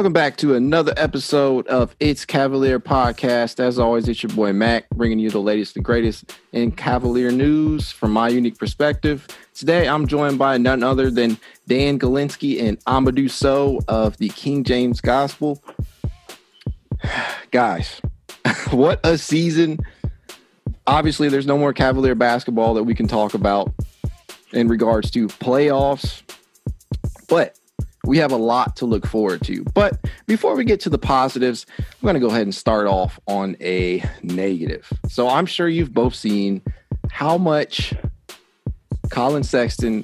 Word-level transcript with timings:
Welcome 0.00 0.14
back 0.14 0.38
to 0.38 0.54
another 0.54 0.94
episode 0.96 1.66
of 1.66 1.94
It's 2.00 2.24
Cavalier 2.24 2.80
Podcast. 2.80 3.60
As 3.60 3.78
always, 3.78 4.08
it's 4.08 4.22
your 4.22 4.32
boy 4.32 4.54
Mac 4.54 4.88
bringing 4.88 5.18
you 5.18 5.28
the 5.28 5.42
latest 5.42 5.76
and 5.76 5.84
greatest 5.84 6.38
in 6.52 6.72
Cavalier 6.72 7.30
news 7.30 7.90
from 7.90 8.10
my 8.12 8.28
unique 8.30 8.56
perspective. 8.56 9.28
Today, 9.52 9.86
I'm 9.86 10.06
joined 10.06 10.38
by 10.38 10.56
none 10.56 10.82
other 10.82 11.10
than 11.10 11.36
Dan 11.68 11.98
Galinsky 11.98 12.62
and 12.62 12.82
Amadou 12.86 13.30
Sow 13.30 13.78
of 13.88 14.16
the 14.16 14.30
King 14.30 14.64
James 14.64 15.02
Gospel. 15.02 15.62
Guys, 17.50 18.00
what 18.70 19.00
a 19.04 19.18
season. 19.18 19.80
Obviously, 20.86 21.28
there's 21.28 21.46
no 21.46 21.58
more 21.58 21.74
Cavalier 21.74 22.14
basketball 22.14 22.72
that 22.72 22.84
we 22.84 22.94
can 22.94 23.06
talk 23.06 23.34
about 23.34 23.70
in 24.54 24.66
regards 24.66 25.10
to 25.10 25.28
playoffs. 25.28 26.22
But 27.28 27.59
we 28.10 28.18
have 28.18 28.32
a 28.32 28.36
lot 28.36 28.74
to 28.74 28.86
look 28.86 29.06
forward 29.06 29.40
to. 29.40 29.62
But 29.72 30.04
before 30.26 30.56
we 30.56 30.64
get 30.64 30.80
to 30.80 30.90
the 30.90 30.98
positives, 30.98 31.64
I'm 31.78 31.84
going 32.02 32.14
to 32.14 32.20
go 32.20 32.26
ahead 32.26 32.42
and 32.42 32.52
start 32.52 32.88
off 32.88 33.20
on 33.28 33.56
a 33.60 34.02
negative. 34.24 34.92
So 35.08 35.28
I'm 35.28 35.46
sure 35.46 35.68
you've 35.68 35.94
both 35.94 36.16
seen 36.16 36.60
how 37.08 37.38
much 37.38 37.94
Collin 39.10 39.44
Sexton 39.44 40.02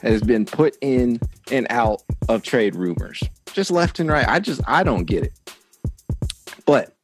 has 0.00 0.22
been 0.22 0.46
put 0.46 0.78
in 0.80 1.20
and 1.52 1.66
out 1.68 2.02
of 2.30 2.42
trade 2.44 2.74
rumors, 2.74 3.22
just 3.52 3.70
left 3.70 4.00
and 4.00 4.08
right. 4.08 4.26
I 4.26 4.40
just, 4.40 4.62
I 4.66 4.82
don't 4.82 5.04
get 5.04 5.24
it. 5.24 5.34
But 6.64 6.96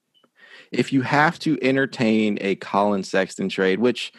if 0.72 0.91
you 0.91 1.03
have 1.03 1.38
to 1.41 1.59
entertain 1.60 2.38
a 2.41 2.54
Collin 2.54 3.03
Sexton 3.04 3.50
trade, 3.50 3.78
which 3.78 4.10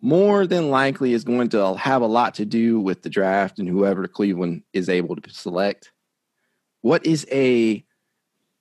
more 0.00 0.46
than 0.46 0.70
likely 0.70 1.12
is 1.12 1.24
going 1.24 1.48
to 1.50 1.74
have 1.74 2.02
a 2.02 2.06
lot 2.06 2.34
to 2.34 2.44
do 2.44 2.80
with 2.80 3.02
the 3.02 3.10
draft 3.10 3.58
and 3.58 3.68
whoever 3.68 4.06
Cleveland 4.06 4.62
is 4.72 4.88
able 4.88 5.16
to 5.16 5.30
select. 5.30 5.92
What 6.82 7.04
is 7.04 7.26
a 7.30 7.84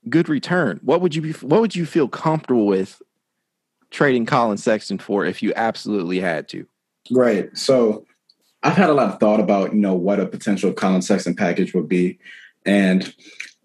good 0.10 0.30
return? 0.30 0.80
What 0.84 1.02
would 1.02 1.16
you 1.16 1.22
be 1.22 1.32
what 1.34 1.62
would 1.62 1.76
you 1.76 1.86
feel 1.86 2.08
comfortable 2.08 2.66
with 2.66 3.02
trading 3.92 4.26
Collin 4.26 4.58
Sexton 4.58 5.00
for 5.00 5.26
if 5.26 5.42
you 5.42 5.54
absolutely 5.56 6.20
had 6.20 6.48
to? 6.50 6.66
Right. 7.12 7.56
So 7.58 8.06
I've 8.64 8.76
had 8.76 8.90
a 8.90 8.94
lot 8.94 9.14
of 9.14 9.20
thought 9.20 9.40
about, 9.40 9.74
you 9.74 9.80
know, 9.80 9.96
what 9.96 10.20
a 10.20 10.26
potential 10.26 10.74
Collin 10.74 11.02
Sexton 11.02 11.36
package 11.36 11.74
would 11.74 11.88
be. 11.88 12.20
And 12.66 13.14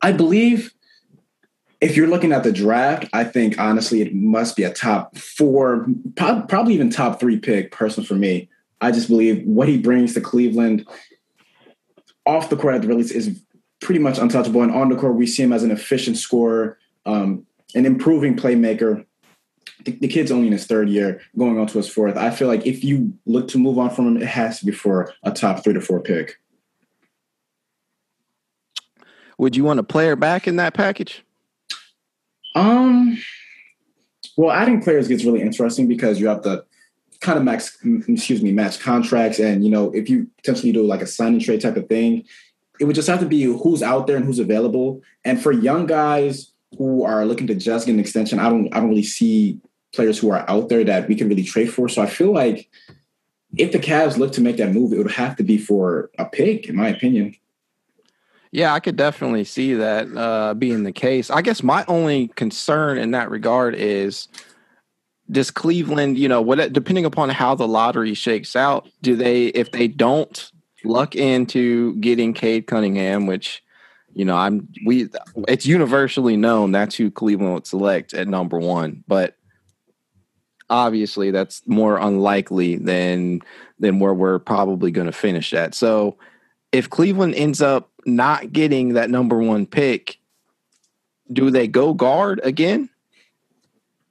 I 0.03 0.13
believe 0.13 0.74
if 1.85 1.99
you're 1.99 2.09
looking 2.09 2.33
at 2.33 2.45
the 2.45 2.51
draft, 2.51 3.05
I 3.13 3.25
think 3.25 3.59
honestly 3.59 4.01
it 4.01 4.15
must 4.15 4.57
be 4.57 4.63
a 4.63 4.73
top 4.73 5.19
four, 5.19 5.87
probably 6.17 6.73
even 6.73 6.89
top 6.89 7.21
three 7.21 7.39
pick 7.39 7.73
person 7.73 8.03
for 8.03 8.15
me. 8.15 8.49
I 8.81 8.91
just 8.91 9.07
believe 9.07 9.45
what 9.45 9.69
he 9.69 9.77
brings 9.77 10.15
to 10.15 10.23
Cleveland 10.23 10.89
off 12.25 12.49
the 12.49 12.57
court 12.57 12.75
at 12.75 12.81
the 12.81 12.89
release 12.89 13.11
is 13.11 13.39
pretty 13.83 14.01
much 14.01 14.17
untouchable. 14.17 14.63
And 14.63 14.73
on 14.73 14.89
the 14.89 14.97
court, 14.97 15.15
we 15.15 15.27
see 15.27 15.43
him 15.43 15.53
as 15.53 15.63
an 15.63 15.71
efficient 15.71 16.17
scorer, 16.17 16.79
um, 17.05 17.47
an 17.75 17.85
improving 17.85 18.35
playmaker. 18.35 19.05
The, 19.85 19.91
the, 19.93 20.09
kid's 20.09 20.33
only 20.33 20.47
in 20.47 20.55
his 20.55 20.67
third 20.67 20.89
year, 20.89 21.21
going 21.37 21.59
on 21.59 21.67
to 21.67 21.77
his 21.77 21.89
fourth. 21.89 22.17
I 22.17 22.31
feel 22.31 22.49
like 22.49 22.67
if 22.67 22.83
you 22.83 23.13
look 23.27 23.49
to 23.49 23.59
move 23.59 23.79
on 23.79 23.91
from 23.91 24.07
him, 24.07 24.23
it 24.23 24.27
has 24.27 24.59
to 24.61 24.65
be 24.65 24.73
for 24.73 25.13
a 25.23 25.31
top 25.31 25.63
three 25.63 25.75
to 25.75 25.83
four 25.83 26.01
pick. 26.01 26.41
Would 29.37 29.55
you 29.55 29.65
want 29.65 29.81
a 29.81 29.83
player 29.83 30.17
back 30.17 30.49
in 30.49 30.57
that 30.57 30.73
package? 30.73 31.23
Um, 32.55 33.19
well, 34.37 34.51
adding 34.51 34.83
players 34.83 35.09
gets 35.09 35.25
really 35.25 35.43
interesting 35.43 35.89
because 35.89 36.21
you 36.21 36.29
have 36.29 36.43
to 36.43 36.65
kind 37.21 37.39
of 37.39 37.45
max, 37.45 37.79
excuse 38.09 38.43
me, 38.43 38.53
match 38.53 38.81
contracts, 38.81 39.39
and 39.39 39.65
you 39.65 39.71
know, 39.71 39.91
if 39.93 40.09
you 40.09 40.29
potentially 40.37 40.73
do 40.73 40.85
like 40.85 41.03
a 41.03 41.07
sign 41.07 41.35
and 41.35 41.41
trade 41.41 41.61
type 41.61 41.77
of 41.77 41.89
thing, 41.89 42.25
it 42.81 42.85
would 42.85 42.97
just 42.97 43.09
have 43.09 43.21
to 43.21 43.27
be 43.27 43.45
who's 43.45 43.83
out 43.83 44.07
there 44.07 44.17
and 44.17 44.25
who's 44.25 44.39
available. 44.39 45.01
And 45.25 45.41
for 45.41 45.53
young 45.53 45.87
guys 45.87 46.53
who 46.77 47.05
are 47.05 47.25
looking 47.25 47.47
to 47.47 47.55
just 47.55 47.87
get 47.87 47.93
an 47.93 48.01
extension, 48.01 48.39
I 48.39 48.49
don't, 48.49 48.73
I 48.75 48.81
don't 48.81 48.89
really 48.89 49.05
see 49.05 49.61
players 49.95 50.19
who 50.19 50.31
are 50.31 50.49
out 50.51 50.69
there 50.69 50.83
that 50.85 51.09
we 51.09 51.15
can 51.15 51.29
really 51.29 51.45
trade 51.45 51.73
for. 51.73 51.89
So 51.89 52.03
I 52.03 52.07
feel 52.07 52.33
like 52.33 52.69
if 53.57 53.71
the 53.71 53.79
Cavs 53.79 54.19
look 54.19 54.33
to 54.33 54.41
make 54.41 54.57
that 54.57 54.73
move, 54.73 54.93
it 54.93 54.99
would 54.99 55.13
have 55.13 55.37
to 55.37 55.45
be 55.45 55.57
for 55.57 56.11
a 56.19 56.25
pick, 56.25 56.69
in 56.69 56.75
my 56.75 56.89
opinion. 56.89 57.37
Yeah, 58.55 58.73
I 58.73 58.79
could 58.79 58.95
definitely 58.95 59.43
see 59.43 59.75
that 59.75 60.07
uh, 60.17 60.55
being 60.55 60.85
the 60.85 60.93
case. 60.93 61.29
I 61.29 61.43
guess 61.43 61.65
my 61.65 61.85
only 61.89 62.29
concern 62.37 62.99
in 62.99 63.11
that 63.11 63.29
regard 63.29 63.75
is 63.75 64.29
does 65.29 65.51
Cleveland, 65.51 66.19
you 66.19 66.29
know, 66.29 66.41
what 66.41 66.73
depending 66.73 67.05
upon 67.05 67.31
how 67.31 67.57
the 67.57 67.67
lottery 67.67 68.15
shakes 68.15 68.55
out, 68.55 68.89
do 69.03 69.17
they 69.17 69.47
if 69.47 69.73
they 69.73 69.89
don't 69.89 70.53
luck 70.85 71.17
into 71.17 71.97
getting 71.97 72.33
Cade 72.33 72.69
Cunningham, 72.69 73.27
which 73.27 73.61
you 74.15 74.25
know, 74.25 74.37
I'm 74.37 74.69
we 74.87 75.09
it's 75.49 75.67
universally 75.67 76.37
known 76.37 76.71
that's 76.71 76.95
who 76.95 77.11
Cleveland 77.11 77.55
would 77.55 77.67
select 77.67 78.15
at 78.15 78.29
number 78.29 78.61
1, 78.61 79.03
but 79.09 79.35
obviously 80.71 81.33
that's 81.33 81.61
more 81.67 81.97
unlikely 81.97 82.77
than 82.77 83.41
than 83.81 83.99
where 83.99 84.15
we're 84.15 84.39
probably 84.39 84.93
going 84.93 85.09
to 85.09 85.13
finish 85.13 85.53
at. 85.53 85.75
So 85.75 86.17
if 86.75 86.91
Cleveland 86.91 87.37
ends 87.37 87.63
up 87.63 87.89
not 88.05 88.53
getting 88.53 88.95
that 88.95 89.09
number 89.09 89.39
one 89.39 89.65
pick, 89.65 90.19
do 91.33 91.49
they 91.51 91.69
go 91.69 91.95
guard 91.95 92.41
again? 92.43 92.91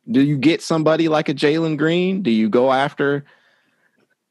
Do 0.09 0.21
you 0.21 0.37
get 0.37 0.61
somebody 0.61 1.09
like 1.09 1.27
a 1.27 1.33
Jalen 1.33 1.77
Green? 1.77 2.21
Do 2.21 2.31
you 2.31 2.47
go 2.47 2.71
after, 2.71 3.25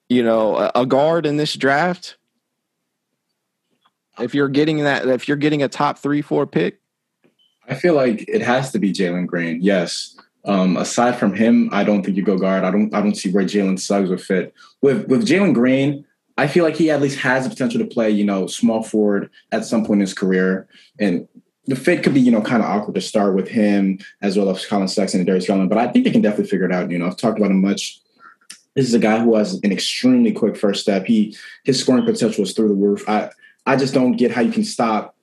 you 0.08 0.22
know, 0.22 0.56
a, 0.56 0.72
a 0.76 0.86
guard 0.86 1.26
in 1.26 1.36
this 1.36 1.54
draft? 1.54 2.16
If 4.18 4.34
you're 4.34 4.48
getting 4.48 4.78
that, 4.78 5.06
if 5.06 5.28
you're 5.28 5.36
getting 5.36 5.62
a 5.62 5.68
top 5.68 5.98
three, 5.98 6.22
four 6.22 6.46
pick, 6.46 6.80
I 7.68 7.74
feel 7.74 7.94
like 7.94 8.24
it 8.28 8.40
has 8.40 8.72
to 8.72 8.78
be 8.78 8.94
Jalen 8.94 9.26
Green. 9.26 9.60
Yes. 9.60 10.16
Um, 10.46 10.78
aside 10.78 11.18
from 11.18 11.34
him, 11.34 11.68
I 11.70 11.84
don't 11.84 12.02
think 12.02 12.16
you 12.16 12.22
go 12.22 12.38
guard. 12.38 12.64
I 12.64 12.70
don't. 12.70 12.94
I 12.94 13.02
don't 13.02 13.14
see 13.14 13.30
where 13.30 13.44
Jalen 13.44 13.78
Suggs 13.78 14.08
would 14.08 14.22
fit. 14.22 14.54
With 14.80 15.06
with 15.08 15.26
Jalen 15.26 15.54
Green, 15.54 16.04
I 16.42 16.48
feel 16.48 16.64
like 16.64 16.74
he 16.74 16.90
at 16.90 17.00
least 17.00 17.20
has 17.20 17.44
the 17.44 17.50
potential 17.50 17.78
to 17.78 17.86
play, 17.86 18.10
you 18.10 18.24
know, 18.24 18.48
small 18.48 18.82
forward 18.82 19.30
at 19.52 19.64
some 19.64 19.84
point 19.84 19.98
in 19.98 20.00
his 20.00 20.12
career. 20.12 20.66
And 20.98 21.28
the 21.66 21.76
fit 21.76 22.02
could 22.02 22.14
be, 22.14 22.20
you 22.20 22.32
know, 22.32 22.42
kind 22.42 22.60
of 22.60 22.68
awkward 22.68 22.96
to 22.96 23.00
start 23.00 23.36
with 23.36 23.46
him 23.46 24.00
as 24.22 24.36
well 24.36 24.50
as 24.50 24.66
Collin 24.66 24.88
Sexton 24.88 25.20
and 25.20 25.26
Darius 25.28 25.46
Garland, 25.46 25.68
but 25.68 25.78
I 25.78 25.86
think 25.86 26.04
they 26.04 26.10
can 26.10 26.20
definitely 26.20 26.50
figure 26.50 26.66
it 26.66 26.72
out. 26.72 26.90
You 26.90 26.98
know, 26.98 27.06
I've 27.06 27.16
talked 27.16 27.38
about 27.38 27.52
him 27.52 27.60
much. 27.60 28.00
This 28.74 28.88
is 28.88 28.94
a 28.94 28.98
guy 28.98 29.20
who 29.20 29.36
has 29.36 29.54
an 29.62 29.70
extremely 29.70 30.32
quick 30.32 30.56
first 30.56 30.80
step. 30.80 31.06
He 31.06 31.36
his 31.62 31.78
scoring 31.78 32.04
potential 32.04 32.42
is 32.42 32.54
through 32.54 32.70
the 32.70 32.74
roof. 32.74 33.08
I 33.08 33.30
I 33.64 33.76
just 33.76 33.94
don't 33.94 34.16
get 34.16 34.32
how 34.32 34.40
you 34.40 34.50
can 34.50 34.64
stop 34.64 35.14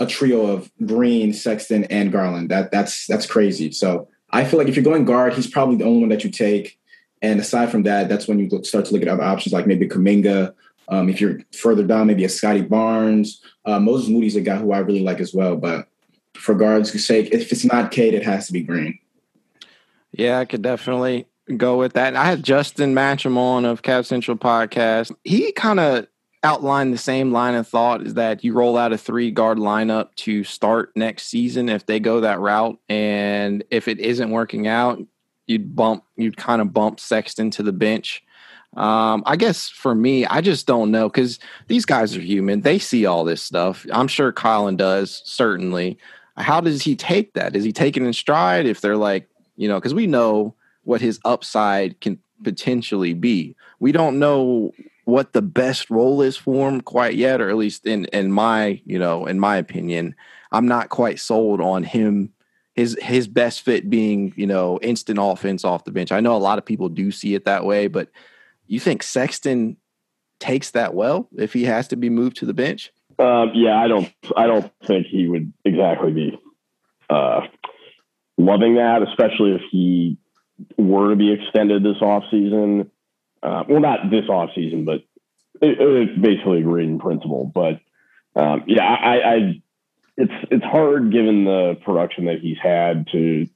a 0.00 0.06
trio 0.06 0.46
of 0.46 0.68
Green, 0.84 1.32
Sexton, 1.32 1.84
and 1.84 2.10
Garland. 2.10 2.48
That 2.48 2.72
that's 2.72 3.06
that's 3.06 3.26
crazy. 3.26 3.70
So 3.70 4.08
I 4.30 4.44
feel 4.44 4.58
like 4.58 4.66
if 4.66 4.74
you're 4.74 4.84
going 4.84 5.04
guard, 5.04 5.34
he's 5.34 5.46
probably 5.46 5.76
the 5.76 5.84
only 5.84 6.00
one 6.00 6.08
that 6.08 6.24
you 6.24 6.30
take. 6.30 6.80
And 7.22 7.40
aside 7.40 7.70
from 7.70 7.82
that, 7.84 8.08
that's 8.08 8.28
when 8.28 8.38
you 8.38 8.48
look, 8.48 8.66
start 8.66 8.84
to 8.86 8.92
look 8.92 9.02
at 9.02 9.08
other 9.08 9.22
options 9.22 9.52
like 9.52 9.66
maybe 9.66 9.88
Kuminga. 9.88 10.54
Um, 10.88 11.08
if 11.08 11.20
you're 11.20 11.40
further 11.52 11.82
down, 11.82 12.06
maybe 12.06 12.24
a 12.24 12.28
Scotty 12.28 12.62
Barnes. 12.62 13.42
Uh, 13.64 13.80
Moses 13.80 14.08
Moody's 14.08 14.36
a 14.36 14.40
guy 14.40 14.56
who 14.56 14.72
I 14.72 14.78
really 14.78 15.02
like 15.02 15.20
as 15.20 15.34
well. 15.34 15.56
But 15.56 15.88
for 16.34 16.54
guards' 16.54 17.04
sake, 17.04 17.30
if 17.32 17.50
it's 17.50 17.64
not 17.64 17.90
Cade, 17.90 18.14
it 18.14 18.22
has 18.24 18.46
to 18.46 18.52
be 18.52 18.62
Green. 18.62 18.98
Yeah, 20.12 20.38
I 20.38 20.44
could 20.44 20.62
definitely 20.62 21.26
go 21.56 21.76
with 21.78 21.94
that. 21.94 22.16
I 22.16 22.24
had 22.24 22.42
Justin 22.42 22.94
Matcham 22.94 23.36
on 23.36 23.64
of 23.64 23.82
Cap 23.82 24.04
Central 24.04 24.36
podcast. 24.36 25.14
He 25.24 25.52
kind 25.52 25.80
of 25.80 26.06
outlined 26.42 26.92
the 26.92 26.98
same 26.98 27.32
line 27.32 27.54
of 27.54 27.66
thought 27.66 28.06
is 28.06 28.14
that 28.14 28.44
you 28.44 28.52
roll 28.52 28.76
out 28.76 28.92
a 28.92 28.98
three 28.98 29.30
guard 29.30 29.58
lineup 29.58 30.14
to 30.14 30.44
start 30.44 30.92
next 30.94 31.26
season 31.26 31.68
if 31.68 31.86
they 31.86 31.98
go 31.98 32.20
that 32.20 32.38
route. 32.38 32.78
And 32.88 33.64
if 33.70 33.88
it 33.88 33.98
isn't 33.98 34.30
working 34.30 34.66
out, 34.66 35.00
you'd 35.46 35.74
bump, 35.74 36.04
you'd 36.16 36.36
kind 36.36 36.60
of 36.60 36.72
bump 36.72 37.00
Sexton 37.00 37.50
to 37.52 37.62
the 37.62 37.72
bench. 37.72 38.22
Um, 38.76 39.22
I 39.24 39.36
guess 39.36 39.68
for 39.68 39.94
me, 39.94 40.26
I 40.26 40.40
just 40.40 40.66
don't 40.66 40.90
know 40.90 41.08
because 41.08 41.38
these 41.66 41.86
guys 41.86 42.16
are 42.16 42.20
human. 42.20 42.60
They 42.60 42.78
see 42.78 43.06
all 43.06 43.24
this 43.24 43.42
stuff. 43.42 43.86
I'm 43.90 44.08
sure 44.08 44.32
Collin 44.32 44.76
does, 44.76 45.22
certainly. 45.24 45.98
How 46.36 46.60
does 46.60 46.82
he 46.82 46.94
take 46.94 47.32
that? 47.34 47.56
Is 47.56 47.64
he 47.64 47.72
taking 47.72 48.04
in 48.04 48.12
stride 48.12 48.66
if 48.66 48.82
they're 48.82 48.96
like, 48.96 49.28
you 49.56 49.68
know, 49.68 49.78
because 49.78 49.94
we 49.94 50.06
know 50.06 50.54
what 50.84 51.00
his 51.00 51.18
upside 51.24 52.00
can 52.00 52.18
potentially 52.42 53.14
be. 53.14 53.56
We 53.80 53.92
don't 53.92 54.18
know 54.18 54.72
what 55.04 55.32
the 55.32 55.42
best 55.42 55.88
role 55.88 56.20
is 56.20 56.36
for 56.36 56.68
him 56.68 56.80
quite 56.80 57.14
yet, 57.14 57.40
or 57.40 57.48
at 57.48 57.56
least 57.56 57.86
in 57.86 58.06
in 58.06 58.32
my 58.32 58.80
you 58.84 58.98
know 58.98 59.26
in 59.26 59.38
my 59.38 59.56
opinion, 59.56 60.14
I'm 60.52 60.66
not 60.66 60.88
quite 60.88 61.18
sold 61.18 61.60
on 61.60 61.84
him. 61.84 62.32
His 62.76 62.96
his 63.00 63.26
best 63.26 63.62
fit 63.62 63.90
being 63.90 64.32
you 64.36 64.46
know 64.46 64.78
instant 64.82 65.18
offense 65.20 65.64
off 65.64 65.84
the 65.84 65.90
bench. 65.90 66.12
I 66.12 66.20
know 66.20 66.36
a 66.36 66.38
lot 66.38 66.58
of 66.58 66.64
people 66.64 66.88
do 66.88 67.10
see 67.10 67.34
it 67.34 67.46
that 67.46 67.64
way, 67.64 67.88
but 67.88 68.10
you 68.66 68.78
think 68.78 69.02
Sexton 69.02 69.76
takes 70.38 70.70
that 70.72 70.94
well 70.94 71.28
if 71.36 71.52
he 71.52 71.64
has 71.64 71.88
to 71.88 71.96
be 71.96 72.10
moved 72.10 72.36
to 72.38 72.46
the 72.46 72.54
bench? 72.54 72.92
Um, 73.18 73.52
yeah, 73.54 73.78
I 73.78 73.88
don't. 73.88 74.12
I 74.36 74.46
don't 74.46 74.70
think 74.84 75.06
he 75.06 75.26
would 75.26 75.52
exactly 75.64 76.12
be 76.12 76.38
uh, 77.08 77.40
loving 78.36 78.74
that, 78.74 79.02
especially 79.02 79.52
if 79.52 79.62
he 79.70 80.18
were 80.76 81.10
to 81.10 81.16
be 81.16 81.32
extended 81.32 81.82
this 81.82 81.96
offseason. 82.02 82.90
Uh, 83.42 83.64
well, 83.68 83.80
not 83.80 84.10
this 84.10 84.26
offseason, 84.26 84.84
but 84.84 85.04
it, 85.62 85.78
it's 85.80 86.20
basically 86.20 86.60
agreed 86.60 86.88
in 86.88 86.98
principle. 86.98 87.50
But 87.54 87.80
um, 88.34 88.64
yeah, 88.66 88.84
I, 88.84 89.34
I, 89.34 89.62
it's 90.16 90.32
it's 90.50 90.64
hard 90.64 91.12
given 91.12 91.44
the 91.44 91.76
production 91.84 92.26
that 92.26 92.40
he's 92.40 92.58
had 92.62 93.06
to 93.12 93.46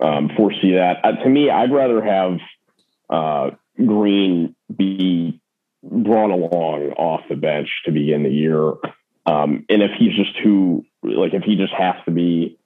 um, 0.00 0.30
foresee 0.36 0.72
that. 0.72 0.98
Uh, 1.04 1.12
to 1.22 1.28
me, 1.28 1.50
I'd 1.50 1.72
rather 1.72 2.02
have 2.02 2.38
uh, 3.10 3.50
Green 3.76 4.54
be 4.74 5.40
brought 5.82 6.30
along 6.30 6.92
off 6.96 7.22
the 7.28 7.36
bench 7.36 7.68
to 7.84 7.92
begin 7.92 8.22
the 8.22 8.30
year. 8.30 8.72
Um, 9.24 9.64
and 9.68 9.82
if 9.82 9.92
he's 9.98 10.14
just 10.14 10.36
too 10.42 10.84
like 11.02 11.34
if 11.34 11.42
he 11.42 11.56
just 11.56 11.74
has 11.74 11.96
to 12.04 12.10
be 12.10 12.58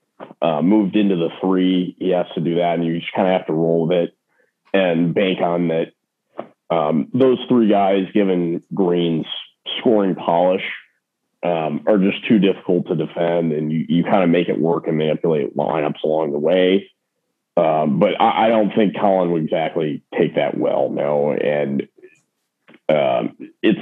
uh, 0.43 0.61
moved 0.63 0.97
into 0.97 1.17
the 1.17 1.31
three, 1.41 1.97
he 1.99 2.11
has 2.11 2.27
to 2.35 2.41
do 2.41 2.57
that, 2.57 2.75
and 2.75 2.85
you 2.85 3.01
just 3.01 3.13
kind 3.13 3.29
of 3.29 3.33
have 3.33 3.47
to 3.47 3.53
roll 3.53 3.87
with 3.87 3.97
it 3.97 4.17
and 4.73 5.15
bank 5.15 5.41
on 5.41 5.69
that. 5.69 5.93
Um, 6.71 7.09
those 7.13 7.39
three 7.49 7.69
guys, 7.69 8.07
given 8.15 8.63
Green's 8.73 9.27
scoring 9.81 10.15
polish, 10.15 10.63
um, 11.43 11.85
are 11.87 11.99
just 11.99 12.27
too 12.27 12.39
difficult 12.39 12.87
to 12.89 12.97
defend, 12.97 13.53
and 13.53 13.73
you, 13.73 13.87
you 13.89 14.05
kind 14.05 14.23
of 14.23 14.29
make 14.29 14.49
it 14.49 14.61
work 14.61 14.87
and 14.87 14.99
manipulate 14.99 15.57
lineups 15.57 16.03
along 16.05 16.33
the 16.33 16.39
way. 16.39 16.91
Um, 17.57 17.99
but 17.99 18.21
I, 18.21 18.47
I, 18.47 18.49
don't 18.49 18.75
think 18.75 18.97
Collin 18.97 19.33
would 19.33 19.45
exactly 19.45 20.03
take 20.17 20.37
that 20.37 20.57
well, 20.57 20.89
no. 20.89 21.33
And 21.33 21.89
um, 22.89 23.37
it's 23.63 23.81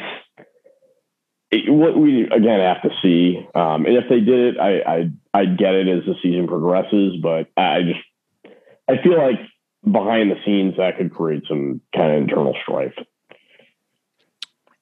it, 1.51 1.71
what 1.71 1.97
we 1.97 2.25
again 2.25 2.61
have 2.61 2.83
to 2.83 2.91
see. 3.03 3.47
Um, 3.55 3.87
and 3.87 3.97
if 3.97 4.09
they 4.09 4.21
did 4.21 4.55
it, 4.55 4.61
I, 4.61 4.81
I 4.81 5.11
I'd 5.35 5.59
get 5.59 5.75
it 5.75 5.89
as 5.89 6.05
the 6.07 6.15
season 6.23 6.49
progresses. 6.49 7.17
But 7.23 7.49
I 7.57 7.83
just 7.83 8.55
I 8.89 9.03
feel 9.03 9.19
like 9.19 9.41
behind 9.85 10.31
the 10.31 10.41
scenes 10.45 10.77
that 10.77 10.97
could 10.97 11.15
create 11.15 11.45
some 11.49 11.81
kind 11.95 12.13
of 12.13 12.23
internal 12.23 12.57
strife. 12.63 12.95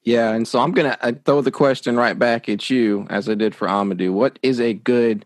Yeah, 0.07 0.31
and 0.31 0.47
so 0.47 0.61
I'm 0.61 0.71
gonna 0.71 0.97
throw 1.25 1.41
the 1.41 1.51
question 1.51 1.97
right 1.97 2.17
back 2.17 2.47
at 2.47 2.69
you, 2.69 3.05
as 3.09 3.27
I 3.27 3.35
did 3.35 3.53
for 3.53 3.67
Amadou. 3.67 4.13
What 4.13 4.39
is 4.41 4.61
a 4.61 4.73
good 4.73 5.25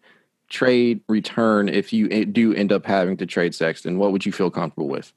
trade 0.50 1.02
return 1.08 1.70
if 1.70 1.94
you 1.94 2.26
do 2.26 2.52
end 2.56 2.72
up 2.72 2.88
having 2.88 3.16
to 3.18 3.28
trade 3.28 3.54
Sexton? 3.54 4.00
What 4.00 4.12
would 4.12 4.26
you 4.26 4.32
feel 4.32 4.50
comfortable 4.50 4.88
with? 4.88 5.14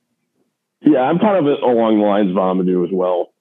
Yeah, 0.83 1.01
I'm 1.01 1.19
kind 1.19 1.39
of 1.39 1.63
along 1.63 1.99
the 1.99 2.05
lines 2.05 2.31
of 2.31 2.37
Amadou 2.37 2.85
as 2.87 2.93
well. 2.93 3.33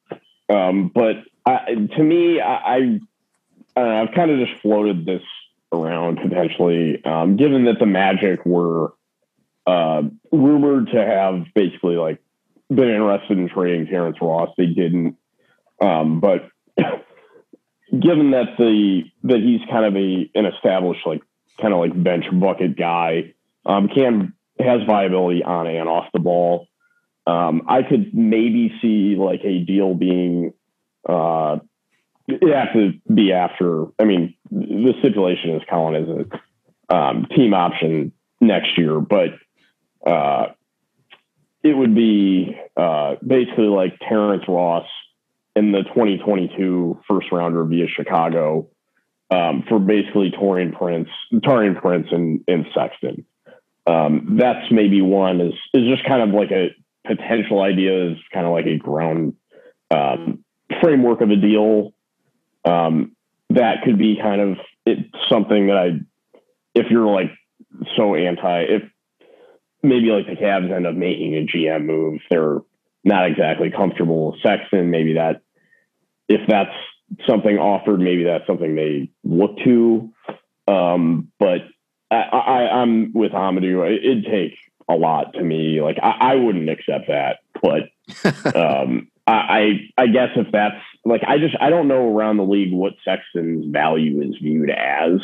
Um, 0.47 0.89
but 0.95 1.17
I, 1.45 1.75
to 1.97 2.01
me, 2.01 2.39
I, 2.39 2.99
I 3.75 3.81
have 3.81 4.13
kind 4.15 4.31
of 4.31 4.47
just 4.47 4.61
floated 4.61 5.05
this 5.05 5.23
around 5.73 6.19
potentially, 6.21 7.03
um, 7.03 7.35
given 7.35 7.65
that 7.65 7.79
the 7.79 7.85
Magic 7.85 8.45
were 8.45 8.93
uh, 9.67 10.03
rumored 10.31 10.87
to 10.93 11.05
have 11.05 11.47
basically 11.53 11.97
like 11.97 12.21
been 12.69 12.87
interested 12.87 13.37
in 13.37 13.49
trading 13.49 13.87
Terrence 13.87 14.19
Ross. 14.21 14.51
They 14.57 14.67
didn't, 14.67 15.17
um, 15.83 16.19
but 16.19 16.49
given 17.91 18.31
that 18.31 18.57
the 18.57 19.03
that 19.23 19.39
he's 19.39 19.61
kind 19.69 19.85
of 19.85 19.95
a 19.95 20.29
an 20.35 20.45
established 20.45 21.05
like 21.05 21.21
kind 21.59 21.73
of 21.73 21.79
like 21.79 22.03
bench 22.03 22.25
bucket 22.31 22.77
guy. 22.77 23.33
Um, 23.65 23.87
can 23.87 24.33
has 24.59 24.81
viability 24.85 25.43
on 25.43 25.67
and 25.67 25.87
off 25.87 26.05
the 26.13 26.19
ball. 26.19 26.67
Um, 27.25 27.63
I 27.67 27.83
could 27.83 28.13
maybe 28.13 28.73
see 28.81 29.15
like 29.17 29.41
a 29.43 29.59
deal 29.59 29.93
being 29.95 30.53
uh, 31.07 31.59
it 32.27 32.55
have 32.55 32.73
to 32.73 32.93
be 33.13 33.31
after. 33.33 33.85
I 33.99 34.05
mean, 34.05 34.35
the 34.51 34.93
stipulation 34.99 35.51
is 35.55 35.61
Collin 35.69 35.95
is 36.03 36.27
a 36.89 36.95
um, 36.95 37.27
team 37.35 37.53
option 37.53 38.11
next 38.41 38.77
year, 38.77 38.99
but 38.99 39.29
uh, 40.05 40.47
it 41.63 41.75
would 41.75 41.95
be 41.95 42.57
uh, 42.75 43.15
basically 43.25 43.67
like 43.67 43.97
Terrence 43.99 44.43
Ross 44.47 44.85
in 45.55 45.71
the 45.71 45.83
2022 45.83 47.01
first 47.07 47.27
rounder 47.31 47.63
via 47.65 47.87
Chicago 47.87 48.67
um, 49.29 49.63
for 49.67 49.79
basically 49.79 50.31
Taurean 50.31 50.77
Prince, 50.77 51.09
Taurean 51.33 51.79
Prince, 51.79 52.07
and, 52.11 52.41
and 52.47 52.65
Sexton. 52.75 53.25
Um, 53.85 54.37
that's 54.39 54.71
maybe 54.71 55.01
one 55.01 55.41
is 55.41 55.53
is 55.73 55.83
just 55.89 56.07
kind 56.07 56.21
of 56.21 56.29
like 56.29 56.51
a 56.51 56.69
potential 57.05 57.61
idea 57.61 58.11
is 58.11 58.17
kind 58.33 58.45
of 58.45 58.53
like 58.53 58.65
a 58.65 58.77
ground 58.77 59.33
um, 59.91 60.43
framework 60.81 61.21
of 61.21 61.29
a 61.29 61.35
deal 61.35 61.93
um, 62.65 63.15
that 63.49 63.83
could 63.83 63.97
be 63.97 64.17
kind 64.21 64.41
of 64.41 64.57
something 65.29 65.67
that 65.67 65.77
I 65.77 65.99
if 66.73 66.87
you're 66.89 67.11
like 67.11 67.31
so 67.97 68.15
anti 68.15 68.61
if 68.61 68.83
maybe 69.81 70.07
like 70.07 70.27
the 70.27 70.41
Cavs 70.41 70.71
end 70.73 70.87
up 70.87 70.95
making 70.95 71.35
a 71.35 71.45
GM 71.45 71.85
move 71.85 72.21
they're 72.29 72.59
not 73.03 73.27
exactly 73.27 73.69
comfortable 73.69 74.31
with 74.31 74.41
Sexton 74.41 74.89
maybe 74.91 75.15
that 75.15 75.41
if 76.27 76.41
that's 76.47 76.75
something 77.27 77.57
offered, 77.57 77.99
maybe 77.99 78.23
that's 78.23 78.47
something 78.47 78.75
they 78.75 79.09
look 79.23 79.57
to. 79.63 80.11
Um, 80.67 81.31
but 81.39 81.61
I, 82.11 82.81
am 82.81 83.11
with 83.13 83.31
Amadou. 83.31 83.85
It'd 83.97 84.25
take 84.25 84.57
a 84.89 84.95
lot 84.95 85.33
to 85.33 85.43
me. 85.43 85.81
Like 85.81 85.97
I, 86.01 86.33
I 86.33 86.35
wouldn't 86.35 86.69
accept 86.69 87.07
that, 87.07 87.39
but 87.61 88.55
um, 88.55 89.09
I, 89.25 89.89
I 89.97 90.07
guess 90.07 90.29
if 90.35 90.47
that's 90.51 90.81
like 91.05 91.21
I 91.27 91.37
just 91.37 91.55
I 91.59 91.69
don't 91.69 91.87
know 91.87 92.15
around 92.15 92.37
the 92.37 92.43
league 92.43 92.73
what 92.73 92.93
Sexton's 93.05 93.71
value 93.71 94.21
is 94.21 94.35
viewed 94.41 94.69
as. 94.69 95.19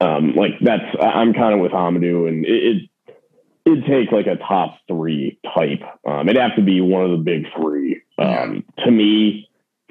Um, 0.00 0.34
like 0.34 0.52
that's 0.60 0.84
I'm 1.00 1.34
kind 1.34 1.54
of 1.54 1.60
with 1.60 1.72
Amadou, 1.72 2.28
and 2.28 2.44
it, 2.46 2.50
it 2.50 3.16
it'd 3.64 3.86
take 3.86 4.12
like 4.12 4.26
a 4.26 4.36
top 4.36 4.78
three 4.86 5.38
type. 5.54 5.82
Um, 6.06 6.28
it'd 6.28 6.40
have 6.40 6.56
to 6.56 6.62
be 6.62 6.80
one 6.80 7.04
of 7.04 7.10
the 7.10 7.16
big 7.16 7.46
three 7.56 8.02
um, 8.18 8.64
yeah. 8.78 8.84
to 8.84 8.90
me 8.90 9.48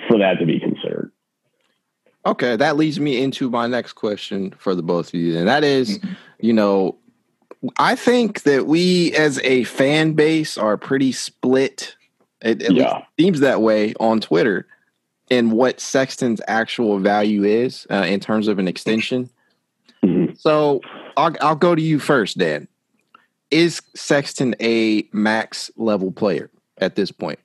for 0.08 0.18
that 0.20 0.40
to 0.40 0.46
be 0.46 0.60
considered. 0.60 1.12
Okay, 2.26 2.56
that 2.58 2.76
leads 2.76 3.00
me 3.00 3.22
into 3.22 3.50
my 3.50 3.68
next 3.68 3.94
question 3.94 4.54
for 4.58 4.76
the 4.76 4.84
both 4.84 5.10
of 5.10 5.14
you, 5.14 5.38
and 5.38 5.48
that 5.48 5.64
is, 5.64 5.98
mm-hmm. 5.98 6.14
you 6.42 6.52
know, 6.52 6.98
I 7.80 7.96
think 7.96 8.44
that 8.44 8.68
we 8.68 9.16
as 9.16 9.40
a 9.44 9.64
fan 9.64 10.14
base 10.14 10.58
are 10.58 10.78
pretty 10.78 11.12
split. 11.12 11.96
It, 12.42 12.62
it 12.62 12.74
yeah. 12.74 13.04
seems 13.20 13.40
that 13.40 13.62
way 13.62 13.94
on 14.00 14.20
Twitter, 14.20 14.68
and 15.32 15.54
what 15.54 15.80
Sexton's 15.80 16.42
actual 16.48 17.00
value 17.00 17.44
is 17.44 17.88
uh, 17.90 18.06
in 18.08 18.20
terms 18.20 18.48
of 18.48 18.60
an 18.60 18.68
extension. 18.68 19.30
Mm-hmm. 20.04 20.34
So 20.36 20.82
I'll, 21.16 21.36
I'll 21.42 21.56
go 21.56 21.76
to 21.76 21.82
you 21.82 21.98
first, 21.98 22.38
Dan. 22.38 22.68
Is 23.52 23.82
Sexton 23.96 24.54
a 24.62 25.08
max 25.14 25.72
level 25.78 26.12
player 26.12 26.50
at 26.80 26.96
this 26.96 27.12
point? 27.12 27.40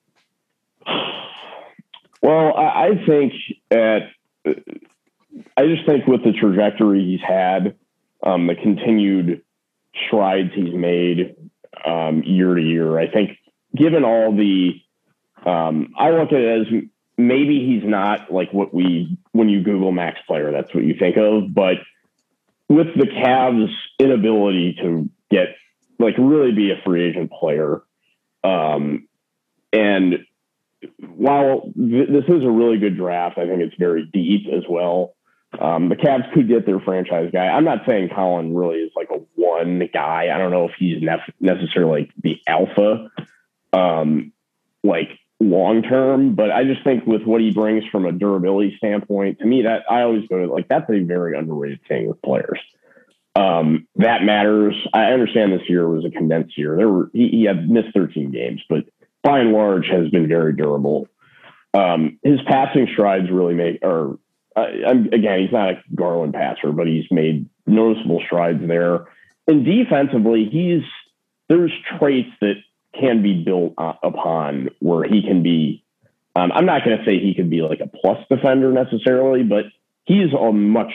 Well, 2.22 2.56
I, 2.56 3.04
think 3.04 3.32
at 3.70 4.02
I 5.56 5.66
just 5.66 5.86
think 5.86 6.06
with 6.06 6.22
the 6.22 6.32
trajectory 6.32 7.04
he's 7.04 7.20
had, 7.26 7.74
um, 8.22 8.46
the 8.46 8.54
continued 8.54 9.42
strides 10.06 10.50
he's 10.54 10.74
made, 10.74 11.34
um, 11.84 12.22
year 12.24 12.54
to 12.54 12.62
year. 12.62 12.98
I 12.98 13.10
think 13.10 13.38
given 13.74 14.04
all 14.04 14.36
the, 14.36 14.80
um, 15.44 15.92
I 15.98 16.10
look 16.10 16.28
at 16.32 16.38
it 16.38 16.60
as 16.60 16.66
maybe 17.18 17.66
he's 17.66 17.88
not 17.88 18.32
like 18.32 18.52
what 18.52 18.72
we 18.72 19.18
when 19.32 19.48
you 19.48 19.62
Google 19.62 19.90
max 19.90 20.20
player, 20.26 20.52
that's 20.52 20.72
what 20.72 20.84
you 20.84 20.94
think 20.98 21.16
of. 21.16 21.52
But 21.52 21.78
with 22.68 22.88
the 22.96 23.06
Cavs' 23.06 23.72
inability 23.98 24.76
to 24.80 25.10
get 25.30 25.56
like 25.98 26.14
really 26.18 26.52
be 26.52 26.70
a 26.70 26.80
free 26.84 27.08
agent 27.08 27.32
player, 27.32 27.82
um, 28.44 29.08
and 29.72 30.24
while 31.16 31.72
th- 31.76 32.08
this 32.08 32.24
is 32.28 32.42
a 32.44 32.50
really 32.50 32.78
good 32.78 32.96
draft, 32.96 33.38
I 33.38 33.46
think 33.46 33.60
it's 33.60 33.76
very 33.78 34.08
deep 34.12 34.46
as 34.52 34.64
well. 34.68 35.14
Um, 35.58 35.88
the 35.88 35.96
Cavs 35.96 36.32
could 36.32 36.48
get 36.48 36.64
their 36.64 36.80
franchise 36.80 37.30
guy. 37.32 37.46
I'm 37.46 37.64
not 37.64 37.80
saying 37.86 38.08
Collin 38.14 38.54
really 38.54 38.78
is 38.78 38.92
like 38.96 39.10
a 39.10 39.20
one 39.34 39.86
guy. 39.92 40.28
I 40.34 40.38
don't 40.38 40.50
know 40.50 40.66
if 40.66 40.72
he's 40.78 41.02
nef- 41.02 41.30
necessarily 41.40 42.02
like 42.02 42.10
the 42.22 42.40
alpha, 42.46 43.10
um, 43.72 44.32
like 44.82 45.10
long 45.40 45.82
term, 45.82 46.34
but 46.34 46.50
I 46.50 46.64
just 46.64 46.82
think 46.84 47.06
with 47.06 47.22
what 47.24 47.40
he 47.42 47.50
brings 47.50 47.84
from 47.92 48.06
a 48.06 48.12
durability 48.12 48.76
standpoint, 48.78 49.40
to 49.40 49.46
me, 49.46 49.62
that 49.62 49.82
I 49.90 50.02
always 50.02 50.26
go 50.28 50.38
to 50.38 50.52
like 50.52 50.68
that's 50.68 50.88
a 50.88 51.00
very 51.00 51.36
underrated 51.36 51.80
thing 51.86 52.08
with 52.08 52.22
players. 52.22 52.58
Um, 53.34 53.86
that 53.96 54.22
matters. 54.22 54.74
I 54.92 55.06
understand 55.06 55.52
this 55.52 55.68
year 55.68 55.88
was 55.88 56.04
a 56.04 56.10
condensed 56.10 56.56
year. 56.56 56.76
There 56.76 56.88
were 56.88 57.10
he, 57.12 57.28
he 57.28 57.44
had 57.44 57.68
missed 57.68 57.88
13 57.94 58.30
games, 58.30 58.62
but 58.68 58.84
by 59.22 59.40
and 59.40 59.52
large 59.52 59.86
has 59.86 60.08
been 60.10 60.28
very 60.28 60.52
durable. 60.54 61.08
Um, 61.74 62.18
his 62.22 62.40
passing 62.46 62.88
strides 62.92 63.30
really 63.30 63.54
make, 63.54 63.78
or 63.82 64.18
uh, 64.56 64.66
again, 65.12 65.40
he's 65.40 65.52
not 65.52 65.70
a 65.70 65.82
Garland 65.94 66.34
passer, 66.34 66.72
but 66.72 66.86
he's 66.86 67.06
made 67.10 67.48
noticeable 67.66 68.22
strides 68.26 68.60
there. 68.66 69.06
And 69.46 69.64
defensively, 69.64 70.48
he's 70.50 70.82
there's 71.48 71.72
traits 71.98 72.30
that 72.40 72.54
can 72.98 73.22
be 73.22 73.42
built 73.42 73.74
upon 73.78 74.68
where 74.80 75.04
he 75.04 75.22
can 75.22 75.42
be. 75.42 75.84
Um, 76.36 76.52
I'm 76.52 76.66
not 76.66 76.84
going 76.84 76.98
to 76.98 77.04
say 77.04 77.18
he 77.18 77.34
could 77.34 77.50
be 77.50 77.62
like 77.62 77.80
a 77.80 77.86
plus 77.86 78.18
defender 78.28 78.72
necessarily, 78.72 79.42
but 79.42 79.64
he's 80.04 80.32
a 80.32 80.52
much 80.52 80.92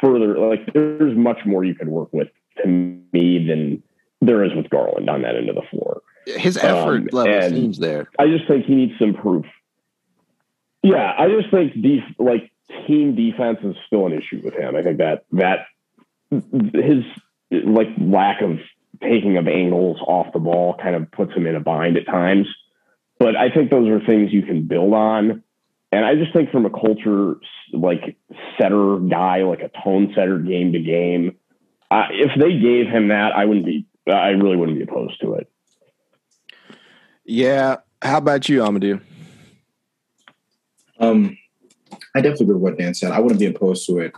further. 0.00 0.38
Like 0.38 0.72
there's 0.72 1.16
much 1.16 1.38
more 1.44 1.64
you 1.64 1.74
could 1.74 1.88
work 1.88 2.12
with 2.12 2.28
to 2.62 2.68
me 2.68 3.46
than 3.46 3.82
there 4.20 4.44
is 4.44 4.54
with 4.54 4.70
Garland 4.70 5.10
on 5.10 5.22
that 5.22 5.36
end 5.36 5.48
of 5.48 5.54
the 5.54 5.62
floor. 5.70 6.02
His 6.26 6.56
effort 6.56 7.02
um, 7.02 7.08
level 7.12 7.50
seems 7.50 7.78
there. 7.78 8.08
I 8.18 8.26
just 8.26 8.46
think 8.48 8.66
he 8.66 8.74
needs 8.74 8.98
some 8.98 9.14
proof. 9.14 9.46
Yeah, 10.82 11.14
I 11.16 11.28
just 11.28 11.50
think 11.50 11.80
def- 11.80 12.18
like 12.18 12.52
team 12.86 13.14
defense 13.14 13.58
is 13.62 13.76
still 13.86 14.06
an 14.06 14.12
issue 14.12 14.40
with 14.44 14.54
him. 14.54 14.76
I 14.76 14.82
think 14.82 14.98
that 14.98 15.24
that 15.32 15.66
his 16.30 17.04
like 17.50 17.88
lack 17.98 18.42
of 18.42 18.58
taking 19.02 19.36
of 19.36 19.46
angles 19.46 19.98
off 20.00 20.32
the 20.32 20.38
ball 20.38 20.76
kind 20.82 20.96
of 20.96 21.10
puts 21.10 21.32
him 21.32 21.46
in 21.46 21.54
a 21.54 21.60
bind 21.60 21.96
at 21.96 22.06
times. 22.06 22.46
But 23.18 23.36
I 23.36 23.50
think 23.50 23.70
those 23.70 23.88
are 23.88 24.04
things 24.04 24.32
you 24.32 24.42
can 24.42 24.66
build 24.66 24.92
on. 24.92 25.42
And 25.92 26.04
I 26.04 26.16
just 26.16 26.32
think 26.32 26.50
from 26.50 26.66
a 26.66 26.70
culture 26.70 27.36
like 27.72 28.16
setter 28.58 28.98
guy, 28.98 29.44
like 29.44 29.60
a 29.60 29.70
tone 29.82 30.12
setter 30.14 30.38
game 30.38 30.72
to 30.72 30.80
game, 30.80 31.36
uh, 31.90 32.08
if 32.10 32.32
they 32.38 32.58
gave 32.58 32.86
him 32.86 33.08
that, 33.08 33.32
I 33.34 33.44
wouldn't 33.44 33.66
be. 33.66 33.86
I 34.08 34.28
really 34.30 34.56
wouldn't 34.56 34.78
be 34.78 34.84
opposed 34.84 35.20
to 35.20 35.34
it. 35.34 35.50
Yeah. 37.26 37.76
How 38.00 38.18
about 38.18 38.48
you, 38.48 38.60
Amadou? 38.60 39.00
Um, 40.98 41.36
I 42.14 42.20
definitely 42.20 42.44
agree 42.44 42.54
with 42.54 42.62
what 42.62 42.78
Dan 42.78 42.94
said. 42.94 43.12
I 43.12 43.20
wouldn't 43.20 43.40
be 43.40 43.46
opposed 43.46 43.86
to 43.86 43.98
it. 43.98 44.12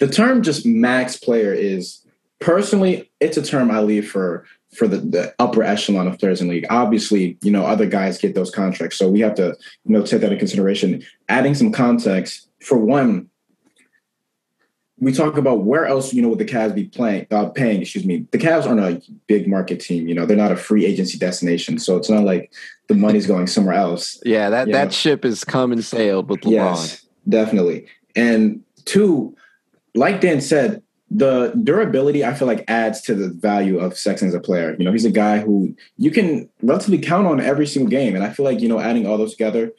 The 0.00 0.08
term 0.08 0.42
just 0.42 0.66
max 0.66 1.16
player 1.16 1.52
is 1.52 2.04
personally, 2.40 3.10
it's 3.20 3.36
a 3.36 3.42
term 3.42 3.70
I 3.70 3.80
leave 3.80 4.10
for 4.10 4.46
for 4.74 4.88
the, 4.88 4.96
the 4.96 5.34
upper 5.38 5.62
echelon 5.62 6.08
of 6.08 6.18
players 6.18 6.40
in 6.40 6.48
league. 6.48 6.64
Obviously, 6.70 7.36
you 7.42 7.50
know, 7.50 7.64
other 7.66 7.86
guys 7.86 8.16
get 8.16 8.34
those 8.34 8.50
contracts. 8.50 8.96
So 8.96 9.06
we 9.06 9.20
have 9.20 9.34
to, 9.34 9.54
you 9.84 9.92
know, 9.92 10.02
take 10.02 10.22
that 10.22 10.32
into 10.32 10.38
consideration. 10.38 11.02
Adding 11.28 11.54
some 11.54 11.72
context, 11.72 12.48
for 12.60 12.78
one, 12.78 13.28
we 15.02 15.12
talk 15.12 15.36
about 15.36 15.64
where 15.64 15.84
else, 15.84 16.14
you 16.14 16.22
know, 16.22 16.28
would 16.28 16.38
the 16.38 16.44
Cavs 16.44 16.76
be 16.76 16.84
playing, 16.84 17.26
uh, 17.32 17.46
paying, 17.46 17.82
excuse 17.82 18.04
me. 18.04 18.24
The 18.30 18.38
Cavs 18.38 18.66
aren't 18.66 18.78
a 18.78 19.02
big 19.26 19.48
market 19.48 19.80
team, 19.80 20.06
you 20.06 20.14
know, 20.14 20.26
they're 20.26 20.36
not 20.36 20.52
a 20.52 20.56
free 20.56 20.86
agency 20.86 21.18
destination. 21.18 21.80
So 21.80 21.96
it's 21.96 22.08
not 22.08 22.22
like 22.22 22.52
the 22.86 22.94
money's 22.94 23.26
going 23.26 23.48
somewhere 23.48 23.74
else. 23.74 24.22
Yeah, 24.24 24.48
that, 24.50 24.70
that 24.70 24.84
know? 24.84 24.90
ship 24.90 25.24
is 25.24 25.42
come 25.42 25.72
and 25.72 25.84
sailed 25.84 26.30
with 26.30 26.42
LeBron. 26.42 26.52
Yes, 26.52 27.04
definitely. 27.28 27.88
And 28.14 28.62
two, 28.84 29.36
like 29.96 30.20
Dan 30.20 30.40
said, 30.40 30.84
the 31.10 31.52
durability 31.64 32.24
I 32.24 32.32
feel 32.32 32.46
like 32.46 32.64
adds 32.68 33.00
to 33.02 33.16
the 33.16 33.28
value 33.28 33.80
of 33.80 33.98
Sexton 33.98 34.28
as 34.28 34.34
a 34.34 34.40
player. 34.40 34.76
You 34.78 34.84
know, 34.84 34.92
he's 34.92 35.04
a 35.04 35.10
guy 35.10 35.40
who 35.40 35.74
you 35.98 36.12
can 36.12 36.48
relatively 36.62 36.98
count 36.98 37.26
on 37.26 37.40
every 37.40 37.66
single 37.66 37.90
game. 37.90 38.14
And 38.14 38.22
I 38.22 38.30
feel 38.30 38.44
like, 38.46 38.60
you 38.60 38.68
know, 38.68 38.78
adding 38.78 39.08
all 39.08 39.18
those 39.18 39.32
together, 39.32 39.72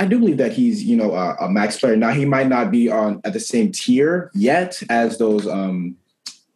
I 0.00 0.06
do 0.06 0.18
believe 0.18 0.38
that 0.38 0.54
he's, 0.54 0.82
you 0.82 0.96
know, 0.96 1.12
a, 1.12 1.34
a, 1.42 1.50
max 1.50 1.78
player. 1.78 1.94
Now 1.94 2.08
he 2.08 2.24
might 2.24 2.48
not 2.48 2.70
be 2.70 2.90
on 2.90 3.20
at 3.22 3.34
the 3.34 3.38
same 3.38 3.70
tier 3.70 4.30
yet 4.32 4.82
as 4.88 5.18
those 5.18 5.46
um, 5.46 5.94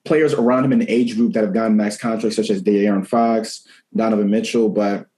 players 0.06 0.32
around 0.32 0.64
him 0.64 0.72
in 0.72 0.78
the 0.78 0.90
age 0.90 1.14
group 1.14 1.34
that 1.34 1.44
have 1.44 1.52
gotten 1.52 1.76
max 1.76 1.98
contracts, 1.98 2.36
such 2.36 2.48
as 2.48 2.62
De'Aaron 2.62 3.06
Fox, 3.06 3.68
Donovan 3.94 4.30
Mitchell. 4.30 4.70
But 4.70 5.08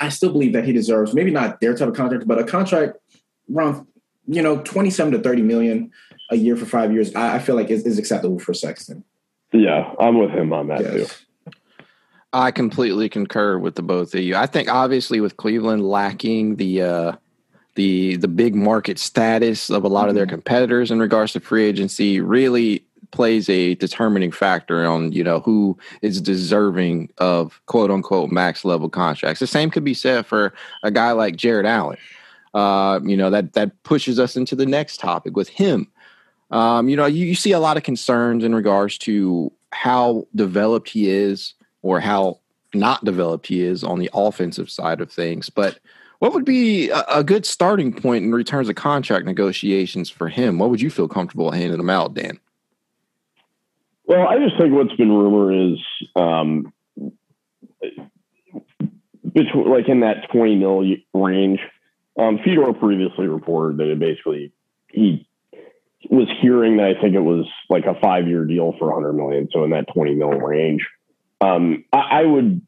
I 0.00 0.08
still 0.08 0.32
believe 0.32 0.54
that 0.54 0.64
he 0.64 0.72
deserves 0.72 1.12
maybe 1.12 1.30
not 1.30 1.60
their 1.60 1.76
type 1.76 1.88
of 1.88 1.94
contract, 1.94 2.26
but 2.26 2.38
a 2.38 2.44
contract 2.44 2.96
around, 3.54 3.86
you 4.26 4.40
know, 4.40 4.62
twenty-seven 4.62 5.12
to 5.12 5.18
thirty 5.18 5.42
million 5.42 5.90
a 6.30 6.36
year 6.36 6.56
for 6.56 6.64
five 6.64 6.90
years. 6.90 7.14
I, 7.14 7.34
I 7.34 7.38
feel 7.38 7.54
like 7.54 7.68
is, 7.68 7.84
is, 7.84 7.98
acceptable 7.98 8.38
for 8.38 8.54
Sexton. 8.54 9.04
Yeah, 9.52 9.92
I'm 10.00 10.18
with 10.18 10.30
him 10.30 10.54
on 10.54 10.68
that 10.68 10.80
yes. 10.80 10.94
too. 10.94 11.52
I 12.32 12.50
completely 12.50 13.10
concur 13.10 13.58
with 13.58 13.74
the 13.74 13.82
both 13.82 14.14
of 14.14 14.20
you. 14.22 14.36
I 14.36 14.46
think 14.46 14.70
obviously 14.70 15.20
with 15.20 15.36
Cleveland 15.36 15.86
lacking 15.86 16.56
the 16.56 16.80
uh, 16.80 17.12
the 17.74 18.16
the 18.16 18.28
big 18.28 18.54
market 18.54 18.98
status 18.98 19.70
of 19.70 19.84
a 19.84 19.88
lot 19.88 20.08
of 20.08 20.14
their 20.14 20.26
mm-hmm. 20.26 20.34
competitors 20.34 20.90
in 20.90 20.98
regards 20.98 21.32
to 21.32 21.40
free 21.40 21.64
agency 21.64 22.20
really 22.20 22.84
plays 23.10 23.48
a 23.48 23.74
determining 23.76 24.32
factor 24.32 24.86
on 24.86 25.12
you 25.12 25.22
know 25.22 25.40
who 25.40 25.76
is 26.00 26.20
deserving 26.20 27.10
of 27.18 27.60
quote 27.66 27.90
unquote 27.90 28.30
max 28.30 28.64
level 28.64 28.88
contracts. 28.88 29.40
The 29.40 29.46
same 29.46 29.70
could 29.70 29.84
be 29.84 29.94
said 29.94 30.26
for 30.26 30.52
a 30.82 30.90
guy 30.90 31.12
like 31.12 31.36
Jarrett 31.36 31.66
Allen. 31.66 31.98
Uh, 32.54 33.00
you 33.02 33.16
know 33.16 33.30
that 33.30 33.52
that 33.54 33.82
pushes 33.82 34.18
us 34.18 34.36
into 34.36 34.56
the 34.56 34.66
next 34.66 34.98
topic 34.98 35.36
with 35.36 35.48
him. 35.48 35.88
Um, 36.50 36.88
you 36.90 36.96
know, 36.96 37.06
you, 37.06 37.24
you 37.26 37.34
see 37.34 37.52
a 37.52 37.60
lot 37.60 37.78
of 37.78 37.82
concerns 37.82 38.44
in 38.44 38.54
regards 38.54 38.98
to 38.98 39.50
how 39.72 40.26
developed 40.34 40.90
he 40.90 41.08
is 41.08 41.54
or 41.80 41.98
how 41.98 42.40
not 42.74 43.04
developed 43.04 43.46
he 43.46 43.62
is 43.62 43.82
on 43.82 43.98
the 43.98 44.10
offensive 44.12 44.70
side 44.70 45.00
of 45.00 45.10
things, 45.10 45.48
but 45.48 45.78
what 46.22 46.32
would 46.34 46.44
be 46.44 46.88
a, 46.88 47.24
good 47.24 47.44
starting 47.44 47.92
point 47.92 48.24
in 48.24 48.30
returns 48.30 48.68
of 48.68 48.76
contract 48.76 49.26
negotiations 49.26 50.08
for 50.08 50.28
him? 50.28 50.56
What 50.56 50.70
would 50.70 50.80
you 50.80 50.88
feel 50.88 51.08
comfortable 51.08 51.50
handing 51.50 51.80
him 51.80 51.90
out, 51.90 52.14
Dan? 52.14 52.38
Well, 54.04 54.28
I 54.28 54.38
just 54.38 54.56
think 54.56 54.72
what's 54.72 54.94
been 54.94 55.10
rumored 55.10 55.72
is 55.72 55.80
um, 56.14 56.72
between 59.34 59.68
like 59.68 59.88
in 59.88 59.98
that 60.02 60.30
20 60.30 60.54
mil 60.54 60.84
range. 61.12 61.58
Um, 62.16 62.38
Fedor 62.44 62.72
previously 62.74 63.26
reported 63.26 63.78
that 63.78 63.90
it 63.90 63.98
basically 63.98 64.52
he 64.92 65.26
was 66.08 66.28
hearing 66.40 66.76
that 66.76 66.94
I 66.96 67.02
think 67.02 67.16
it 67.16 67.20
was 67.20 67.46
like 67.68 67.86
a 67.86 67.98
five 68.00 68.28
year 68.28 68.44
deal 68.44 68.76
for 68.78 68.92
100 68.94 69.14
million, 69.14 69.48
so 69.52 69.64
in 69.64 69.70
that 69.70 69.86
20 69.92 70.14
mil 70.14 70.30
range. 70.30 70.86
Um, 71.40 71.84
I, 71.92 72.20
I 72.20 72.22
would 72.26 72.64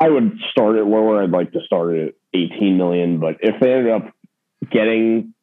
I 0.00 0.08
would 0.08 0.38
start 0.50 0.76
it 0.76 0.86
lower. 0.86 1.22
I'd 1.22 1.30
like 1.30 1.52
to 1.52 1.60
start 1.66 1.94
it 1.96 2.16
18 2.34 2.76
million, 2.76 3.20
but 3.20 3.36
if 3.40 3.60
they 3.60 3.72
ended 3.72 3.92
up 3.92 4.12
getting 4.70 5.34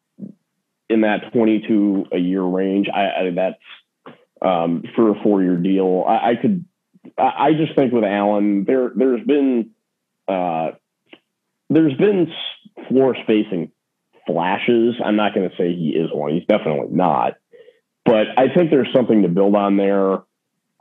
in 0.89 1.01
that 1.01 1.31
22 1.31 2.07
a 2.11 2.17
year 2.17 2.43
range, 2.43 2.87
I, 2.93 3.01
I 3.01 3.31
that's 3.33 3.55
um, 4.41 4.83
for 4.95 5.11
a 5.11 5.23
four 5.23 5.41
year 5.41 5.55
deal. 5.55 6.03
I, 6.07 6.31
I 6.31 6.35
could. 6.35 6.65
I, 7.17 7.33
I, 7.37 7.53
just 7.53 7.75
think 7.75 7.93
with 7.93 8.03
Allen, 8.03 8.65
there 8.65 8.91
there's 8.95 9.25
been 9.25 9.71
uh, 10.27 10.71
there's 11.69 11.95
been 11.95 12.31
floor 12.89 13.15
spacing 13.23 13.71
flashes. 14.27 14.95
I'm 15.03 15.15
not 15.15 15.33
going 15.33 15.49
to 15.49 15.55
say 15.55 15.73
he 15.73 15.89
is 15.89 16.09
one. 16.11 16.33
He's 16.33 16.45
definitely 16.45 16.95
not, 16.95 17.35
but 18.05 18.27
I 18.37 18.53
think 18.53 18.69
there's 18.69 18.91
something 18.93 19.21
to 19.23 19.29
build 19.29 19.55
on 19.55 19.77
there. 19.77 20.23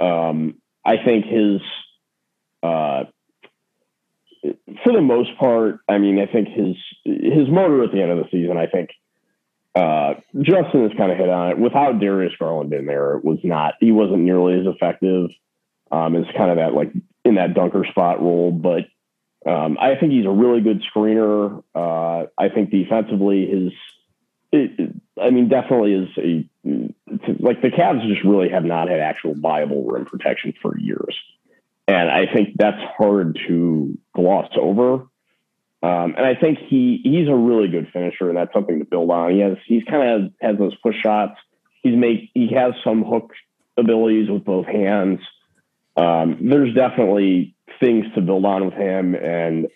Um, 0.01 0.57
I 0.85 0.97
think 1.05 1.27
his 1.27 1.61
uh, 2.63 3.05
for 4.83 4.93
the 4.93 5.01
most 5.01 5.37
part, 5.39 5.81
I 5.89 5.99
mean, 5.99 6.19
I 6.19 6.27
think 6.27 6.49
his 6.49 6.77
his 7.05 7.49
motor 7.49 7.85
at 7.85 7.93
the 7.93 8.01
end 8.01 8.11
of 8.13 8.19
the 8.19 8.31
season, 8.31 8.57
I 8.57 8.67
think 8.67 8.91
uh, 9.75 10.15
Justin 10.41 10.89
has 10.89 10.97
kind 10.97 11.13
of 11.13 11.19
hit 11.19 11.29
on 11.29 11.51
it. 11.51 11.59
Without 11.59 12.01
Darius 12.01 12.33
Garland 12.39 12.73
in 12.73 12.87
there, 12.87 13.17
it 13.17 13.25
was 13.25 13.39
not 13.45 13.75
he 13.81 13.93
wasn't 13.93 14.21
nearly 14.21 14.59
as 14.59 14.67
effective 14.67 15.31
um, 15.93 16.17
as 16.17 16.25
kind 16.37 16.51
of 16.51 16.57
that 16.57 16.75
like 16.75 16.93
in 17.25 17.35
that 17.37 17.55
dunker 17.55 17.85
spot 17.91 18.21
role. 18.21 18.53
But 18.53 18.87
um, 19.51 19.79
I 19.81 19.95
think 19.97 20.13
he's 20.13 20.27
a 20.27 20.31
really 20.31 20.61
good 20.61 20.83
screener. 20.83 21.63
Uh, 21.75 22.27
I 22.39 22.49
think 22.49 22.71
defensively, 22.71 23.47
his 23.47 23.73
it, 24.53 24.93
I 25.21 25.31
mean, 25.31 25.49
definitely 25.49 25.95
is 25.95 26.09
a 26.19 26.49
like 27.39 27.63
the 27.63 27.69
Cavs 27.69 28.07
just 28.09 28.25
really 28.25 28.49
have 28.49 28.65
not 28.65 28.89
had 28.89 29.01
actual 29.01 29.35
viable 29.35 29.85
rim 29.85 30.05
protection 30.05 30.55
for 30.61 30.79
years. 30.79 31.17
And 31.91 32.09
I 32.09 32.33
think 32.33 32.51
that's 32.57 32.81
hard 32.97 33.39
to 33.49 33.99
gloss 34.15 34.49
over. 34.57 35.07
Um, 35.83 36.15
and 36.17 36.25
I 36.25 36.35
think 36.35 36.59
he 36.69 37.01
he's 37.03 37.29
a 37.29 37.35
really 37.35 37.69
good 37.69 37.89
finisher, 37.93 38.29
and 38.29 38.37
that's 38.37 38.53
something 38.53 38.79
to 38.79 38.85
build 38.85 39.11
on. 39.11 39.33
He 39.33 39.41
has 39.41 39.57
he's 39.67 39.83
kind 39.85 40.25
of 40.25 40.33
has 40.41 40.57
those 40.57 40.75
push 40.77 40.95
shots. 41.03 41.37
He's 41.83 41.97
make 41.97 42.31
he 42.35 42.53
has 42.55 42.75
some 42.85 43.03
hook 43.03 43.33
abilities 43.77 44.31
with 44.31 44.45
both 44.45 44.67
hands. 44.67 45.21
Um, 45.97 46.49
there's 46.49 46.75
definitely 46.75 47.57
things 47.81 48.05
to 48.15 48.21
build 48.21 48.45
on 48.45 48.67
with 48.67 48.75
him, 48.75 49.15
and 49.15 49.69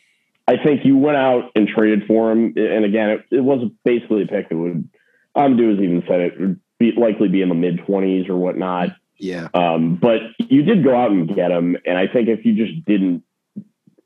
I 0.46 0.62
think 0.62 0.84
you 0.84 0.96
went 0.96 1.16
out 1.16 1.50
and 1.56 1.66
traded 1.66 2.06
for 2.06 2.30
him. 2.30 2.52
And 2.56 2.84
again, 2.84 3.10
it, 3.10 3.24
it 3.30 3.40
was 3.40 3.70
basically 3.84 4.22
a 4.22 4.26
pick 4.26 4.50
that 4.50 4.56
would 4.56 4.88
Amadou 5.36 5.70
has 5.70 5.82
even 5.82 6.04
said 6.06 6.20
it 6.20 6.40
would 6.40 6.60
be, 6.78 6.92
likely 6.92 7.28
be 7.28 7.42
in 7.42 7.48
the 7.48 7.54
mid 7.54 7.80
twenties 7.86 8.28
or 8.28 8.36
whatnot. 8.36 8.90
Yeah. 9.16 9.48
Um, 9.54 9.96
but 9.96 10.20
you 10.38 10.62
did 10.62 10.84
go 10.84 10.94
out 10.96 11.10
and 11.10 11.32
get 11.34 11.50
him, 11.50 11.76
and 11.86 11.96
I 11.96 12.06
think 12.06 12.28
if 12.28 12.44
you 12.44 12.54
just 12.54 12.84
didn't 12.84 13.22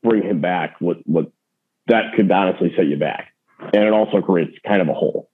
bring 0.03 0.23
him 0.23 0.41
back, 0.41 0.77
what 0.81 0.99
what 1.07 1.31
that 1.87 2.15
could 2.15 2.31
honestly 2.31 2.73
set 2.77 2.87
you 2.87 2.97
back, 2.97 3.33
and 3.59 3.85
it 3.85 3.93
also 3.93 4.21
creates 4.21 4.57
kind 4.67 4.83
of 4.83 4.89
a 4.89 4.95
hole. 4.95 5.31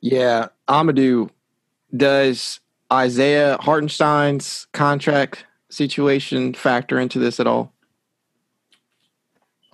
Yeah, 0.00 0.48
Amadou. 0.68 1.30
Does 1.96 2.60
Isaiah 2.92 3.56
Hartenstein's 3.60 4.66
contract 4.72 5.46
situation 5.70 6.54
factor 6.54 6.98
into 6.98 7.18
this 7.18 7.38
at 7.38 7.46
all? 7.46 7.72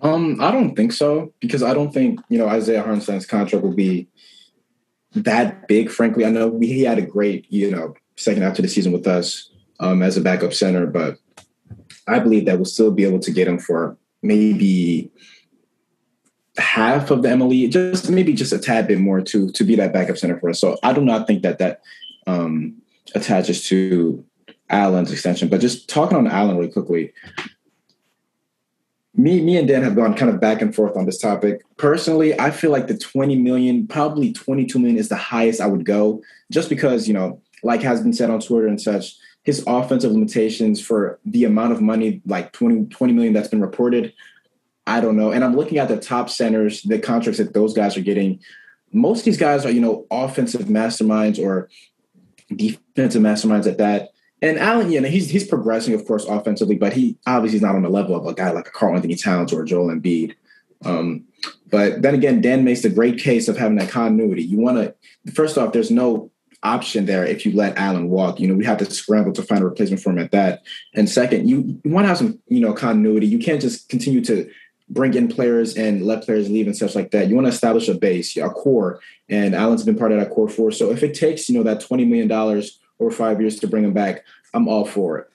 Um, 0.03 0.41
I 0.41 0.51
don't 0.51 0.75
think 0.75 0.93
so 0.93 1.33
because 1.41 1.63
I 1.63 1.75
don't 1.75 1.93
think 1.93 2.21
you 2.29 2.39
know 2.39 2.49
Isaiah 2.49 2.83
Hartenstein's 2.83 3.27
contract 3.27 3.65
will 3.65 3.75
be 3.75 4.09
that 5.13 5.69
big. 5.69 5.91
Frankly, 5.91 6.25
I 6.25 6.31
know 6.31 6.59
he 6.59 6.83
had 6.83 6.99
a 6.99 7.03
great 7.03 7.51
you 7.51 7.71
know 7.71 7.95
second 8.21 8.43
half 8.43 8.59
of 8.59 8.63
the 8.63 8.69
season 8.69 8.93
with 8.93 9.07
us 9.07 9.51
um, 9.81 10.03
as 10.03 10.17
a 10.17 10.21
backup 10.21 10.53
center, 10.53 10.87
but 10.87 11.17
I 12.07 12.19
believe 12.19 12.47
that 12.47 12.57
we'll 12.57 12.65
still 12.65 12.91
be 12.91 13.05
able 13.05 13.21
to 13.21 13.31
get 13.31 13.49
him 13.49 13.59
for 13.59 13.97
maybe 14.23 15.11
half 16.59 17.11
of 17.11 17.23
the 17.23 17.29
MLE, 17.29 17.71
just 17.71 18.11
maybe 18.11 18.33
just 18.33 18.53
a 18.53 18.59
tad 18.59 18.87
bit 18.89 19.01
more 19.01 19.21
to 19.21 19.51
to 19.51 19.65
be 19.65 19.77
that 19.77 19.93
backup 19.93 20.19
center 20.19 20.39
for 20.39 20.51
us. 20.51 20.61
So 20.61 20.77
I 20.83 20.93
do 20.93 21.01
not 21.01 21.27
think 21.27 21.43
that 21.43 21.59
that 21.59 21.81
um, 22.27 22.77
attaches 23.15 23.67
to 23.69 24.25
Allen's 24.69 25.13
extension. 25.13 25.49
But 25.49 25.61
just 25.61 25.89
talking 25.89 26.17
on 26.17 26.27
Allen 26.27 26.57
really 26.57 26.71
quickly, 26.71 27.13
me 29.15 29.41
me 29.41 29.57
and 29.57 29.67
Dan 29.67 29.83
have 29.83 29.97
gone 29.97 30.15
kind 30.15 30.31
of 30.31 30.41
back 30.41 30.63
and 30.63 30.75
forth 30.75 30.97
on 30.97 31.07
this 31.07 31.19
topic. 31.19 31.63
Personally, 31.77 32.39
I 32.39 32.51
feel 32.51 32.71
like 32.71 32.87
the 32.87 32.97
20 32.97 33.37
million, 33.37 33.87
probably 33.87 34.33
22 34.33 34.79
million 34.79 34.99
is 34.99 35.09
the 35.09 35.17
highest 35.17 35.61
I 35.61 35.67
would 35.67 35.85
go, 35.85 36.23
just 36.51 36.69
because 36.69 37.09
you 37.09 37.15
know, 37.15 37.41
like 37.63 37.83
has 37.83 38.03
been 38.03 38.13
said 38.13 38.31
on 38.31 38.41
Twitter 38.41 38.67
and 38.67 38.81
such. 38.81 39.17
His 39.43 39.65
offensive 39.67 40.13
limitations 40.13 40.81
for 40.81 41.19
the 41.25 41.45
amount 41.45 41.73
of 41.73 41.81
money, 41.81 42.21
like 42.27 42.53
20, 42.53 42.87
20 42.87 43.13
million 43.13 43.33
that's 43.33 43.49
been 43.49 43.63
reported, 43.63 44.13
I 44.87 45.01
don't 45.01 45.17
know. 45.17 45.33
And 45.33 45.45
I'm 45.45 45.57
looking 45.57 45.79
at 45.79 45.89
the 45.89 45.99
top 45.99 46.29
centers, 46.29 46.83
the 46.83 46.99
contracts 46.99 47.39
that 47.39 47.55
those 47.55 47.73
guys 47.73 47.97
are 47.97 48.03
getting. 48.03 48.41
Most 48.93 49.21
of 49.21 49.25
these 49.25 49.39
guys 49.39 49.65
are, 49.65 49.71
you 49.71 49.81
know, 49.81 50.07
offensive 50.11 50.63
masterminds 50.63 51.39
or 51.39 51.71
defensive 52.55 53.23
masterminds 53.23 53.67
at 53.67 53.79
that. 53.79 54.11
And 54.43 54.59
Allen, 54.59 54.91
you 54.91 55.01
know, 55.01 55.09
he's 55.09 55.31
he's 55.31 55.47
progressing, 55.47 55.95
of 55.95 56.05
course, 56.07 56.25
offensively, 56.25 56.77
but 56.77 56.95
he 56.95 57.17
obviously 57.27 57.57
is 57.57 57.63
not 57.63 57.75
on 57.75 57.83
the 57.83 57.91
level 57.91 58.17
of 58.17 58.27
a 58.27 58.35
guy 58.35 58.51
like 58.51 58.69
a 58.69 58.71
Karl-Anthony 58.71 59.15
Towns 59.15 59.53
or 59.53 59.65
Joel 59.65 59.89
Embiid. 59.89 60.35
Um, 60.85 61.25
but 61.71 62.03
then 62.03 62.15
again, 62.15 62.41
Dan 62.41 62.65
makes 62.65 62.85
a 62.85 62.91
great 62.91 63.19
case 63.19 63.49
of 63.49 63.59
having 63.59 63.77
that 63.77 63.91
continuity. 63.91 64.43
You 64.43 64.59
want 64.59 64.79
to, 64.79 65.33
first 65.33 65.59
off, 65.59 65.73
there's 65.73 65.91
no 65.91 66.31
option 66.63 67.07
there 67.07 67.25
if 67.25 67.47
you 67.47 67.53
let 67.53 67.77
Allen 67.79 68.11
walk. 68.11 68.41
You 68.41 68.49
know, 68.49 68.55
we 68.55 68.65
have 68.65 68.79
to 68.79 68.85
scramble 68.91 69.33
to 69.33 69.43
find 69.43 69.63
a 69.63 69.65
replacement 69.65 70.03
for 70.03 70.11
him 70.11 70.19
at 70.19 70.31
that. 70.33 70.63
And 70.95 71.09
second, 71.09 71.49
you, 71.49 71.81
you 71.83 71.91
want 71.91 72.05
to 72.05 72.09
have 72.09 72.19
some, 72.19 72.39
you 72.49 72.61
know, 72.61 72.73
continuity. 72.73 73.27
You 73.27 73.39
can't 73.39 73.61
just 73.61 73.89
continue 73.89 74.23
to 74.25 74.51
bring 74.89 75.15
in 75.15 75.29
players 75.29 75.77
and 75.77 76.05
let 76.05 76.25
players 76.25 76.51
leave 76.51 76.67
and 76.67 76.77
stuff 76.77 76.95
like 76.95 77.13
that. 77.13 77.29
You 77.29 77.35
want 77.35 77.47
to 77.47 77.53
establish 77.53 77.89
a 77.89 77.95
base, 77.95 78.37
a 78.37 78.51
core, 78.51 79.01
and 79.29 79.55
Allen's 79.55 79.85
been 79.85 79.97
part 79.97 80.13
of 80.13 80.19
that 80.19 80.31
core 80.31 80.49
for. 80.49 80.71
So 80.73 80.91
if 80.91 81.03
it 81.03 81.15
takes, 81.15 81.49
you 81.49 81.57
know, 81.57 81.65
that 81.65 81.81
twenty 81.81 82.05
million 82.05 82.29
dollars 82.29 82.79
or 82.99 83.11
five 83.11 83.41
years 83.41 83.59
to 83.61 83.69
bring 83.69 83.85
him 83.85 83.93
back, 83.93 84.25
I'm 84.53 84.69
all 84.69 84.85
for 84.85 85.19
it. 85.19 85.27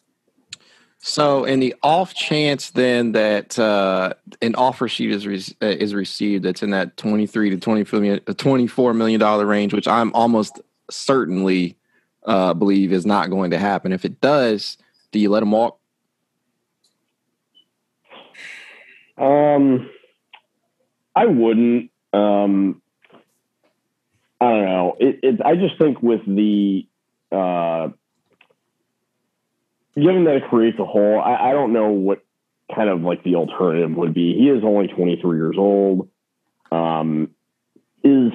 So, 0.99 1.45
in 1.45 1.59
the 1.59 1.75
off 1.83 2.15
chance 2.15 2.71
then 2.71 3.11
that 3.11 3.59
uh, 3.59 4.13
an 4.41 4.55
offer 4.55 4.88
sheet 4.88 5.11
is 5.11 5.27
re- 5.27 5.55
uh, 5.61 5.67
is 5.67 5.93
received 5.93 6.43
that's 6.43 6.63
in 6.63 6.71
that 6.71 6.97
twenty 6.97 7.27
three 7.27 7.49
to 7.51 7.57
24 7.57 7.99
million, 7.99 8.21
uh, 8.27 8.33
24 8.33 8.93
million 8.93 9.19
dollar 9.19 9.45
range, 9.45 9.73
which 9.73 9.88
I'm 9.88 10.11
almost 10.13 10.59
certainly 10.89 11.77
uh, 12.25 12.53
believe 12.53 12.91
is 12.91 13.05
not 13.05 13.29
going 13.29 13.51
to 13.51 13.57
happen. 13.57 13.93
If 13.93 14.05
it 14.05 14.21
does, 14.21 14.77
do 15.11 15.19
you 15.19 15.29
let 15.29 15.43
him 15.43 15.51
walk? 15.51 15.79
Um, 19.17 19.89
I 21.15 21.25
wouldn't. 21.25 21.91
Um, 22.13 22.81
I 24.41 24.49
don't 24.49 24.65
know. 24.65 24.97
It, 24.99 25.19
it, 25.23 25.41
I 25.43 25.55
just 25.55 25.77
think 25.79 26.01
with 26.01 26.25
the 26.25 26.85
uh, 27.31 27.89
given 29.95 30.25
that 30.25 30.35
it 30.37 30.49
creates 30.49 30.77
a 30.79 30.85
hole, 30.85 31.19
I, 31.19 31.49
I 31.49 31.53
don't 31.53 31.73
know 31.73 31.89
what 31.89 32.23
kind 32.73 32.89
of 32.89 33.01
like 33.01 33.23
the 33.23 33.35
alternative 33.35 33.91
would 33.95 34.13
be. 34.13 34.33
He 34.33 34.49
is 34.49 34.63
only 34.63 34.87
23 34.87 35.37
years 35.37 35.55
old. 35.57 36.09
Um, 36.71 37.29
is 38.03 38.31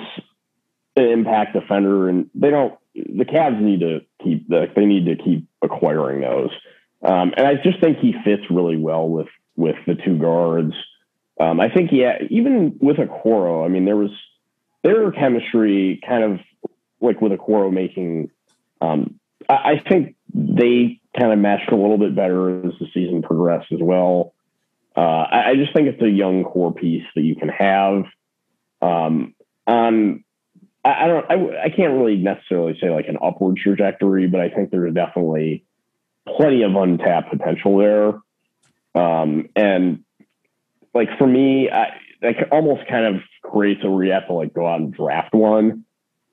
impact 0.96 1.54
defender, 1.54 2.08
and 2.08 2.30
they 2.34 2.50
don't. 2.50 2.74
The 2.94 3.24
Cavs 3.24 3.60
need 3.60 3.80
to 3.80 4.00
keep. 4.22 4.48
The, 4.48 4.66
they 4.74 4.84
need 4.84 5.06
to 5.06 5.22
keep 5.22 5.48
acquiring 5.62 6.20
those. 6.20 6.50
Um, 7.02 7.32
and 7.36 7.46
I 7.46 7.54
just 7.54 7.80
think 7.80 7.98
he 7.98 8.14
fits 8.24 8.42
really 8.50 8.76
well 8.76 9.08
with 9.08 9.28
with 9.56 9.76
the 9.86 9.94
two 9.94 10.18
guards. 10.18 10.74
Um, 11.38 11.60
I 11.60 11.68
think 11.68 11.90
yeah, 11.92 12.18
even 12.28 12.76
with 12.80 12.96
Okoro, 12.96 13.64
I 13.64 13.68
mean 13.68 13.84
there 13.84 13.96
was 13.96 14.10
their 14.82 15.10
chemistry 15.12 16.00
kind 16.06 16.24
of 16.24 16.40
like 17.00 17.20
with 17.20 17.32
Okoro 17.32 17.72
making. 17.72 18.30
Um, 18.80 19.18
I, 19.48 19.54
I 19.72 19.82
think 19.88 20.16
they 20.34 21.00
kind 21.18 21.32
of 21.32 21.38
meshed 21.38 21.70
a 21.70 21.76
little 21.76 21.98
bit 21.98 22.14
better 22.14 22.66
as 22.66 22.72
the 22.78 22.86
season 22.92 23.22
progressed 23.22 23.72
as 23.72 23.80
well. 23.80 24.34
Uh, 24.96 25.00
I, 25.00 25.50
I, 25.50 25.54
just 25.54 25.72
think 25.72 25.88
it's 25.88 26.02
a 26.02 26.08
young 26.08 26.44
core 26.44 26.74
piece 26.74 27.04
that 27.14 27.22
you 27.22 27.36
can 27.36 27.48
have. 27.48 28.04
Um, 28.82 29.34
on 29.66 30.24
I, 30.84 31.04
I 31.04 31.06
don't 31.06 31.30
I, 31.30 31.64
I 31.64 31.70
can't 31.70 31.94
really 31.94 32.16
necessarily 32.16 32.78
say 32.80 32.90
like 32.90 33.08
an 33.08 33.18
upward 33.22 33.56
trajectory, 33.56 34.26
but 34.26 34.40
I 34.40 34.50
think 34.50 34.70
there's 34.70 34.94
definitely 34.94 35.64
plenty 36.36 36.62
of 36.62 36.74
untapped 36.74 37.30
potential 37.30 37.78
there. 37.78 39.02
Um, 39.02 39.48
and 39.56 40.04
like 40.94 41.08
for 41.18 41.26
me, 41.26 41.70
I, 41.70 41.88
that 42.22 42.52
almost 42.52 42.88
kind 42.88 43.16
of 43.16 43.22
creates 43.42 43.80
a 43.84 43.90
where 43.90 44.04
you 44.04 44.12
have 44.12 44.26
to 44.26 44.34
like 44.34 44.52
go 44.52 44.66
out 44.66 44.80
and 44.80 44.92
draft 44.92 45.34
one, 45.34 45.84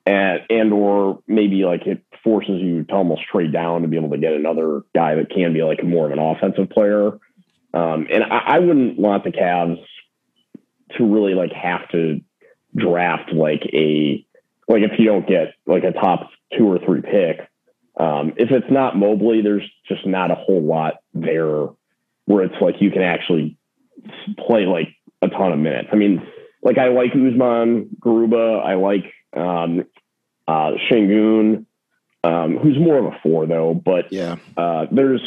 and 0.06 0.40
and 0.50 0.72
or 0.72 1.20
maybe 1.26 1.64
like 1.64 1.86
it 1.86 2.02
forces 2.24 2.60
you 2.60 2.84
to 2.84 2.92
almost 2.92 3.22
trade 3.30 3.52
down 3.52 3.82
to 3.82 3.88
be 3.88 3.96
able 3.96 4.10
to 4.10 4.18
get 4.18 4.32
another 4.32 4.82
guy 4.94 5.14
that 5.14 5.30
can 5.30 5.52
be 5.52 5.62
like 5.62 5.82
more 5.84 6.06
of 6.06 6.12
an 6.12 6.18
offensive 6.18 6.70
player. 6.70 7.12
Um, 7.74 8.06
and 8.10 8.24
I, 8.24 8.38
I 8.46 8.58
wouldn't 8.58 8.98
want 8.98 9.24
the 9.24 9.30
Cavs 9.30 9.82
to 10.96 11.04
really 11.04 11.34
like 11.34 11.52
have 11.52 11.88
to 11.90 12.20
draft 12.74 13.32
like 13.32 13.62
a 13.72 14.24
like 14.68 14.82
if 14.82 14.98
you 14.98 15.06
don't 15.06 15.26
get 15.26 15.54
like 15.66 15.84
a 15.84 15.92
top 15.92 16.30
two 16.56 16.66
or 16.66 16.78
three 16.78 17.02
pick. 17.02 17.48
Um, 17.98 18.34
if 18.36 18.50
it's 18.52 18.70
not 18.70 18.96
Mobley, 18.96 19.42
there's 19.42 19.68
just 19.88 20.06
not 20.06 20.30
a 20.30 20.36
whole 20.36 20.62
lot 20.62 20.94
there 21.14 21.66
where 22.26 22.44
it's 22.44 22.60
like 22.60 22.76
you 22.80 22.90
can 22.90 23.02
actually 23.02 23.56
play 24.46 24.66
like 24.66 24.88
a 25.22 25.28
ton 25.28 25.52
of 25.52 25.58
minutes. 25.58 25.88
I 25.92 25.96
mean, 25.96 26.22
like 26.62 26.78
I 26.78 26.88
like 26.88 27.10
Usman 27.10 27.96
Garuba. 28.00 28.64
I 28.64 28.74
like 28.74 29.12
um, 29.36 29.84
uh, 30.46 30.72
Sengun, 30.90 31.64
um, 32.22 32.58
who's 32.58 32.78
more 32.78 32.98
of 32.98 33.06
a 33.06 33.18
four 33.22 33.46
though. 33.46 33.74
But 33.74 34.12
yeah, 34.12 34.36
uh, 34.56 34.86
there's 34.92 35.22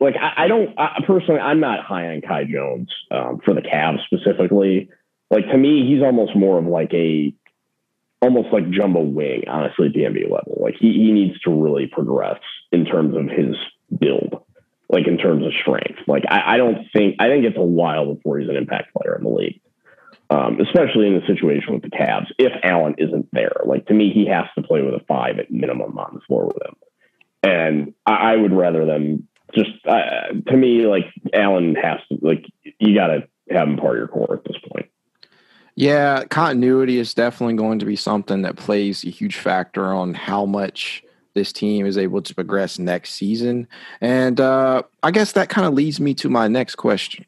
like 0.00 0.16
I, 0.16 0.44
I 0.44 0.48
don't 0.48 0.78
I, 0.78 1.02
personally. 1.06 1.40
I'm 1.40 1.60
not 1.60 1.84
high 1.84 2.08
on 2.08 2.20
Kai 2.20 2.44
Jones 2.44 2.90
um, 3.10 3.40
for 3.44 3.54
the 3.54 3.62
Cavs 3.62 4.04
specifically. 4.04 4.90
Like 5.30 5.46
to 5.46 5.56
me, 5.56 5.86
he's 5.86 6.02
almost 6.02 6.36
more 6.36 6.58
of 6.58 6.66
like 6.66 6.92
a 6.92 7.32
almost 8.20 8.52
like 8.52 8.70
jumbo 8.70 9.00
wing, 9.00 9.44
honestly, 9.48 9.86
at 9.86 9.92
the 9.92 10.00
NBA 10.00 10.30
level. 10.30 10.58
Like 10.60 10.74
he, 10.78 10.92
he 10.92 11.12
needs 11.12 11.38
to 11.40 11.50
really 11.50 11.86
progress 11.86 12.40
in 12.72 12.84
terms 12.84 13.16
of 13.16 13.26
his 13.26 13.56
build 13.98 14.42
like 14.90 15.06
in 15.06 15.16
terms 15.16 15.46
of 15.46 15.52
strength. 15.60 16.00
Like 16.06 16.24
I, 16.28 16.54
I, 16.54 16.56
don't 16.56 16.86
think 16.92 17.16
I 17.20 17.28
think 17.28 17.44
it's 17.44 17.56
a 17.56 17.62
while 17.62 18.14
before 18.14 18.38
he's 18.38 18.48
an 18.48 18.56
impact 18.56 18.92
player 18.92 19.16
in 19.16 19.24
the 19.24 19.30
league. 19.30 19.60
Um, 20.28 20.60
especially 20.60 21.08
in 21.08 21.14
the 21.14 21.26
situation 21.26 21.74
with 21.74 21.82
the 21.82 21.90
Cavs, 21.90 22.28
if 22.38 22.52
Allen 22.62 22.94
isn't 22.98 23.26
there. 23.32 23.62
Like 23.64 23.86
to 23.86 23.94
me, 23.94 24.12
he 24.12 24.26
has 24.26 24.44
to 24.54 24.62
play 24.62 24.80
with 24.80 24.94
a 24.94 25.04
five 25.08 25.40
at 25.40 25.50
minimum 25.50 25.98
on 25.98 26.14
the 26.14 26.20
floor 26.20 26.46
with 26.46 26.62
him. 26.64 26.76
And 27.42 27.94
I, 28.06 28.34
I 28.34 28.36
would 28.36 28.52
rather 28.52 28.86
them 28.86 29.26
just 29.54 29.70
uh, 29.88 30.32
to 30.46 30.56
me, 30.56 30.86
like 30.86 31.06
Allen 31.32 31.74
has 31.74 31.98
to 32.08 32.18
like 32.22 32.44
you 32.78 32.94
got 32.94 33.08
to 33.08 33.28
have 33.50 33.68
him 33.68 33.76
part 33.76 33.96
of 33.96 33.98
your 33.98 34.08
core 34.08 34.34
at 34.34 34.44
this 34.44 34.60
point. 34.72 34.88
Yeah, 35.76 36.24
continuity 36.24 36.98
is 36.98 37.14
definitely 37.14 37.54
going 37.54 37.78
to 37.78 37.86
be 37.86 37.96
something 37.96 38.42
that 38.42 38.56
plays 38.56 39.04
a 39.04 39.10
huge 39.10 39.36
factor 39.36 39.92
on 39.92 40.14
how 40.14 40.44
much 40.44 41.02
this 41.34 41.52
team 41.52 41.86
is 41.86 41.96
able 41.96 42.22
to 42.22 42.34
progress 42.34 42.78
next 42.78 43.12
season. 43.12 43.68
And 44.00 44.40
uh, 44.40 44.82
I 45.02 45.10
guess 45.10 45.32
that 45.32 45.48
kind 45.48 45.66
of 45.66 45.74
leads 45.74 46.00
me 46.00 46.14
to 46.14 46.28
my 46.28 46.48
next 46.48 46.74
question 46.76 47.24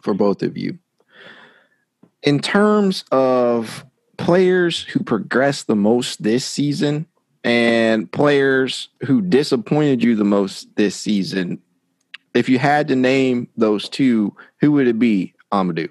for 0.00 0.14
both 0.14 0.42
of 0.42 0.56
you. 0.56 0.78
In 2.22 2.40
terms 2.40 3.04
of 3.12 3.84
players 4.16 4.82
who 4.82 5.00
progressed 5.02 5.66
the 5.66 5.76
most 5.76 6.22
this 6.22 6.44
season 6.44 7.06
and 7.44 8.10
players 8.10 8.88
who 9.04 9.20
disappointed 9.20 10.02
you 10.02 10.16
the 10.16 10.24
most 10.24 10.74
this 10.76 10.96
season, 10.96 11.60
if 12.34 12.48
you 12.48 12.58
had 12.58 12.88
to 12.88 12.96
name 12.96 13.48
those 13.56 13.88
two, 13.88 14.34
who 14.60 14.72
would 14.72 14.86
it 14.86 14.98
be, 14.98 15.34
Amadou? 15.52 15.88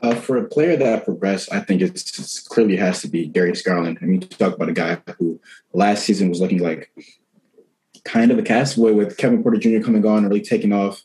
Uh, 0.00 0.14
for 0.14 0.36
a 0.36 0.48
player 0.48 0.76
that 0.76 1.04
progressed, 1.04 1.52
I 1.52 1.60
think 1.60 1.82
it's, 1.82 2.18
it's, 2.18 2.40
clearly 2.40 2.76
has 2.76 3.02
to 3.02 3.08
be 3.08 3.26
Darius 3.26 3.62
Garland. 3.62 3.98
I 4.00 4.04
mean, 4.04 4.22
you 4.22 4.28
talk 4.28 4.54
about 4.54 4.68
a 4.68 4.72
guy 4.72 4.98
who 5.18 5.40
last 5.72 6.04
season 6.04 6.28
was 6.28 6.40
looking 6.40 6.62
like 6.62 6.92
kind 8.04 8.30
of 8.30 8.38
a 8.38 8.42
castaway 8.42 8.92
with 8.92 9.16
Kevin 9.16 9.42
Porter 9.42 9.58
Jr. 9.58 9.84
coming 9.84 10.06
on 10.06 10.18
and 10.18 10.28
really 10.28 10.40
taking 10.40 10.72
off 10.72 11.02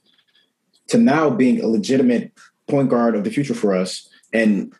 to 0.87 0.97
now 0.97 1.29
being 1.29 1.61
a 1.61 1.67
legitimate 1.67 2.31
point 2.67 2.89
guard 2.89 3.15
of 3.15 3.23
the 3.23 3.31
future 3.31 3.55
for 3.55 3.75
us. 3.75 4.07
And 4.31 4.73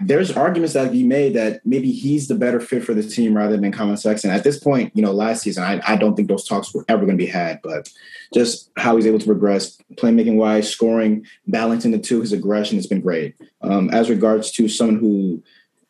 there's 0.00 0.32
arguments 0.32 0.72
that 0.72 0.92
be 0.92 1.02
made 1.02 1.34
that 1.34 1.60
maybe 1.64 1.92
he's 1.92 2.28
the 2.28 2.34
better 2.34 2.58
fit 2.58 2.82
for 2.84 2.94
the 2.94 3.02
team 3.02 3.36
rather 3.36 3.56
than 3.56 3.70
Collin 3.70 3.98
Sexton. 3.98 4.30
At 4.30 4.42
this 4.42 4.58
point, 4.58 4.92
you 4.94 5.02
know, 5.02 5.12
last 5.12 5.42
season, 5.42 5.62
I, 5.62 5.80
I 5.86 5.96
don't 5.96 6.14
think 6.14 6.28
those 6.28 6.46
talks 6.46 6.72
were 6.72 6.86
ever 6.88 7.04
going 7.04 7.18
to 7.18 7.24
be 7.24 7.30
had, 7.30 7.60
but 7.62 7.90
just 8.32 8.70
how 8.78 8.96
he's 8.96 9.06
able 9.06 9.18
to 9.18 9.26
progress, 9.26 9.76
playmaking 9.94 10.36
wise, 10.36 10.70
scoring, 10.70 11.26
balancing 11.46 11.90
the 11.90 11.98
two, 11.98 12.20
his 12.22 12.32
aggression 12.32 12.78
has 12.78 12.86
been 12.86 13.02
great. 13.02 13.34
Um, 13.60 13.90
as 13.90 14.08
regards 14.08 14.50
to 14.52 14.68
someone 14.68 14.98
who 14.98 15.42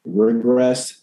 regressed, 0.06 0.98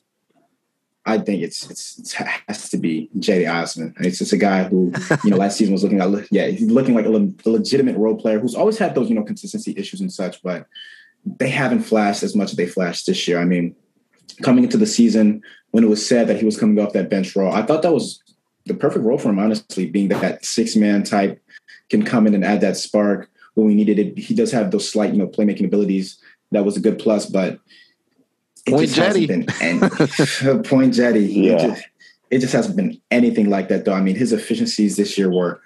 I 1.08 1.20
think 1.20 1.44
it's, 1.44 1.70
it's 1.70 2.20
it 2.20 2.28
has 2.48 2.70
to 2.72 2.78
be 2.78 3.10
Cedi 3.20 3.50
Osman. 3.50 3.94
It's 4.00 4.18
just 4.18 4.34
a 4.34 4.38
guy 4.38 4.64
who 4.64 4.92
you 5.24 5.30
know 5.30 5.38
last 5.38 5.58
season 5.58 5.74
was 5.74 5.84
looking 5.84 6.02
at 6.02 6.32
yeah 6.32 6.48
he's 6.48 6.64
looking 6.64 6.96
like 6.96 7.06
a, 7.06 7.10
le- 7.10 7.32
a 7.46 7.50
legitimate 7.50 7.96
role 7.96 8.16
player 8.16 8.40
who's 8.40 8.56
always 8.56 8.80
had 8.80 8.96
those 8.96 9.08
you 9.08 9.14
know 9.14 9.24
consistency 9.24 9.76
issues 9.78 10.02
and 10.02 10.12
such, 10.12 10.42
but 10.42 10.66
they 11.26 11.50
haven't 11.50 11.82
flashed 11.82 12.24
as 12.24 12.36
much 12.36 12.52
as 12.52 12.58
they 12.58 12.68
flashed 12.68 13.08
this 13.08 13.28
year. 13.28 13.40
I 13.40 13.46
mean, 13.46 13.76
coming 14.44 14.64
into 14.64 14.78
the 14.78 14.86
season 14.86 15.42
when 15.72 15.84
it 15.84 15.90
was 15.90 16.06
said 16.06 16.28
that 16.28 16.38
he 16.38 16.46
was 16.46 16.60
coming 16.60 16.84
off 16.84 16.94
that 16.94 17.10
bench 17.10 17.36
role, 17.36 17.52
I 17.52 17.64
thought 17.64 17.82
that 17.82 17.94
was 17.94 18.22
the 18.66 18.74
perfect 18.74 19.06
role 19.06 19.18
for 19.18 19.30
him, 19.30 19.40
honestly, 19.40 19.90
being 19.90 20.08
that 20.10 20.22
that 20.22 20.46
six 20.46 20.76
man 20.76 21.04
type 21.04 21.42
can 21.90 22.04
come 22.04 22.28
in 22.28 22.34
and 22.34 22.46
add 22.46 22.62
that 22.62 22.78
spark 22.78 23.30
when 23.54 23.68
we 23.68 23.76
needed 23.76 24.00
it. 24.00 24.18
He 24.18 24.34
does 24.34 24.52
have 24.52 24.72
those 24.72 24.90
slight, 24.90 25.14
you 25.14 25.18
know, 25.18 25.28
playmaking 25.28 25.66
abilities. 25.66 26.18
That 26.52 26.66
was 26.66 26.78
a 26.78 26.80
good 26.80 27.00
plus, 27.00 27.26
but 27.26 27.60
it 28.66 28.72
point 28.72 28.82
just 28.88 28.96
Jetty. 28.96 29.28
hasn't 29.28 29.60
been 29.60 29.84
any, 30.42 30.64
point 30.64 30.94
Jetty. 30.94 31.26
Yeah. 31.26 31.54
It 31.54 31.60
just, 31.60 31.84
it 32.32 32.40
just 32.40 32.54
hasn't 32.54 32.76
been 32.76 33.00
anything 33.12 33.50
like 33.50 33.68
that, 33.70 33.86
though. 33.86 33.94
I 33.94 34.02
mean, 34.02 34.16
his 34.16 34.34
efficiencies 34.34 34.96
this 34.96 35.18
year 35.18 35.32
were 35.32 35.62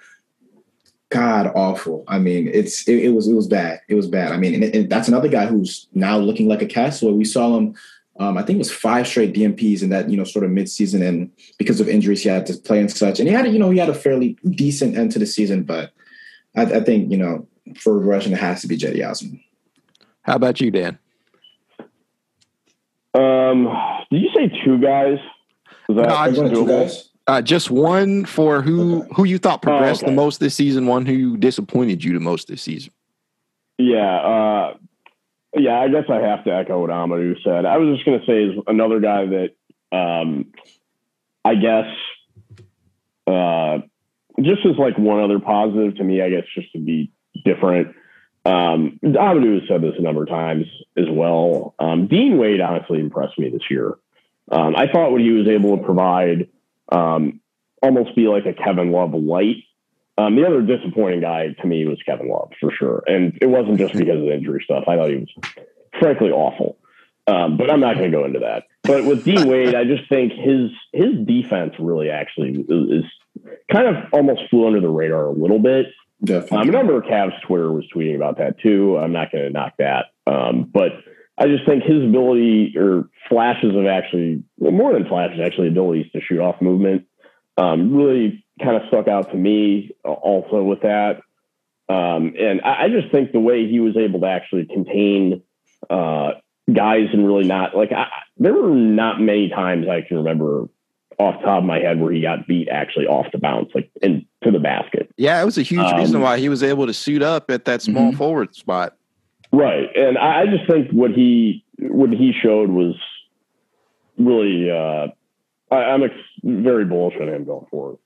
god 1.10 1.52
awful. 1.56 2.04
I 2.08 2.20
mean, 2.20 2.50
it's 2.54 2.88
it, 2.88 3.06
it, 3.06 3.10
was 3.10 3.28
it 3.28 3.34
was 3.34 3.48
bad. 3.48 3.82
It 3.88 3.96
was 3.96 4.08
bad. 4.08 4.32
I 4.32 4.38
mean, 4.38 4.56
and, 4.56 4.76
and, 4.76 4.90
that's 4.90 5.08
another 5.08 5.28
guy 5.28 5.46
who's 5.48 5.88
now 5.94 6.18
looking 6.18 6.48
like 6.48 6.62
a 6.62 6.68
castaway. 6.68 7.14
We 7.14 7.26
saw 7.26 7.58
him. 7.58 7.76
Um, 8.20 8.38
I 8.38 8.44
think 8.44 8.58
it 8.58 8.60
was 8.60 8.72
five 8.72 9.08
straight 9.08 9.34
DNPs 9.34 9.82
in 9.82 9.90
that 9.90 10.10
you 10.10 10.18
know 10.18 10.24
sort 10.24 10.46
of 10.46 10.52
midseason, 10.52 11.08
and 11.08 11.32
because 11.58 11.80
of 11.80 11.88
injuries, 11.88 12.24
he 12.24 12.30
had 12.30 12.46
to 12.48 12.54
play 12.58 12.80
and 12.80 12.92
such. 12.92 13.20
And 13.20 13.28
he 13.28 13.34
had 13.34 13.52
you 13.52 13.60
know 13.60 13.70
he 13.70 13.80
had 13.80 13.90
a 13.90 13.94
fairly 13.94 14.38
decent 14.52 14.98
end 14.98 15.12
to 15.14 15.20
the 15.20 15.26
season, 15.26 15.64
but 15.64 15.92
I, 16.56 16.64
I 16.64 16.80
think 16.82 17.12
you 17.12 17.18
know 17.18 17.48
for 17.78 17.98
regression, 17.98 18.34
it 18.34 18.40
has 18.40 18.62
to 18.62 18.68
be 18.68 18.78
Cedi 18.78 19.08
Osman. 19.08 19.42
How 20.22 20.36
about 20.36 20.60
you, 20.62 20.70
Dan? 20.70 21.00
Um, 23.14 23.68
did 24.12 24.22
you 24.22 24.30
say 24.36 24.52
two 24.64 24.80
guys? 24.80 25.18
Was 25.88 25.98
that 25.98 26.10
no, 26.10 26.16
I, 26.16 26.32
two 26.32 26.68
guys? 26.68 27.09
Uh, 27.30 27.44
just 27.44 27.70
one 27.70 28.26
for 28.26 28.60
who 28.64 29.04
who 29.16 29.24
you 29.24 29.38
thought 29.38 29.62
progressed 29.62 30.02
oh, 30.02 30.08
okay. 30.08 30.16
the 30.16 30.20
most 30.20 30.40
this 30.40 30.56
season. 30.56 30.88
One 30.88 31.06
who 31.06 31.38
disappointed 31.38 32.04
you 32.04 32.14
the 32.14 32.20
most 32.20 32.48
this 32.48 32.64
season. 32.64 32.92
Yeah, 33.78 34.16
uh, 34.18 34.74
yeah. 35.54 35.80
I 35.80 35.90
guess 35.90 36.06
I 36.10 36.16
have 36.16 36.44
to 36.46 36.52
echo 36.52 36.82
what 36.82 36.90
Amadou 36.90 37.36
said. 37.44 37.66
I 37.66 37.78
was 37.78 37.96
just 37.96 38.04
going 38.04 38.20
to 38.20 38.26
say 38.26 38.46
is 38.46 38.64
another 38.66 39.00
guy 39.00 39.28
that 39.28 39.50
um, 39.96 40.52
I 41.46 41.54
guess 41.54 41.86
uh, 43.28 43.78
just 44.42 44.66
as 44.66 44.78
like 44.80 44.98
one 44.98 45.24
other 45.24 45.38
positive 45.38 45.98
to 45.98 46.04
me. 46.04 46.24
I 46.24 46.32
guess 46.32 46.46
just 46.56 46.72
to 46.72 46.80
be 46.80 47.12
different. 47.46 47.96
Um, 48.44 49.00
Amadou 49.04 49.60
has 49.60 49.70
said 49.70 49.84
this 49.84 49.94
a 50.00 50.02
number 50.02 50.24
of 50.24 50.30
times 50.30 50.66
as 50.98 51.06
well. 51.08 51.76
Um, 51.78 52.08
Dean 52.08 52.40
Wade 52.40 52.60
honestly 52.60 53.00
impressed 53.00 53.38
me 53.38 53.52
this 53.52 53.70
year. 53.70 54.00
Um, 54.52 54.76
I 54.76 54.88
thought 54.92 55.12
what 55.12 55.22
he 55.22 55.30
was 55.30 55.48
able 55.48 55.78
to 55.78 55.84
provide 55.84 56.50
um, 56.92 57.40
almost 57.82 58.16
be 58.16 58.28
like 58.28 58.46
a 58.46 58.54
Kevin 58.54 58.92
Love 58.92 59.14
light. 59.14 59.64
Um, 60.18 60.36
the 60.36 60.46
other 60.46 60.62
disappointing 60.62 61.22
guy 61.22 61.56
to 61.62 61.68
me 61.68 61.86
was 61.86 61.98
Kevin 62.06 62.30
Love 62.30 62.52
for 62.60 62.72
sure, 62.72 63.04
and 63.08 63.38
it 63.42 63.48
wasn't 63.48 63.78
just 63.78 63.94
because 63.94 64.18
of 64.18 64.24
the 64.24 64.34
injury 64.34 64.62
stuff. 64.64 64.84
I 64.88 64.98
thought 64.98 65.10
he 65.10 65.16
was 65.16 65.30
frankly 65.98 66.32
awful, 66.32 66.78
um, 67.26 67.58
but 67.58 67.72
I'm 67.72 67.80
not 67.80 67.96
going 67.96 68.12
to 68.12 68.18
go 68.18 68.26
into 68.26 68.40
that. 68.40 68.66
But 68.84 69.06
with 69.06 69.24
Dean 69.24 69.48
Wade, 69.48 69.76
I 69.76 69.86
just 69.86 70.10
think 70.10 70.34
his 70.34 70.72
his 70.92 71.26
defense 71.26 71.76
really 71.80 72.10
actually 72.10 72.66
is, 72.68 73.04
is 73.04 73.06
kind 73.72 73.88
of 73.88 74.12
almost 74.12 74.42
flew 74.50 74.68
under 74.68 74.82
the 74.82 74.90
radar 74.90 75.28
a 75.28 75.32
little 75.32 75.60
bit. 75.60 75.88
Definitely. 76.24 76.58
Um, 76.58 76.70
a 76.70 76.72
number 76.72 76.98
of 76.98 77.04
Cavs 77.04 77.40
Twitter 77.44 77.72
was 77.72 77.86
tweeting 77.96 78.16
about 78.16 78.40
that 78.40 78.60
too. 78.60 78.98
I'm 78.98 79.14
not 79.14 79.32
going 79.32 79.46
to 79.46 79.50
knock 79.50 79.74
that, 79.80 80.08
um, 80.28 80.64
but 80.64 80.92
I 81.40 81.48
just 81.48 81.66
think 81.66 81.84
his 81.84 82.04
ability 82.04 82.74
or 82.78 83.10
flashes 83.30 83.76
of 83.76 83.86
actually, 83.86 84.44
well, 84.58 84.72
more 84.72 84.94
than 84.94 85.08
flashes, 85.08 85.40
actually 85.44 85.70
abilities 85.70 86.12
to 86.12 86.22
shoot 86.22 86.40
off 86.40 86.62
movement 86.62 87.06
um, 87.60 87.94
really 87.94 88.46
kind 88.62 88.76
of 88.76 88.84
stuck 88.88 89.08
out 89.08 89.32
to 89.32 89.38
me 89.38 89.92
also 90.04 90.64
with 90.64 90.82
that. 90.82 91.22
Um, 91.90 92.34
and 92.40 92.62
I, 92.62 92.84
I, 92.84 92.90
just 92.90 93.12
think 93.12 93.32
the 93.32 93.40
way 93.40 93.68
he 93.68 93.80
was 93.80 93.98
able 93.98 94.20
to 94.22 94.28
actually 94.28 94.66
contain 94.66 95.42
uh, 95.90 96.34
guys 96.72 97.08
and 97.12 97.26
really 97.26 97.46
not 97.46 97.76
like 97.76 97.92
I, 97.92 98.06
there 98.38 98.54
were 98.54 98.70
not 98.70 99.20
many 99.20 99.50
times 99.50 99.88
I 99.90 100.02
can 100.08 100.18
remember 100.18 100.70
off 101.18 101.42
top 101.42 101.60
of 101.60 101.64
my 101.64 101.80
head 101.80 102.00
where 102.00 102.14
he 102.14 102.22
got 102.22 102.48
beat 102.48 102.70
actually 102.70 103.08
off 103.08 103.26
the 103.32 103.40
bounce, 103.40 103.72
like 103.74 103.90
into 104.04 104.26
the 104.44 104.60
basket. 104.60 105.12
Yeah, 105.18 105.42
it 105.42 105.46
was 105.46 105.58
a 105.58 105.64
huge 105.64 105.80
um, 105.80 105.98
reason 105.98 106.22
why 106.22 106.38
he 106.38 106.48
was 106.48 106.62
able 106.62 106.86
to 106.86 106.94
suit 106.94 107.24
up 107.24 107.50
at 107.50 107.66
that 107.66 107.82
small 107.82 108.10
mm-hmm. 108.10 108.18
forward 108.18 108.56
spot. 108.56 108.96
Right, 109.52 109.90
and 109.96 110.18
I, 110.18 110.42
I 110.42 110.46
just 110.46 110.70
think 110.70 110.92
what 110.92 111.12
he 111.12 111.64
what 111.80 112.12
he 112.12 112.34
showed 112.42 112.70
was 112.70 112.96
really. 114.18 114.70
Uh, 114.70 115.08
I, 115.72 115.94
am 115.94 116.04
ex- 116.04 116.14
very 116.44 116.86
bullish 116.86 117.16
on 117.22 117.30
him 117.30 117.46
going 117.46 117.66
forward. 117.70 117.98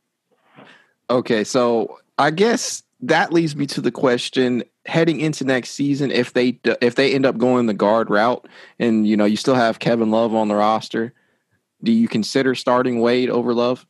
Okay, 1.10 1.44
so 1.44 2.00
I 2.18 2.32
guess 2.32 2.84
that 3.02 3.34
leads 3.34 3.56
me 3.56 3.66
to 3.68 3.82
the 3.82 3.92
question 3.92 4.64
heading 4.86 5.20
into 5.20 5.46
next 5.46 5.72
season 5.72 6.12
if 6.12 6.34
they 6.34 6.60
if 6.82 6.96
they 6.96 7.14
end 7.14 7.26
up 7.26 7.38
going 7.38 7.68
the 7.68 7.74
guard 7.74 8.10
route 8.10 8.48
and 8.80 9.08
you 9.08 9.16
know 9.16 9.26
you 9.26 9.38
still 9.38 9.56
have 9.56 9.80
Kevin 9.80 10.12
Love 10.12 10.34
on 10.34 10.48
the 10.48 10.56
roster, 10.56 11.14
do 11.84 11.92
you 11.92 12.08
consider 12.08 12.56
starting 12.56 13.00
Wade 13.02 13.30
over 13.30 13.54
Love? 13.54 13.86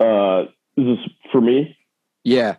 Uh, 0.00 0.44
is 0.76 0.86
this 0.86 0.98
for 1.30 1.40
me? 1.40 1.76
Yeah. 2.24 2.56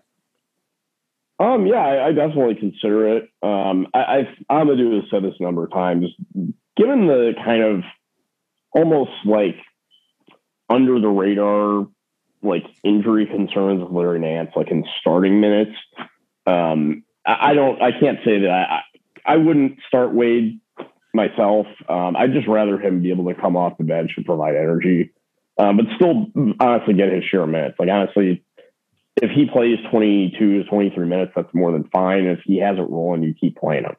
Um, 1.38 1.66
yeah, 1.68 1.76
I, 1.76 2.08
I 2.08 2.12
definitely 2.14 2.56
consider 2.56 3.18
it. 3.18 3.30
Um, 3.44 3.88
I, 3.94 4.28
I 4.50 4.54
Amadou 4.64 5.02
has 5.02 5.10
said 5.12 5.24
this 5.24 5.34
a 5.40 5.44
number 5.44 5.66
of 5.66 5.72
times. 5.72 6.06
Given 6.78 7.08
the 7.08 7.34
kind 7.44 7.64
of 7.64 7.82
almost 8.72 9.12
like 9.26 9.56
under 10.70 11.00
the 11.00 11.10
radar, 11.10 11.88
like 12.42 12.64
injury 12.84 13.26
concerns 13.26 13.82
of 13.82 13.92
Larry 13.92 14.20
Nance, 14.20 14.52
like 14.56 14.72
in 14.72 14.86
starting 15.02 15.42
minutes, 15.42 15.76
um, 16.48 17.04
I, 17.26 17.52
I 17.52 17.54
don't, 17.54 17.82
I 17.82 17.92
can't 17.92 18.20
say 18.24 18.40
that 18.42 18.50
I, 18.50 18.82
I 19.26 19.38
wouldn't 19.38 19.80
start 19.88 20.14
Wade 20.14 20.62
myself. 21.14 21.68
Um, 21.90 22.16
I'd 22.16 22.34
just 22.34 22.48
rather 22.48 22.80
him 22.80 23.02
be 23.02 23.12
able 23.12 23.26
to 23.34 23.40
come 23.40 23.58
off 23.58 23.78
the 23.78 23.84
bench 23.84 24.12
and 24.16 24.26
provide 24.26 24.56
energy, 24.56 25.12
um, 25.58 25.78
but 25.78 25.86
still 25.96 26.28
honestly 26.60 26.94
get 26.94 27.12
his 27.12 27.24
share 27.26 27.42
of 27.44 27.50
minutes. 27.50 27.76
Like 27.78 27.90
honestly, 27.90 28.45
if 29.22 29.32
he 29.32 29.46
plays 29.46 29.78
22 29.92 30.64
to 30.64 30.70
23 30.70 31.08
minutes, 31.08 31.32
that's 31.36 31.54
more 31.54 31.72
than 31.72 31.86
fine. 31.86 32.26
If 32.26 32.40
he 32.46 32.60
hasn't 32.60 32.90
rolling, 32.90 33.24
you 33.24 33.34
keep 33.34 33.58
playing 33.58 33.86
him. 33.86 33.96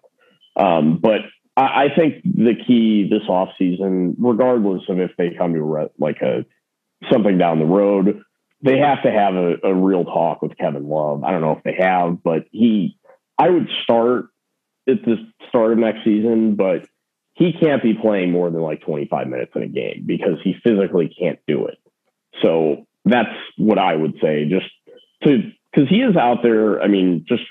Um, 0.62 0.98
but 0.98 1.20
I, 1.56 1.84
I, 1.84 1.88
think 1.94 2.22
the 2.24 2.54
key 2.66 3.08
this 3.10 3.28
offseason, 3.28 4.14
regardless 4.18 4.82
of 4.88 5.00
if 5.00 5.10
they 5.16 5.34
come 5.36 5.54
to 5.54 5.62
re- 5.62 5.88
like 5.98 6.20
a 6.22 6.44
something 7.10 7.38
down 7.38 7.58
the 7.58 7.66
road, 7.66 8.22
they 8.62 8.78
have 8.78 9.02
to 9.02 9.10
have 9.10 9.34
a, 9.34 9.56
a 9.64 9.74
real 9.74 10.04
talk 10.04 10.42
with 10.42 10.56
Kevin 10.56 10.88
Love. 10.88 11.24
I 11.24 11.30
don't 11.30 11.42
know 11.42 11.52
if 11.52 11.62
they 11.62 11.76
have, 11.78 12.22
but 12.22 12.46
he, 12.52 12.98
I 13.38 13.50
would 13.50 13.68
start 13.82 14.26
at 14.88 15.02
the 15.04 15.16
start 15.48 15.72
of 15.72 15.78
next 15.78 16.04
season, 16.04 16.56
but 16.56 16.88
he 17.34 17.52
can't 17.52 17.82
be 17.82 17.94
playing 17.94 18.32
more 18.32 18.50
than 18.50 18.62
like 18.62 18.80
25 18.82 19.26
minutes 19.28 19.52
in 19.54 19.62
a 19.62 19.68
game 19.68 20.04
because 20.06 20.38
he 20.42 20.54
physically 20.64 21.14
can't 21.18 21.38
do 21.46 21.66
it. 21.66 21.78
So 22.42 22.86
that's 23.04 23.34
what 23.58 23.78
I 23.78 23.94
would 23.94 24.14
say. 24.22 24.46
Just 24.46 24.66
because 25.20 25.88
he 25.88 26.02
is 26.02 26.16
out 26.16 26.42
there. 26.42 26.80
I 26.80 26.88
mean, 26.88 27.24
just 27.28 27.42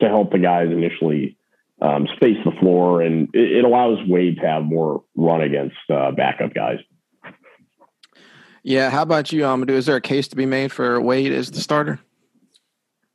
to 0.00 0.08
help 0.08 0.32
the 0.32 0.38
guys 0.38 0.68
initially 0.70 1.36
um, 1.80 2.06
space 2.16 2.36
the 2.44 2.52
floor, 2.52 3.02
and 3.02 3.28
it, 3.34 3.52
it, 3.58 3.64
allows 3.64 3.98
Wade 4.06 4.36
to 4.40 4.46
have 4.46 4.64
more 4.64 5.02
run 5.16 5.40
against 5.40 5.76
uh, 5.88 6.10
backup 6.10 6.52
guys. 6.52 6.78
Yeah, 8.62 8.90
how 8.90 9.02
about 9.02 9.32
you, 9.32 9.42
Amadou? 9.42 9.70
Is 9.70 9.86
there 9.86 9.96
a 9.96 10.00
case 10.00 10.28
to 10.28 10.36
be 10.36 10.44
made 10.44 10.70
for 10.70 11.00
Wade 11.00 11.32
as 11.32 11.50
the 11.50 11.60
starter? 11.60 11.98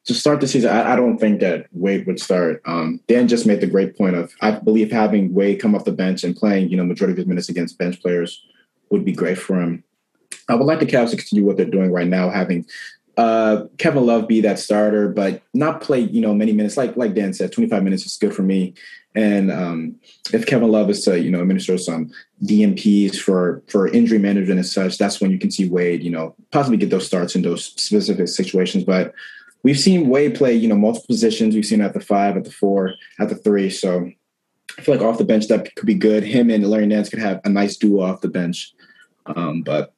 To 0.06 0.14
start 0.14 0.42
the 0.42 0.48
season, 0.48 0.72
I, 0.72 0.94
I 0.94 0.96
don't 0.96 1.18
think 1.18 1.40
that 1.42 1.68
Wade 1.72 2.08
would 2.08 2.20
start. 2.20 2.62
Um, 2.66 3.00
Dan 3.08 3.28
just 3.28 3.46
made 3.46 3.62
the 3.62 3.68
great 3.68 3.98
point 3.98 4.16
of 4.16 4.34
I 4.42 4.52
believe 4.52 4.92
having 4.92 5.34
Wade 5.34 5.60
come 5.60 5.76
off 5.76 5.86
the 5.86 5.92
bench 5.92 6.24
and 6.24 6.36
playing, 6.36 6.70
you 6.70 6.78
know, 6.78 6.84
majority 6.84 7.14
of 7.14 7.18
his 7.18 7.28
minutes 7.28 7.50
against 7.50 7.78
bench 7.78 8.02
players 8.02 8.44
would 8.90 9.06
be 9.06 9.12
great 9.12 9.38
for 9.38 9.62
him. 9.62 9.84
I 10.48 10.56
would 10.56 10.66
like 10.66 10.80
the 10.80 10.86
Cavs 10.86 11.12
to 11.12 11.18
continue 11.18 11.46
what 11.46 11.58
they're 11.58 11.66
doing 11.66 11.92
right 11.92 12.08
now, 12.08 12.30
having 12.30 12.66
uh, 13.18 13.66
Kevin 13.78 14.06
Love 14.06 14.28
be 14.28 14.42
that 14.42 14.60
starter, 14.60 15.08
but 15.08 15.42
not 15.54 15.82
play, 15.82 16.02
you 16.02 16.22
know, 16.22 16.34
many 16.34 16.52
minutes. 16.52 16.78
Like 16.78 16.98
like 16.98 17.14
Dan 17.14 17.34
said, 17.34 17.52
25 17.52 17.84
minutes 17.84 18.06
is 18.06 18.18
good 18.18 18.36
for 18.36 18.44
me. 18.44 18.74
And 19.16 19.50
um, 19.50 19.96
if 20.34 20.46
Kevin 20.46 20.70
Love 20.70 20.90
is 20.90 21.04
to, 21.06 21.18
you 21.18 21.32
know, 21.32 21.42
administer 21.42 21.78
some 21.78 22.12
DNPs 22.44 23.16
for 23.16 23.64
for 23.68 23.88
injury 23.88 24.20
management 24.20 24.60
and 24.60 24.68
such, 24.68 24.98
that's 24.98 25.22
when 25.22 25.32
you 25.32 25.40
can 25.40 25.52
see 25.52 25.70
Wade, 25.70 26.04
you 26.04 26.12
know, 26.12 26.36
possibly 26.52 26.78
get 26.78 26.90
those 26.90 27.08
starts 27.08 27.36
in 27.36 27.42
those 27.42 27.66
specific 27.66 28.28
situations. 28.28 28.84
But 28.84 29.14
we've 29.64 29.80
seen 29.80 30.10
Wade 30.10 30.36
play, 30.36 30.54
you 30.54 30.68
know, 30.68 30.76
multiple 30.76 31.08
positions. 31.08 31.56
We've 31.56 31.66
seen 31.66 31.82
at 31.82 31.94
the 31.94 32.02
five, 32.02 32.36
at 32.36 32.44
the 32.44 32.52
four, 32.52 32.94
at 33.20 33.30
the 33.30 33.36
three. 33.36 33.70
So 33.70 34.12
I 34.78 34.82
feel 34.82 34.96
like 34.96 35.04
off 35.04 35.18
the 35.18 35.24
bench 35.24 35.48
that 35.48 35.74
could 35.76 35.86
be 35.86 35.96
good. 35.96 36.24
Him 36.24 36.50
and 36.50 36.68
Larry 36.68 36.86
Nance 36.86 37.08
could 37.08 37.20
have 37.20 37.40
a 37.46 37.50
nice 37.50 37.78
duo 37.78 38.04
off 38.04 38.20
the 38.20 38.28
bench. 38.28 38.74
Um, 39.26 39.62
but 39.62 39.94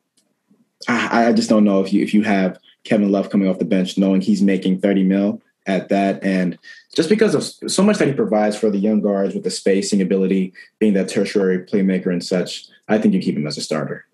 I, 0.88 1.28
I 1.28 1.34
just 1.34 1.50
don't 1.50 1.64
know 1.64 1.82
if 1.82 1.92
you 1.92 2.04
if 2.04 2.14
you 2.14 2.22
have 2.22 2.60
Kevin 2.84 3.12
Love 3.12 3.30
coming 3.30 3.48
off 3.48 3.60
the 3.60 3.66
bench, 3.66 3.98
knowing 3.98 4.22
he's 4.22 4.42
making 4.42 4.80
30 4.80 5.04
mil 5.04 5.42
at 5.66 5.90
that. 5.90 6.24
And 6.24 6.58
just 6.96 7.10
because 7.10 7.36
of 7.36 7.72
so 7.72 7.84
much 7.84 7.98
that 7.98 8.08
he 8.08 8.14
provides 8.14 8.58
for 8.58 8.70
the 8.70 8.78
young 8.78 9.02
guards 9.02 9.36
with 9.36 9.44
the 9.44 9.52
spacing 9.52 10.02
ability, 10.02 10.54
being 10.80 10.94
that 10.94 11.10
tertiary 11.10 11.60
playmaker 11.60 12.08
and 12.08 12.24
such, 12.24 12.66
I 12.88 12.98
think 12.98 13.14
you 13.14 13.20
keep 13.20 13.36
him 13.36 13.46
as 13.46 13.58
a 13.58 13.62
starter. 13.62 14.06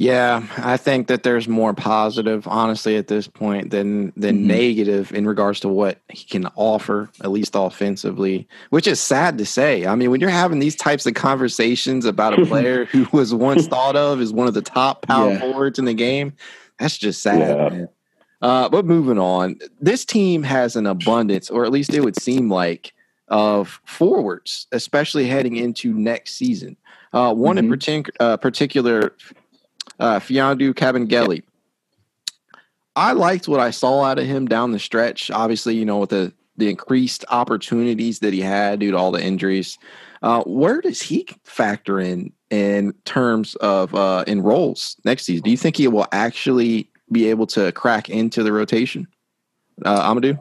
Yeah, 0.00 0.46
I 0.58 0.76
think 0.76 1.08
that 1.08 1.24
there's 1.24 1.48
more 1.48 1.74
positive, 1.74 2.46
honestly, 2.46 2.96
at 2.96 3.08
this 3.08 3.26
point 3.26 3.70
than 3.70 4.12
than 4.16 4.36
mm-hmm. 4.36 4.46
negative 4.46 5.12
in 5.12 5.26
regards 5.26 5.58
to 5.60 5.68
what 5.68 5.98
he 6.08 6.24
can 6.24 6.46
offer, 6.54 7.10
at 7.20 7.32
least 7.32 7.56
offensively. 7.56 8.46
Which 8.70 8.86
is 8.86 9.00
sad 9.00 9.38
to 9.38 9.44
say. 9.44 9.86
I 9.86 9.96
mean, 9.96 10.12
when 10.12 10.20
you're 10.20 10.30
having 10.30 10.60
these 10.60 10.76
types 10.76 11.04
of 11.04 11.14
conversations 11.14 12.04
about 12.04 12.38
a 12.38 12.46
player 12.46 12.84
who 12.84 13.08
was 13.12 13.34
once 13.34 13.66
thought 13.66 13.96
of 13.96 14.20
as 14.20 14.32
one 14.32 14.46
of 14.46 14.54
the 14.54 14.62
top 14.62 15.02
power 15.02 15.32
yeah. 15.32 15.40
forwards 15.40 15.80
in 15.80 15.84
the 15.84 15.94
game, 15.94 16.32
that's 16.78 16.98
just 16.98 17.22
sad, 17.22 17.40
yeah. 17.40 17.68
man. 17.68 17.88
Uh, 18.40 18.68
but 18.68 18.84
moving 18.84 19.18
on, 19.18 19.58
this 19.80 20.04
team 20.04 20.42
has 20.42 20.76
an 20.76 20.86
abundance, 20.86 21.50
or 21.50 21.64
at 21.64 21.72
least 21.72 21.92
it 21.92 22.00
would 22.00 22.20
seem 22.20 22.50
like, 22.50 22.92
of 23.28 23.80
forwards, 23.84 24.66
especially 24.72 25.26
heading 25.26 25.56
into 25.56 25.92
next 25.92 26.36
season. 26.36 26.76
Uh, 27.12 27.34
one 27.34 27.56
mm-hmm. 27.56 27.72
in 27.72 27.78
partic- 27.78 28.10
uh, 28.20 28.36
particular, 28.36 29.14
uh, 29.98 30.18
Mfiondu 30.18 30.72
Kabengele. 30.74 31.42
I 32.96 33.12
liked 33.12 33.48
what 33.48 33.60
I 33.60 33.70
saw 33.70 34.02
out 34.02 34.18
of 34.18 34.26
him 34.26 34.46
down 34.46 34.72
the 34.72 34.78
stretch. 34.78 35.30
Obviously, 35.30 35.76
you 35.76 35.84
know, 35.84 35.98
with 35.98 36.10
the 36.10 36.32
the 36.56 36.68
increased 36.68 37.24
opportunities 37.28 38.18
that 38.18 38.32
he 38.32 38.40
had 38.40 38.80
due 38.80 38.90
to 38.90 38.96
all 38.96 39.12
the 39.12 39.22
injuries. 39.22 39.78
Uh, 40.22 40.42
where 40.44 40.80
does 40.80 41.00
he 41.00 41.26
factor 41.44 42.00
in 42.00 42.32
in 42.50 42.92
terms 43.04 43.54
of 43.56 43.94
uh, 43.94 44.24
in 44.26 44.42
roles 44.42 44.96
next 45.04 45.24
season? 45.24 45.44
Do 45.44 45.50
you 45.50 45.56
think 45.56 45.76
he 45.76 45.88
will 45.88 46.06
actually 46.12 46.90
be 47.10 47.28
able 47.28 47.46
to 47.48 47.72
crack 47.72 48.08
into 48.08 48.42
the 48.42 48.52
rotation? 48.52 49.06
Uh, 49.84 50.12
Amadou? 50.12 50.38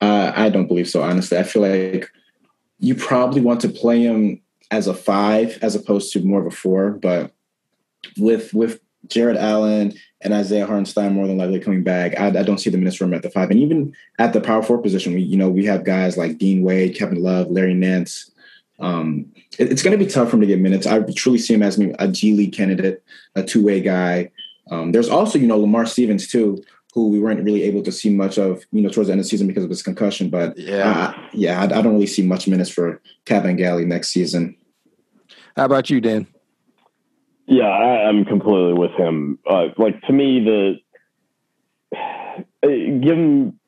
Uh, 0.00 0.32
I 0.34 0.50
don't 0.50 0.66
believe 0.66 0.88
so, 0.88 1.02
honestly. 1.02 1.38
I 1.38 1.42
feel 1.42 1.62
like 1.62 2.10
you 2.78 2.94
probably 2.94 3.40
want 3.40 3.60
to 3.60 3.68
play 3.68 4.02
him 4.02 4.40
as 4.70 4.88
a 4.88 4.94
five 4.94 5.58
as 5.62 5.74
opposed 5.74 6.12
to 6.12 6.24
more 6.24 6.40
of 6.40 6.46
a 6.46 6.50
four. 6.50 6.90
But 6.90 7.32
with 8.18 8.52
with 8.52 8.80
Jarrett 9.06 9.36
Allen 9.36 9.94
and 10.20 10.34
Isaiah 10.34 10.66
Hartenstein 10.66 11.12
more 11.12 11.26
than 11.26 11.38
likely 11.38 11.60
coming 11.60 11.84
back, 11.84 12.18
I, 12.18 12.26
I 12.28 12.42
don't 12.42 12.58
see 12.58 12.70
the 12.70 12.78
minutes 12.78 13.00
room 13.00 13.14
at 13.14 13.22
the 13.22 13.30
five. 13.30 13.50
And 13.50 13.60
even 13.60 13.94
at 14.18 14.32
the 14.32 14.40
power 14.40 14.62
four 14.62 14.78
position, 14.78 15.14
we 15.14 15.20
you 15.22 15.36
know 15.36 15.48
we 15.48 15.64
have 15.66 15.84
guys 15.84 16.16
like 16.16 16.38
Dean 16.38 16.62
Wade, 16.62 16.96
Kevin 16.96 17.22
Love, 17.22 17.50
Larry 17.50 17.74
Nance. 17.74 18.31
Um, 18.82 19.32
it, 19.58 19.70
it's 19.70 19.82
going 19.82 19.96
to 19.96 20.04
be 20.04 20.10
tough 20.10 20.28
for 20.28 20.36
him 20.36 20.42
to 20.42 20.46
get 20.46 20.60
minutes. 20.60 20.86
I 20.86 21.00
truly 21.14 21.38
see 21.38 21.54
him 21.54 21.62
as 21.62 21.78
a 21.78 22.08
G 22.08 22.34
League 22.34 22.52
candidate, 22.52 23.02
a 23.34 23.42
two 23.42 23.64
way 23.64 23.80
guy. 23.80 24.30
Um, 24.70 24.92
there's 24.92 25.08
also, 25.08 25.38
you 25.38 25.46
know, 25.46 25.58
Lamar 25.58 25.86
Stevens 25.86 26.28
too, 26.28 26.62
who 26.92 27.08
we 27.08 27.18
weren't 27.18 27.42
really 27.42 27.62
able 27.62 27.82
to 27.82 27.92
see 27.92 28.10
much 28.10 28.38
of, 28.38 28.64
you 28.70 28.82
know, 28.82 28.88
towards 28.88 29.08
the 29.08 29.12
end 29.12 29.20
of 29.20 29.24
the 29.24 29.30
season 29.30 29.46
because 29.46 29.64
of 29.64 29.70
his 29.70 29.82
concussion. 29.82 30.28
But 30.28 30.58
yeah, 30.58 30.90
uh, 30.90 31.28
yeah, 31.32 31.60
I, 31.60 31.64
I, 31.64 31.82
don't 31.82 31.94
really 31.94 32.06
see 32.06 32.22
much 32.22 32.46
minutes 32.46 32.70
for 32.70 33.00
Kabengele 33.24 33.86
next 33.86 34.08
season. 34.08 34.56
How 35.56 35.64
about 35.64 35.90
you, 35.90 36.00
Dan? 36.00 36.26
Yeah, 37.46 37.68
I, 37.68 38.08
am 38.08 38.24
completely 38.24 38.74
with 38.74 38.92
him. 38.92 39.38
Uh, 39.48 39.66
like 39.78 40.00
to 40.02 40.12
me, 40.12 40.44
the 40.44 40.76
give 43.02 43.18
him 43.18 43.58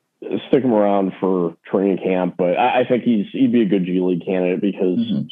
stick 0.49 0.65
him 0.65 0.73
around 0.73 1.13
for 1.21 1.57
training 1.71 1.99
camp, 1.99 2.35
but 2.37 2.59
I, 2.59 2.81
I 2.81 2.85
think 2.89 3.05
he's 3.05 3.27
he'd 3.33 3.53
be 3.53 3.63
a 3.63 3.67
good 3.67 3.85
G 3.85 4.01
League 4.01 4.25
candidate 4.25 4.61
because. 4.61 4.99
Mm-hmm. 4.99 5.27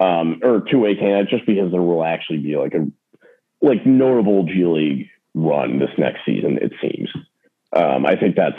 Um, 0.00 0.38
or 0.44 0.62
two 0.70 0.78
way 0.78 0.94
candidate 0.94 1.28
just 1.28 1.44
because 1.44 1.72
there 1.72 1.82
will 1.82 2.04
actually 2.04 2.38
be 2.38 2.56
like 2.56 2.72
a 2.72 2.86
like 3.60 3.84
notable 3.84 4.44
G 4.44 4.64
League 4.64 5.08
run 5.34 5.80
this 5.80 5.90
next 5.98 6.20
season. 6.24 6.58
It 6.62 6.72
seems. 6.80 7.10
Um, 7.72 8.06
I 8.06 8.16
think 8.16 8.36
that's 8.36 8.54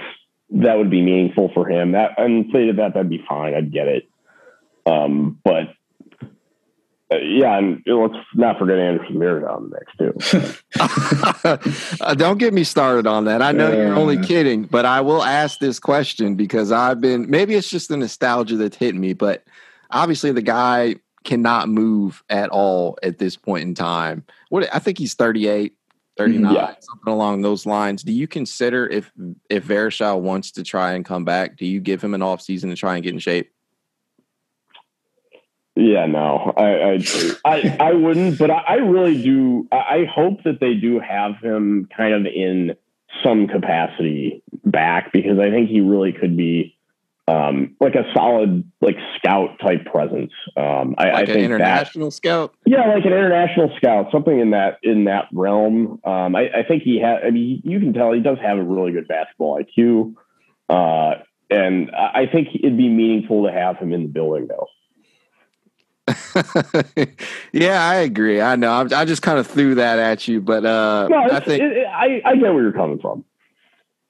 that 0.52 0.78
would 0.78 0.90
be 0.90 1.02
meaningful 1.02 1.52
for 1.54 1.70
him. 1.70 1.94
That 1.94 2.12
and 2.18 2.48
say 2.52 2.72
that 2.72 2.94
that'd 2.94 3.10
be 3.10 3.24
fine. 3.28 3.54
I'd 3.54 3.72
get 3.72 3.88
it. 3.88 4.10
Um, 4.86 5.40
but 5.44 5.76
yeah, 7.12 7.58
and 7.58 7.82
let's 7.88 8.14
not 8.36 8.60
forget 8.60 8.78
Anderson 8.78 9.16
Mirrodom 9.16 9.72
next 9.72 9.98
too. 9.98 10.14
uh, 12.02 12.14
don't 12.14 12.38
get 12.38 12.54
me 12.54 12.64
started 12.64 13.08
on 13.08 13.26
that. 13.26 13.42
I 13.42 13.52
know 13.52 13.72
you're 13.72 13.96
only 13.96 14.20
kidding, 14.20 14.64
but 14.64 14.86
I 14.86 15.02
will 15.02 15.24
ask 15.24 15.60
this 15.60 15.80
question 15.80 16.36
because 16.36 16.72
I've 16.72 17.02
been 17.02 17.30
maybe 17.30 17.56
it's 17.56 17.70
just 17.70 17.90
the 17.90 17.98
nostalgia 17.98 18.58
that's 18.58 18.78
hit 18.78 18.94
me, 18.94 19.14
but 19.14 19.44
obviously 19.90 20.32
the 20.32 20.44
guy 20.44 20.96
cannot 21.24 21.68
move 21.68 22.24
at 22.30 22.50
all 22.50 22.98
at 23.02 23.18
this 23.18 23.36
point 23.36 23.64
in 23.64 23.74
time. 23.74 24.24
What 24.50 24.70
I 24.74 24.78
think 24.78 25.00
he's 25.00 25.16
38, 25.16 25.74
39, 26.18 26.54
yeah. 26.54 26.76
something 26.80 27.12
along 27.12 27.42
those 27.42 27.66
lines. 27.66 28.04
Do 28.04 28.12
you 28.12 28.28
consider 28.28 28.88
if 28.88 29.12
if 29.50 29.66
Varejao 29.66 30.20
wants 30.20 30.52
to 30.52 30.64
try 30.64 30.94
and 30.94 31.04
come 31.04 31.26
back, 31.26 31.58
do 31.58 31.66
you 31.66 31.80
give 31.80 32.04
him 32.04 32.14
an 32.14 32.22
off 32.22 32.42
season 32.42 32.70
to 32.70 32.76
try 32.76 32.96
and 32.96 33.04
get 33.04 33.14
in 33.14 33.20
shape? 33.20 33.52
Yeah, 35.80 36.06
no, 36.08 36.54
I 36.58 36.92
I 36.92 37.00
I, 37.46 37.78
I 37.80 37.94
wouldn't, 37.94 38.38
but 38.38 38.52
I, 38.52 38.64
I 38.68 38.76
really 38.76 39.22
do. 39.22 39.68
I 39.72 40.06
hope 40.14 40.44
that 40.44 40.60
they 40.60 40.74
do 40.74 41.00
have 41.00 41.38
him 41.42 41.88
kind 41.96 42.14
of 42.14 42.26
in 42.26 42.76
some 43.24 43.48
capacity 43.48 44.44
back 44.66 45.14
because 45.14 45.40
I 45.40 45.50
think 45.50 45.70
he 45.70 45.80
really 45.80 46.12
could 46.12 46.36
be 46.36 46.78
um, 47.30 47.76
like 47.80 47.96
a 47.96 48.04
solid 48.14 48.70
like 48.82 48.98
scout 49.18 49.60
type 49.62 49.86
presence. 49.86 50.32
Um, 50.58 50.96
I, 50.98 51.12
like 51.12 51.14
I 51.14 51.26
think 51.26 51.46
international 51.46 52.10
that, 52.10 52.16
scout. 52.16 52.56
Yeah, 52.66 52.88
like 52.88 53.06
an 53.06 53.14
international 53.14 53.72
scout, 53.78 54.08
something 54.12 54.38
in 54.38 54.52
that 54.52 54.80
in 54.84 55.06
that 55.06 55.28
realm. 55.32 56.02
Um, 56.04 56.36
I, 56.36 56.50
I, 56.50 56.64
think 56.68 56.84
he 56.84 57.00
has. 57.00 57.20
I 57.26 57.30
mean, 57.30 57.62
you 57.64 57.80
can 57.80 57.94
tell 57.94 58.12
he 58.12 58.20
does 58.20 58.38
have 58.42 58.58
a 58.58 58.64
really 58.64 58.92
good 58.92 59.08
basketball 59.08 59.62
IQ, 59.62 60.16
uh, 60.70 61.22
and 61.50 61.92
I 61.92 62.26
think 62.32 62.50
it'd 62.56 62.78
be 62.78 62.90
meaningful 62.90 63.46
to 63.46 63.52
have 63.54 63.78
him 63.78 63.94
in 63.94 64.04
the 64.04 64.10
building 64.10 64.48
though. 64.48 64.68
yeah, 67.54 67.88
I 67.88 67.96
agree. 67.96 68.42
I 68.42 68.56
know. 68.56 68.72
I, 68.72 69.02
I 69.02 69.06
just 69.06 69.22
kind 69.22 69.40
of 69.40 69.48
threw 69.48 69.76
that 69.76 70.00
at 70.00 70.28
you, 70.28 70.42
but 70.42 70.66
uh, 70.66 71.08
no, 71.10 71.18
I 71.32 71.40
think 71.40 71.62
it, 71.62 71.86
I, 71.88 72.22
I 72.26 72.36
get 72.36 72.54
where 72.54 72.64
you're 72.64 72.72
coming 72.72 73.00
from. 73.00 73.26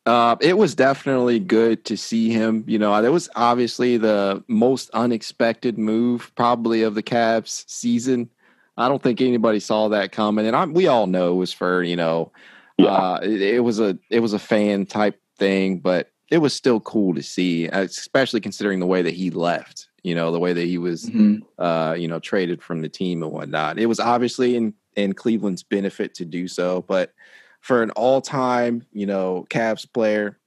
Uh, 0.06 0.36
it 0.42 0.58
was 0.58 0.76
definitely 0.76 1.40
good 1.40 1.86
to 1.86 1.98
see 1.98 2.30
him. 2.30 2.64
You 2.68 2.80
know, 2.80 2.96
it 2.96 3.10
was 3.10 3.30
obviously 3.36 3.98
the 3.98 4.44
most 4.48 4.90
unexpected 4.92 5.78
move 5.78 6.32
probably 6.36 6.84
of 6.84 6.96
the 6.96 7.04
Cavs 7.04 7.70
season. 7.70 8.30
I 8.78 8.88
don't 8.88 9.04
think 9.04 9.22
anybody 9.22 9.60
saw 9.60 9.90
that 9.90 10.12
coming, 10.12 10.48
and 10.48 10.56
I, 10.56 10.66
we 10.66 10.88
all 10.88 11.06
know 11.06 11.34
it 11.34 11.36
was 11.36 11.52
for 11.52 11.84
you 11.84 11.96
know, 11.96 12.32
yeah. 12.78 12.88
uh, 12.88 13.20
it, 13.22 13.42
it, 13.42 13.60
was 13.60 13.80
a 13.80 13.98
it 14.10 14.22
was 14.22 14.34
a 14.34 14.40
fan 14.40 14.86
type 14.86 15.20
thing, 15.38 15.80
but 15.80 16.10
it 16.32 16.38
was 16.38 16.54
still 16.54 16.80
cool 16.80 17.14
to 17.14 17.22
see, 17.22 17.68
especially 17.68 18.40
considering 18.40 18.80
the 18.80 18.88
way 18.88 19.02
that 19.02 19.14
he 19.14 19.32
left. 19.32 19.89
You 20.04 20.16
know, 20.16 20.32
the 20.32 20.40
way 20.40 20.54
that 20.54 20.66
he 20.66 20.78
was, 20.78 21.06
mm-hmm. 21.06 21.44
uh, 21.62 21.94
you 21.94 22.08
know, 22.08 22.20
traded 22.20 22.62
from 22.64 22.82
the 22.82 22.90
team 22.90 23.24
and 23.24 23.32
whatnot. 23.32 23.80
It 23.80 23.88
was 23.88 24.00
obviously 24.00 24.56
in 24.56 24.74
in 24.96 25.14
Cleveland's 25.14 25.64
benefit 25.64 26.14
to 26.16 26.26
do 26.26 26.48
so, 26.48 26.84
but 26.88 27.14
for 27.62 27.84
an 27.84 27.92
all-time, 27.92 28.86
you 28.92 29.06
know, 29.06 29.46
Cavs 29.50 29.92
player, 29.92 30.40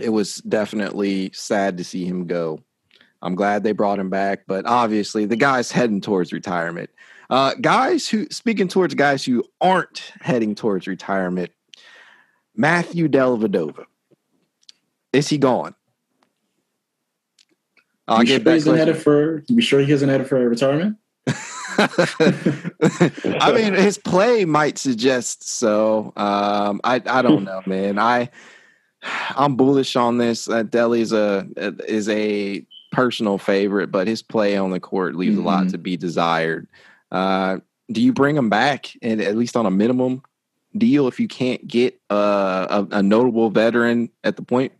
it 0.00 0.08
was 0.08 0.36
definitely 0.36 1.30
sad 1.32 1.76
to 1.76 1.84
see 1.84 2.04
him 2.04 2.26
go. 2.26 2.60
I'm 3.22 3.34
glad 3.34 3.62
they 3.62 3.72
brought 3.72 3.98
him 3.98 4.10
back, 4.10 4.44
but 4.46 4.66
obviously 4.66 5.26
the 5.26 5.36
guy's 5.36 5.70
heading 5.70 6.00
towards 6.00 6.32
retirement. 6.32 6.90
Uh, 7.30 7.54
guys 7.60 8.08
who 8.08 8.26
speaking 8.30 8.68
towards 8.68 8.94
guys 8.94 9.24
who 9.24 9.44
aren't 9.60 10.12
heading 10.20 10.54
towards 10.54 10.86
retirement, 10.86 11.50
Matthew 12.54 13.08
Dellavedova. 13.08 13.84
Is 15.12 15.28
he 15.28 15.38
gone? 15.38 15.74
I'll 18.08 18.20
you 18.20 18.26
get 18.26 18.42
sure 18.42 18.52
he's 18.54 18.64
headed 18.64 18.96
for. 18.96 19.44
You 19.48 19.56
be 19.56 19.62
sure 19.62 19.80
he 19.80 19.92
isn't 19.92 20.08
headed 20.08 20.28
for 20.28 20.38
retirement? 20.48 20.96
I 21.78 23.52
mean, 23.54 23.74
his 23.74 23.98
play 23.98 24.44
might 24.44 24.78
suggest 24.78 25.48
so. 25.48 26.12
Um, 26.16 26.80
I 26.84 27.00
I 27.06 27.22
don't 27.22 27.44
know, 27.44 27.62
man. 27.66 27.98
I 27.98 28.30
I'm 29.36 29.56
bullish 29.56 29.96
on 29.96 30.18
this. 30.18 30.48
Uh, 30.48 30.64
is 30.72 31.12
a 31.12 31.46
is 31.88 32.08
a 32.08 32.66
personal 32.90 33.38
favorite, 33.38 33.90
but 33.90 34.06
his 34.06 34.22
play 34.22 34.56
on 34.56 34.70
the 34.70 34.80
court 34.80 35.14
leaves 35.14 35.36
mm-hmm. 35.36 35.46
a 35.46 35.48
lot 35.48 35.60
mm-hmm. 35.62 35.72
to 35.72 35.78
be 35.78 35.96
desired. 35.96 36.68
Uh, 37.10 37.58
do 37.90 38.00
you 38.00 38.12
bring 38.12 38.36
him 38.36 38.48
back 38.48 38.92
and 39.02 39.20
at 39.20 39.36
least 39.36 39.56
on 39.56 39.66
a 39.66 39.70
minimum 39.70 40.22
deal 40.76 41.08
if 41.08 41.20
you 41.20 41.28
can't 41.28 41.66
get 41.66 42.00
a, 42.10 42.86
a 42.90 43.02
notable 43.02 43.50
veteran 43.50 44.10
at 44.24 44.36
the 44.36 44.42
point? 44.42 44.72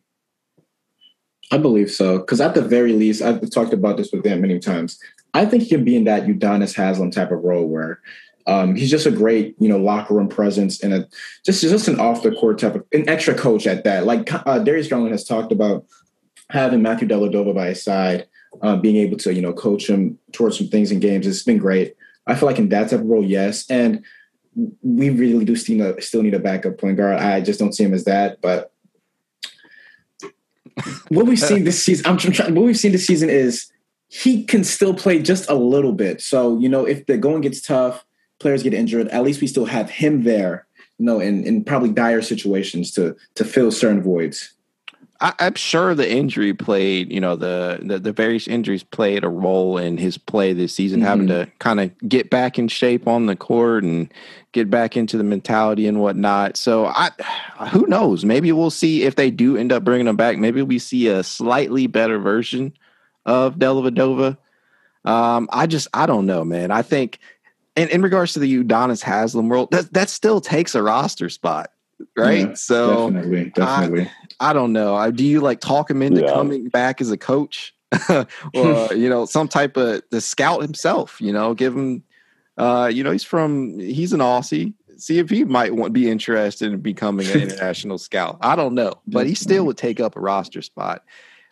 I 1.52 1.58
believe 1.58 1.90
so. 1.90 2.18
Because 2.18 2.40
at 2.40 2.54
the 2.54 2.62
very 2.62 2.94
least, 2.94 3.20
I've 3.20 3.48
talked 3.50 3.74
about 3.74 3.98
this 3.98 4.10
with 4.10 4.24
them 4.24 4.40
many 4.40 4.58
times. 4.58 4.98
I 5.34 5.44
think 5.44 5.62
he 5.62 5.68
can 5.68 5.84
be 5.84 5.94
in 5.94 6.04
that 6.04 6.24
Udonis 6.24 6.74
Haslem 6.74 7.10
type 7.10 7.30
of 7.30 7.44
role 7.44 7.68
where 7.68 8.00
um, 8.46 8.74
he's 8.74 8.90
just 8.90 9.06
a 9.06 9.10
great, 9.10 9.54
you 9.58 9.68
know, 9.68 9.76
locker 9.76 10.14
room 10.14 10.28
presence 10.28 10.82
and 10.82 10.94
a 10.94 11.08
just 11.44 11.60
just 11.60 11.88
an 11.88 12.00
off 12.00 12.22
the 12.22 12.32
court 12.32 12.58
type 12.58 12.74
of 12.74 12.84
an 12.92 13.08
extra 13.08 13.34
coach 13.34 13.66
at 13.66 13.84
that. 13.84 14.06
Like 14.06 14.28
uh, 14.32 14.58
Darius 14.60 14.88
Garland 14.88 15.12
has 15.12 15.24
talked 15.24 15.52
about 15.52 15.84
having 16.48 16.82
Matthew 16.82 17.06
Dellavedova 17.06 17.54
by 17.54 17.68
his 17.68 17.82
side, 17.82 18.26
uh, 18.62 18.76
being 18.76 18.96
able 18.96 19.18
to 19.18 19.32
you 19.32 19.42
know 19.42 19.52
coach 19.52 19.88
him 19.88 20.18
towards 20.32 20.58
some 20.58 20.68
things 20.68 20.90
in 20.90 21.00
games. 21.00 21.26
It's 21.26 21.44
been 21.44 21.58
great. 21.58 21.94
I 22.26 22.34
feel 22.34 22.48
like 22.48 22.58
in 22.58 22.70
that 22.70 22.90
type 22.90 23.00
of 23.00 23.06
role, 23.06 23.24
yes, 23.24 23.68
and 23.70 24.04
we 24.82 25.10
really 25.10 25.44
do 25.44 25.54
still 25.54 25.76
need 25.76 25.84
a, 25.84 26.02
still 26.02 26.22
need 26.22 26.34
a 26.34 26.38
backup 26.38 26.78
point 26.78 26.96
guard. 26.96 27.18
I 27.18 27.40
just 27.42 27.60
don't 27.60 27.74
see 27.74 27.84
him 27.84 27.94
as 27.94 28.04
that, 28.04 28.40
but. 28.40 28.71
What 31.08 31.26
we've 31.26 31.38
seen 31.38 31.64
this 31.64 31.82
season, 31.82 32.06
I'm 32.06 32.16
trying. 32.16 32.54
What 32.54 32.64
we've 32.64 32.76
seen 32.76 32.92
this 32.92 33.06
season 33.06 33.30
is 33.30 33.70
he 34.08 34.44
can 34.44 34.64
still 34.64 34.94
play 34.94 35.20
just 35.20 35.48
a 35.48 35.54
little 35.54 35.92
bit. 35.92 36.20
So 36.20 36.58
you 36.58 36.68
know, 36.68 36.84
if 36.84 37.06
the 37.06 37.16
going 37.16 37.42
gets 37.42 37.60
tough, 37.60 38.04
players 38.40 38.62
get 38.62 38.74
injured, 38.74 39.08
at 39.08 39.22
least 39.22 39.40
we 39.40 39.46
still 39.46 39.66
have 39.66 39.90
him 39.90 40.24
there. 40.24 40.66
You 40.98 41.06
know, 41.06 41.20
in 41.20 41.44
in 41.44 41.64
probably 41.64 41.90
dire 41.90 42.22
situations 42.22 42.90
to 42.92 43.16
to 43.34 43.44
fill 43.44 43.70
certain 43.70 44.02
voids. 44.02 44.54
I, 45.22 45.34
am 45.38 45.54
sure 45.54 45.94
the 45.94 46.10
injury 46.10 46.52
played, 46.52 47.12
you 47.12 47.20
know, 47.20 47.36
the, 47.36 47.78
the, 47.80 48.00
the 48.00 48.12
various 48.12 48.48
injuries 48.48 48.82
played 48.82 49.22
a 49.22 49.28
role 49.28 49.78
in 49.78 49.96
his 49.96 50.18
play 50.18 50.52
this 50.52 50.74
season, 50.74 50.98
mm-hmm. 50.98 51.06
having 51.06 51.26
to 51.28 51.48
kind 51.60 51.78
of 51.78 51.92
get 52.08 52.28
back 52.28 52.58
in 52.58 52.66
shape 52.66 53.06
on 53.06 53.26
the 53.26 53.36
court 53.36 53.84
and 53.84 54.12
get 54.50 54.68
back 54.68 54.96
into 54.96 55.16
the 55.16 55.22
mentality 55.22 55.86
and 55.86 56.00
whatnot. 56.00 56.56
So 56.56 56.86
I, 56.86 57.10
who 57.70 57.86
knows? 57.86 58.24
Maybe 58.24 58.50
we'll 58.50 58.70
see 58.70 59.04
if 59.04 59.14
they 59.14 59.30
do 59.30 59.56
end 59.56 59.70
up 59.72 59.84
bringing 59.84 60.08
him 60.08 60.16
back. 60.16 60.38
Maybe 60.38 60.60
we 60.60 60.80
see 60.80 61.06
a 61.06 61.22
slightly 61.22 61.86
better 61.86 62.18
version 62.18 62.72
of 63.24 63.54
Dellavedova. 63.54 64.36
Um, 65.04 65.48
I 65.52 65.68
just, 65.68 65.86
I 65.94 66.06
don't 66.06 66.26
know, 66.26 66.44
man. 66.44 66.72
I 66.72 66.82
think, 66.82 67.20
in, 67.76 67.88
in 67.88 68.02
regards 68.02 68.32
to 68.32 68.40
the 68.40 68.62
Udonis 68.62 69.02
Haslem 69.02 69.48
world, 69.48 69.70
that 69.70 69.92
that 69.94 70.10
still 70.10 70.40
takes 70.40 70.74
a 70.74 70.82
roster 70.82 71.28
spot 71.28 71.70
right? 72.16 72.48
Yeah, 72.48 72.54
so 72.54 73.10
definitely, 73.10 73.50
definitely. 73.50 74.02
I, 74.02 74.10
I, 74.48 74.52
don't 74.52 74.72
know. 74.72 75.10
Do 75.10 75.24
you 75.24 75.40
like 75.40 75.60
talk 75.60 75.90
him 75.90 76.02
into 76.02 76.22
yeah. 76.22 76.32
coming 76.32 76.68
back 76.68 77.00
as 77.00 77.10
a 77.10 77.16
coach, 77.16 77.74
or 78.08 78.26
you 78.94 79.08
know, 79.08 79.26
some 79.26 79.48
type 79.48 79.76
of 79.76 80.02
the 80.10 80.20
scout 80.20 80.62
himself? 80.62 81.20
You 81.20 81.32
know, 81.32 81.54
give 81.54 81.76
him. 81.76 82.04
Uh, 82.58 82.90
you 82.92 83.02
know, 83.02 83.10
he's 83.10 83.24
from 83.24 83.78
he's 83.78 84.12
an 84.12 84.20
Aussie. 84.20 84.74
See 84.98 85.18
if 85.18 85.30
he 85.30 85.44
might 85.44 85.74
want 85.74 85.94
be 85.94 86.10
interested 86.10 86.72
in 86.72 86.80
becoming 86.80 87.26
an 87.26 87.40
international 87.40 87.98
scout. 87.98 88.38
I 88.40 88.56
don't 88.56 88.74
know, 88.74 88.92
but 89.06 89.26
he 89.26 89.34
still 89.34 89.64
would 89.66 89.78
take 89.78 90.00
up 90.00 90.16
a 90.16 90.20
roster 90.20 90.62
spot. 90.62 91.02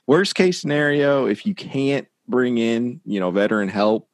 Worst 0.07 0.35
case 0.35 0.61
scenario, 0.61 1.27
if 1.27 1.47
you 1.47 1.55
can't 1.55 2.07
bring 2.29 2.59
in, 2.59 3.01
you 3.05 3.19
know, 3.19 3.31
veteran 3.31 3.69
help, 3.69 4.09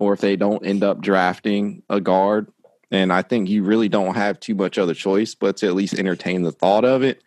or 0.00 0.12
if 0.12 0.20
they 0.20 0.36
don't 0.36 0.64
end 0.64 0.82
up 0.82 1.00
drafting 1.00 1.82
a 1.90 2.00
guard, 2.00 2.48
and 2.90 3.12
I 3.12 3.22
think 3.22 3.48
you 3.48 3.62
really 3.62 3.88
don't 3.88 4.14
have 4.14 4.38
too 4.40 4.54
much 4.54 4.78
other 4.78 4.94
choice 4.94 5.34
but 5.34 5.56
to 5.58 5.66
at 5.66 5.74
least 5.74 5.98
entertain 5.98 6.42
the 6.42 6.52
thought 6.52 6.84
of 6.84 7.02
it. 7.02 7.22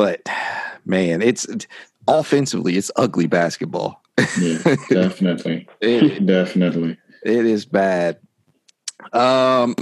But 0.00 0.26
man, 0.86 1.20
it's 1.20 1.46
offensively, 2.08 2.78
it's 2.78 2.90
ugly 2.96 3.26
basketball. 3.26 4.02
yeah, 4.38 4.76
definitely. 4.88 5.68
it, 5.82 6.24
definitely. 6.24 6.96
It 7.22 7.44
is 7.44 7.66
bad. 7.66 8.18
Um, 9.12 9.76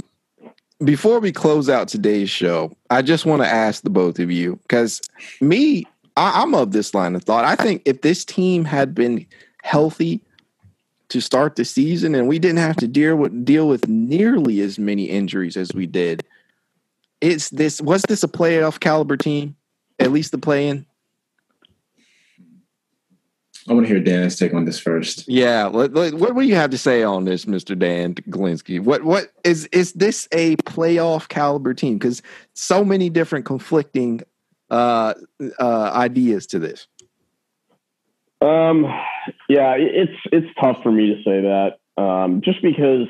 before 0.83 1.21
we 1.21 1.31
close 1.31 1.69
out 1.69 1.87
today's 1.87 2.29
show, 2.29 2.75
I 2.89 3.01
just 3.01 3.25
want 3.25 3.43
to 3.43 3.47
ask 3.47 3.83
the 3.83 3.89
both 3.89 4.19
of 4.19 4.29
you 4.29 4.57
because 4.63 4.99
me, 5.39 5.85
I, 6.17 6.41
I'm 6.41 6.53
of 6.53 6.73
this 6.73 6.93
line 6.93 7.15
of 7.15 7.23
thought. 7.23 7.45
I 7.45 7.55
think 7.55 7.83
if 7.85 8.01
this 8.01 8.25
team 8.25 8.65
had 8.65 8.93
been 8.93 9.25
healthy 9.63 10.19
to 11.07 11.21
start 11.21 11.55
the 11.55 11.63
season, 11.63 12.13
and 12.13 12.27
we 12.27 12.39
didn't 12.39 12.57
have 12.57 12.75
to 12.75 12.89
deal 12.89 13.15
with 13.15 13.45
deal 13.45 13.69
with 13.69 13.87
nearly 13.87 14.59
as 14.59 14.77
many 14.77 15.05
injuries 15.05 15.55
as 15.55 15.71
we 15.73 15.87
did. 15.87 16.25
It's 17.21 17.51
this 17.51 17.79
was 17.79 18.01
this 18.01 18.21
a 18.21 18.27
playoff 18.27 18.81
caliber 18.81 19.15
team? 19.15 19.55
At 19.99 20.11
least 20.11 20.31
the 20.31 20.37
play-in. 20.37 20.85
I 23.67 23.73
want 23.73 23.85
to 23.85 23.93
hear 23.93 24.01
Dan's 24.01 24.35
take 24.35 24.53
on 24.53 24.65
this 24.65 24.79
first. 24.79 25.27
Yeah, 25.27 25.67
what, 25.67 25.91
what 25.93 26.35
do 26.35 26.41
you 26.41 26.55
have 26.55 26.71
to 26.71 26.77
say 26.77 27.03
on 27.03 27.25
this, 27.25 27.45
Mister 27.45 27.75
Dan 27.75 28.15
Galinsky? 28.15 28.79
What 28.81 29.03
what 29.03 29.31
is 29.43 29.65
is 29.67 29.93
this 29.93 30.27
a 30.31 30.55
playoff 30.55 31.27
caliber 31.27 31.75
team? 31.75 31.99
Because 31.99 32.23
so 32.53 32.83
many 32.83 33.11
different 33.11 33.45
conflicting 33.45 34.21
uh, 34.71 35.13
uh, 35.59 35.91
ideas 35.93 36.47
to 36.47 36.59
this. 36.59 36.87
Um, 38.41 38.85
yeah, 39.49 39.75
it's 39.77 40.17
it's 40.31 40.47
tough 40.59 40.81
for 40.81 40.91
me 40.91 41.13
to 41.13 41.21
say 41.23 41.41
that, 41.41 41.77
um, 42.01 42.41
just 42.41 42.61
because 42.63 43.07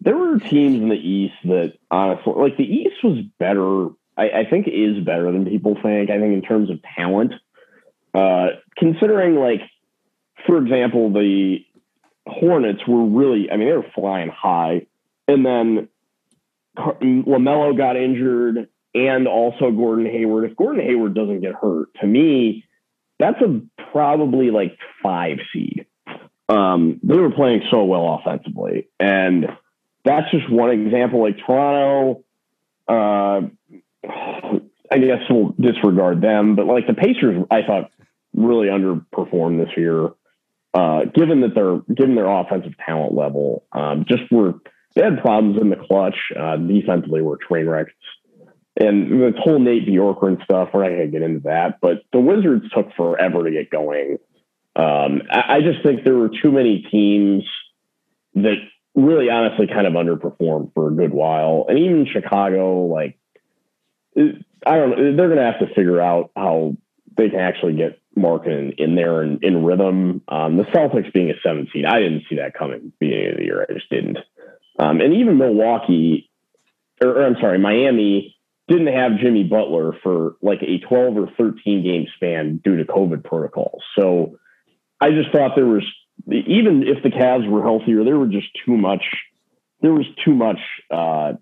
there 0.00 0.16
were 0.16 0.38
teams 0.38 0.80
in 0.80 0.88
the 0.88 0.94
East 0.94 1.34
that 1.44 1.74
honestly, 1.90 2.32
like 2.34 2.56
the 2.56 2.64
East 2.64 3.02
was 3.02 3.18
better. 3.38 3.88
I, 4.16 4.22
I 4.24 4.50
think 4.50 4.66
is 4.68 5.04
better 5.04 5.30
than 5.30 5.44
people 5.44 5.74
think. 5.82 6.10
I 6.10 6.18
think 6.18 6.34
in 6.34 6.42
terms 6.42 6.70
of 6.70 6.78
talent, 6.96 7.32
uh, 8.14 8.46
considering 8.76 9.36
like, 9.36 9.60
for 10.46 10.58
example, 10.58 11.12
the 11.12 11.58
Hornets 12.26 12.80
were 12.88 13.04
really, 13.04 13.50
I 13.50 13.56
mean, 13.56 13.68
they 13.68 13.76
were 13.76 13.86
flying 13.94 14.30
high, 14.30 14.86
and 15.28 15.46
then 15.46 15.88
LaMelo 16.76 17.76
got 17.76 17.96
injured, 17.96 18.68
and 18.94 19.28
also 19.28 19.70
Gordon 19.70 20.06
Hayward. 20.06 20.50
If 20.50 20.56
Gordon 20.56 20.84
Hayward 20.84 21.14
doesn't 21.14 21.40
get 21.40 21.54
hurt, 21.54 21.88
to 22.00 22.06
me 22.06 22.64
that's 23.18 23.40
a 23.40 23.60
probably 23.92 24.50
like 24.50 24.78
five 25.02 25.38
seed. 25.52 25.86
Um, 26.48 27.00
they 27.02 27.16
were 27.16 27.30
playing 27.30 27.62
so 27.70 27.84
well 27.84 28.20
offensively, 28.20 28.88
and 29.00 29.46
that's 30.04 30.30
just 30.30 30.50
one 30.50 30.70
example. 30.70 31.22
Like 31.22 31.38
Toronto, 31.44 32.24
uh, 32.88 33.48
I 34.08 34.98
guess 34.98 35.22
we'll 35.28 35.54
disregard 35.58 36.20
them, 36.20 36.54
but 36.54 36.66
like 36.66 36.86
the 36.86 36.94
Pacers, 36.94 37.44
I 37.50 37.62
thought 37.62 37.90
really 38.34 38.68
underperformed 38.68 39.64
this 39.64 39.76
year. 39.76 40.10
Uh, 40.74 41.06
given 41.06 41.40
that 41.40 41.54
they're 41.54 41.80
given 41.94 42.14
their 42.14 42.28
offensive 42.28 42.74
talent 42.84 43.14
level, 43.14 43.64
um, 43.72 44.04
just 44.06 44.30
were 44.30 44.54
they 44.94 45.02
had 45.02 45.20
problems 45.20 45.60
in 45.60 45.70
the 45.70 45.76
clutch. 45.76 46.16
Uh, 46.38 46.56
defensively, 46.56 47.22
were 47.22 47.38
train 47.38 47.66
wrecks 47.66 47.92
and 48.78 49.10
the 49.10 49.32
whole 49.38 49.58
Nate 49.58 49.86
Bjorkgren 49.86 50.42
stuff, 50.44 50.70
we're 50.72 50.82
not 50.82 50.90
going 50.90 51.00
to 51.00 51.06
get 51.06 51.22
into 51.22 51.40
that. 51.40 51.78
But 51.80 52.02
the 52.12 52.20
Wizards 52.20 52.66
took 52.74 52.94
forever 52.94 53.44
to 53.44 53.50
get 53.50 53.70
going. 53.70 54.18
Um, 54.74 55.22
I, 55.30 55.56
I, 55.56 55.60
just 55.62 55.82
think 55.82 56.04
there 56.04 56.16
were 56.16 56.28
too 56.28 56.52
many 56.52 56.82
teams 56.90 57.44
that 58.34 58.56
really, 58.94 59.30
honestly, 59.30 59.66
kind 59.66 59.86
of 59.86 59.94
underperformed 59.94 60.74
for 60.74 60.88
a 60.88 60.92
good 60.92 61.14
while. 61.14 61.64
And 61.68 61.78
even 61.78 62.06
Chicago, 62.12 62.82
like, 62.82 63.18
I 64.16 64.76
don't 64.76 64.90
know, 64.90 65.16
they're 65.16 65.28
going 65.28 65.38
to 65.38 65.44
have 65.44 65.60
to 65.60 65.74
figure 65.74 66.00
out 66.00 66.30
how 66.36 66.76
they 67.16 67.28
can 67.28 67.40
actually 67.40 67.74
get 67.74 68.00
Markkanen 68.16 68.74
in 68.78 68.94
there 68.94 69.22
and 69.22 69.42
in 69.42 69.64
rhythm. 69.64 70.22
Um, 70.28 70.56
the 70.56 70.64
Celtics 70.64 71.12
being 71.12 71.30
a 71.30 71.34
seven 71.42 71.68
seed, 71.72 71.84
I 71.84 72.00
didn't 72.00 72.24
see 72.28 72.36
that 72.36 72.54
coming 72.54 72.92
beginning 72.98 73.30
of 73.32 73.36
the 73.36 73.44
year. 73.44 73.66
I 73.68 73.72
just 73.72 73.90
didn't. 73.90 74.18
Um, 74.78 75.00
and 75.00 75.14
even 75.14 75.38
Milwaukee, 75.38 76.30
or, 77.02 77.10
or 77.10 77.26
I'm 77.26 77.36
sorry, 77.40 77.58
Miami 77.58 78.36
didn't 78.68 78.92
have 78.92 79.18
Jimmy 79.20 79.44
Butler 79.44 79.92
for 80.02 80.36
like 80.42 80.62
a 80.62 80.78
12 80.78 81.16
or 81.16 81.28
13 81.38 81.84
game 81.84 82.06
span 82.16 82.60
due 82.62 82.76
to 82.76 82.84
COVID 82.84 83.24
protocols. 83.24 83.82
So 83.98 84.38
I 85.00 85.10
just 85.10 85.30
thought 85.30 85.52
there 85.54 85.66
was, 85.66 85.84
even 86.26 86.82
if 86.86 87.02
the 87.02 87.10
Cavs 87.10 87.48
were 87.48 87.62
healthier, 87.62 88.02
there 88.04 88.18
were 88.18 88.26
just 88.26 88.48
too 88.64 88.76
much, 88.76 89.04
there 89.82 89.92
was 89.92 90.06
too 90.24 90.34
much 90.34 90.58
uh, 90.90 91.34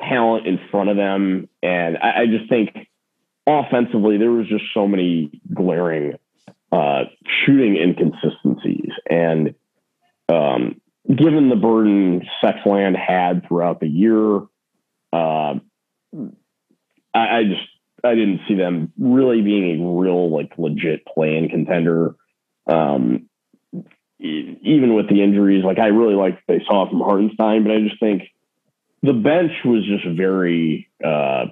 talent 0.00 0.46
in 0.46 0.58
front 0.70 0.90
of 0.90 0.96
them. 0.96 1.48
And 1.62 1.98
I, 1.98 2.22
I, 2.22 2.26
just 2.26 2.48
think 2.48 2.88
offensively, 3.46 4.18
there 4.18 4.30
was 4.30 4.48
just 4.48 4.64
so 4.74 4.86
many 4.86 5.30
glaring 5.52 6.14
uh, 6.72 7.04
shooting 7.44 7.76
inconsistencies. 7.76 8.90
And 9.08 9.54
um, 10.28 10.80
given 11.06 11.48
the 11.48 11.56
burden 11.56 12.26
Sexland 12.42 12.96
had 12.96 13.46
throughout 13.46 13.80
the 13.80 13.88
year, 13.88 14.36
uh, 15.12 15.54
I, 17.14 17.38
I 17.38 17.44
just 17.44 17.68
I 18.04 18.14
didn't 18.14 18.40
see 18.48 18.54
them 18.54 18.92
really 18.98 19.42
being 19.42 19.80
a 19.80 20.00
real 20.00 20.30
like 20.30 20.52
legit 20.56 21.04
play-in 21.06 21.48
contender. 21.48 22.14
Um, 22.66 23.28
even 24.20 24.94
with 24.94 25.08
the 25.08 25.22
injuries, 25.22 25.64
like 25.64 25.78
I 25.78 25.86
really 25.86 26.14
liked 26.14 26.42
what 26.46 26.58
they 26.58 26.64
saw 26.66 26.88
from 26.88 27.00
Hartenstein, 27.00 27.64
but 27.64 27.72
I 27.72 27.80
just 27.80 27.98
think 27.98 28.24
the 29.02 29.12
bench 29.12 29.52
was 29.64 29.84
just 29.86 30.04
very, 30.16 30.88
uh, 31.04 31.46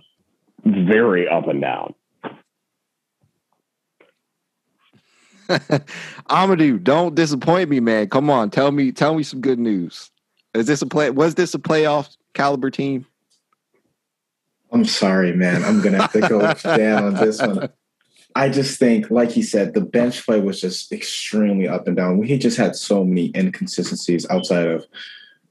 very 0.64 1.28
up 1.28 1.48
and 1.48 1.60
down. 1.60 1.94
Amadou, 6.28 6.82
don't 6.82 7.14
disappoint 7.14 7.70
me, 7.70 7.80
man. 7.80 8.08
Come 8.08 8.28
on, 8.28 8.50
tell 8.50 8.70
me, 8.70 8.92
tell 8.92 9.14
me 9.14 9.22
some 9.22 9.40
good 9.40 9.58
news. 9.58 10.10
Is 10.52 10.66
this 10.66 10.82
a 10.82 10.86
play? 10.86 11.10
Was 11.10 11.36
this 11.36 11.54
a 11.54 11.58
playoff 11.58 12.16
caliber 12.34 12.70
team? 12.70 13.06
I'm 14.70 14.84
sorry, 14.84 15.32
man. 15.34 15.64
I'm 15.64 15.80
gonna 15.80 16.02
have 16.02 16.12
to 16.12 16.20
go 16.20 16.52
down 16.76 17.04
on 17.04 17.14
this 17.14 17.40
one. 17.40 17.70
I 18.34 18.50
just 18.50 18.78
think, 18.78 19.10
like 19.10 19.30
he 19.30 19.42
said, 19.42 19.72
the 19.72 19.80
bench 19.80 20.24
play 20.24 20.40
was 20.40 20.60
just 20.60 20.92
extremely 20.92 21.66
up 21.66 21.88
and 21.88 21.96
down. 21.96 22.22
He 22.22 22.36
just 22.38 22.58
had 22.58 22.76
so 22.76 23.04
many 23.04 23.32
inconsistencies 23.34 24.28
outside 24.28 24.66
of 24.66 24.86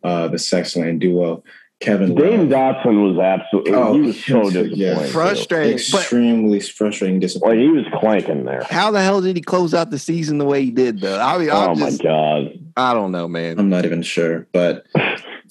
uh, 0.04 0.28
the 0.28 0.38
Sexton 0.38 1.00
duo. 1.00 1.44
Kevin 1.80 2.16
Dane 2.16 2.50
Love. 2.50 2.78
Dotson 2.78 3.08
was 3.08 3.20
absolutely 3.20 3.74
oh, 3.74 3.94
he 3.94 4.02
was 4.02 4.26
so 4.26 4.44
disappointing. 4.44 4.78
Yeah. 4.78 5.06
Frustrating. 5.08 5.74
Extremely 5.74 6.60
but, 6.60 6.68
frustrating 6.70 7.20
disappointing. 7.20 7.60
Well, 7.60 7.76
he 7.76 7.82
was 7.82 8.00
clanking 8.00 8.46
there. 8.46 8.64
How 8.64 8.90
the 8.90 9.02
hell 9.02 9.22
did 9.22 9.36
he 9.36 9.42
close 9.44 9.76
out 9.76 9.92
the 9.92 10.00
season 10.00 10.40
the 10.40 10.46
way 10.46 10.64
he 10.64 10.72
did 10.72 11.02
though? 11.02 11.20
I 11.20 11.38
mean, 11.38 11.50
oh 11.52 11.76
just, 11.76 12.04
my 12.04 12.10
god. 12.10 12.60
I 12.76 12.94
don't 12.94 13.12
know, 13.12 13.28
man. 13.28 13.60
I'm 13.60 13.70
not 13.70 13.86
even 13.86 14.02
sure. 14.02 14.48
But 14.54 14.88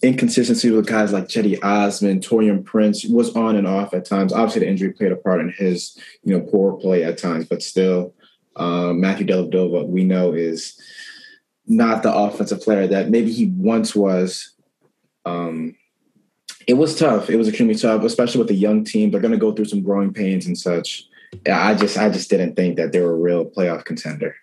inconsistency 0.02 0.70
with 0.70 0.86
guys 0.86 1.12
like 1.12 1.28
Cedi 1.28 1.62
Osman, 1.62 2.20
Taurean 2.20 2.64
Prince 2.64 3.04
was 3.04 3.34
on 3.36 3.54
and 3.54 3.66
off 3.66 3.94
at 3.94 4.04
times. 4.04 4.32
Obviously 4.32 4.60
the 4.60 4.68
injury 4.68 4.92
played 4.92 5.12
a 5.12 5.16
part 5.16 5.40
in 5.40 5.50
his, 5.56 5.96
you 6.24 6.36
know, 6.36 6.44
poor 6.44 6.72
play 6.74 7.04
at 7.04 7.18
times, 7.18 7.46
but 7.46 7.62
still 7.62 8.14
uh, 8.56 8.92
Matthew 8.92 9.26
Dellavedova, 9.26 9.86
we 9.86 10.02
know 10.02 10.32
is 10.32 10.80
not 11.66 12.02
the 12.02 12.12
offensive 12.12 12.60
player 12.62 12.86
that 12.88 13.10
maybe 13.10 13.30
he 13.32 13.46
once 13.46 13.94
was. 13.94 14.54
Um, 15.24 15.76
it 16.66 16.74
was 16.74 16.98
tough. 16.98 17.30
It 17.30 17.36
was 17.36 17.48
extremely 17.48 17.74
tough, 17.74 18.02
especially 18.02 18.38
with 18.38 18.48
the 18.48 18.54
young 18.54 18.84
team. 18.84 19.10
They're 19.10 19.20
going 19.20 19.32
to 19.32 19.38
go 19.38 19.52
through 19.52 19.66
some 19.66 19.82
growing 19.82 20.12
pains 20.12 20.46
and 20.46 20.58
such. 20.58 21.06
I 21.50 21.74
just, 21.74 21.98
I 21.98 22.08
just 22.08 22.30
didn't 22.30 22.56
think 22.56 22.76
that 22.76 22.92
they 22.92 23.00
were 23.00 23.12
a 23.12 23.16
real 23.16 23.44
playoff 23.44 23.84
contender. 23.84 24.34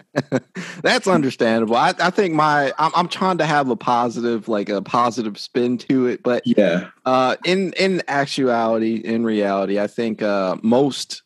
That's 0.82 1.06
understandable. 1.06 1.76
I, 1.76 1.94
I 2.00 2.10
think 2.10 2.34
my 2.34 2.72
I'm, 2.78 2.92
I'm, 2.94 3.08
trying 3.08 3.38
to 3.38 3.46
have 3.46 3.68
a 3.68 3.76
positive, 3.76 4.48
like 4.48 4.68
a 4.68 4.80
positive 4.80 5.38
spin 5.38 5.78
to 5.78 6.06
it, 6.06 6.22
but 6.22 6.46
yeah. 6.46 6.88
Uh, 7.04 7.36
in 7.44 7.72
in 7.74 8.02
actuality, 8.08 8.96
in 8.96 9.24
reality, 9.24 9.78
I 9.78 9.86
think 9.86 10.22
uh, 10.22 10.56
most 10.62 11.22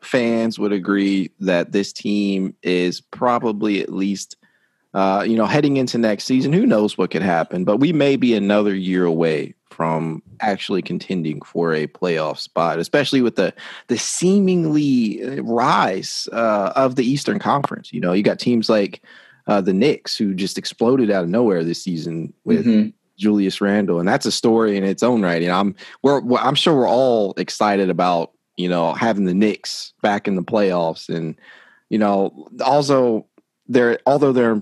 fans 0.00 0.58
would 0.58 0.72
agree 0.72 1.30
that 1.40 1.72
this 1.72 1.92
team 1.92 2.54
is 2.62 3.00
probably 3.00 3.80
at 3.80 3.92
least 3.92 4.36
uh, 4.94 5.24
you 5.26 5.36
know, 5.36 5.46
heading 5.46 5.76
into 5.76 5.98
next 5.98 6.24
season, 6.24 6.52
who 6.52 6.66
knows 6.66 6.96
what 6.96 7.10
could 7.10 7.22
happen? 7.22 7.64
But 7.64 7.78
we 7.78 7.92
may 7.92 8.16
be 8.16 8.34
another 8.34 8.74
year 8.74 9.04
away 9.04 9.54
from 9.70 10.22
actually 10.40 10.82
contending 10.82 11.40
for 11.42 11.72
a 11.72 11.86
playoff 11.86 12.38
spot, 12.38 12.78
especially 12.78 13.22
with 13.22 13.36
the 13.36 13.54
the 13.88 13.98
seemingly 13.98 15.22
uh, 15.22 15.42
rise 15.42 16.28
uh, 16.32 16.72
of 16.74 16.96
the 16.96 17.04
Eastern 17.04 17.38
Conference. 17.38 17.92
You 17.92 18.00
know, 18.00 18.12
you 18.12 18.22
got 18.22 18.38
teams 18.38 18.68
like 18.68 19.02
uh, 19.46 19.60
the 19.60 19.72
Knicks 19.72 20.16
who 20.16 20.34
just 20.34 20.58
exploded 20.58 21.10
out 21.10 21.24
of 21.24 21.30
nowhere 21.30 21.62
this 21.62 21.82
season 21.82 22.32
with 22.44 22.66
mm-hmm. 22.66 22.88
Julius 23.18 23.60
Randle, 23.60 24.00
and 24.00 24.08
that's 24.08 24.26
a 24.26 24.32
story 24.32 24.76
in 24.76 24.84
its 24.84 25.02
own 25.02 25.22
right. 25.22 25.42
And 25.42 25.52
I'm 25.52 25.76
we're 26.02 26.22
I'm 26.38 26.54
sure 26.54 26.74
we're 26.74 26.88
all 26.88 27.34
excited 27.36 27.90
about 27.90 28.32
you 28.56 28.68
know 28.68 28.94
having 28.94 29.26
the 29.26 29.34
Knicks 29.34 29.92
back 30.02 30.26
in 30.26 30.34
the 30.34 30.42
playoffs, 30.42 31.14
and 31.14 31.36
you 31.90 31.98
know 31.98 32.48
also 32.64 33.26
they're 33.68 34.00
although 34.06 34.32
they're 34.32 34.60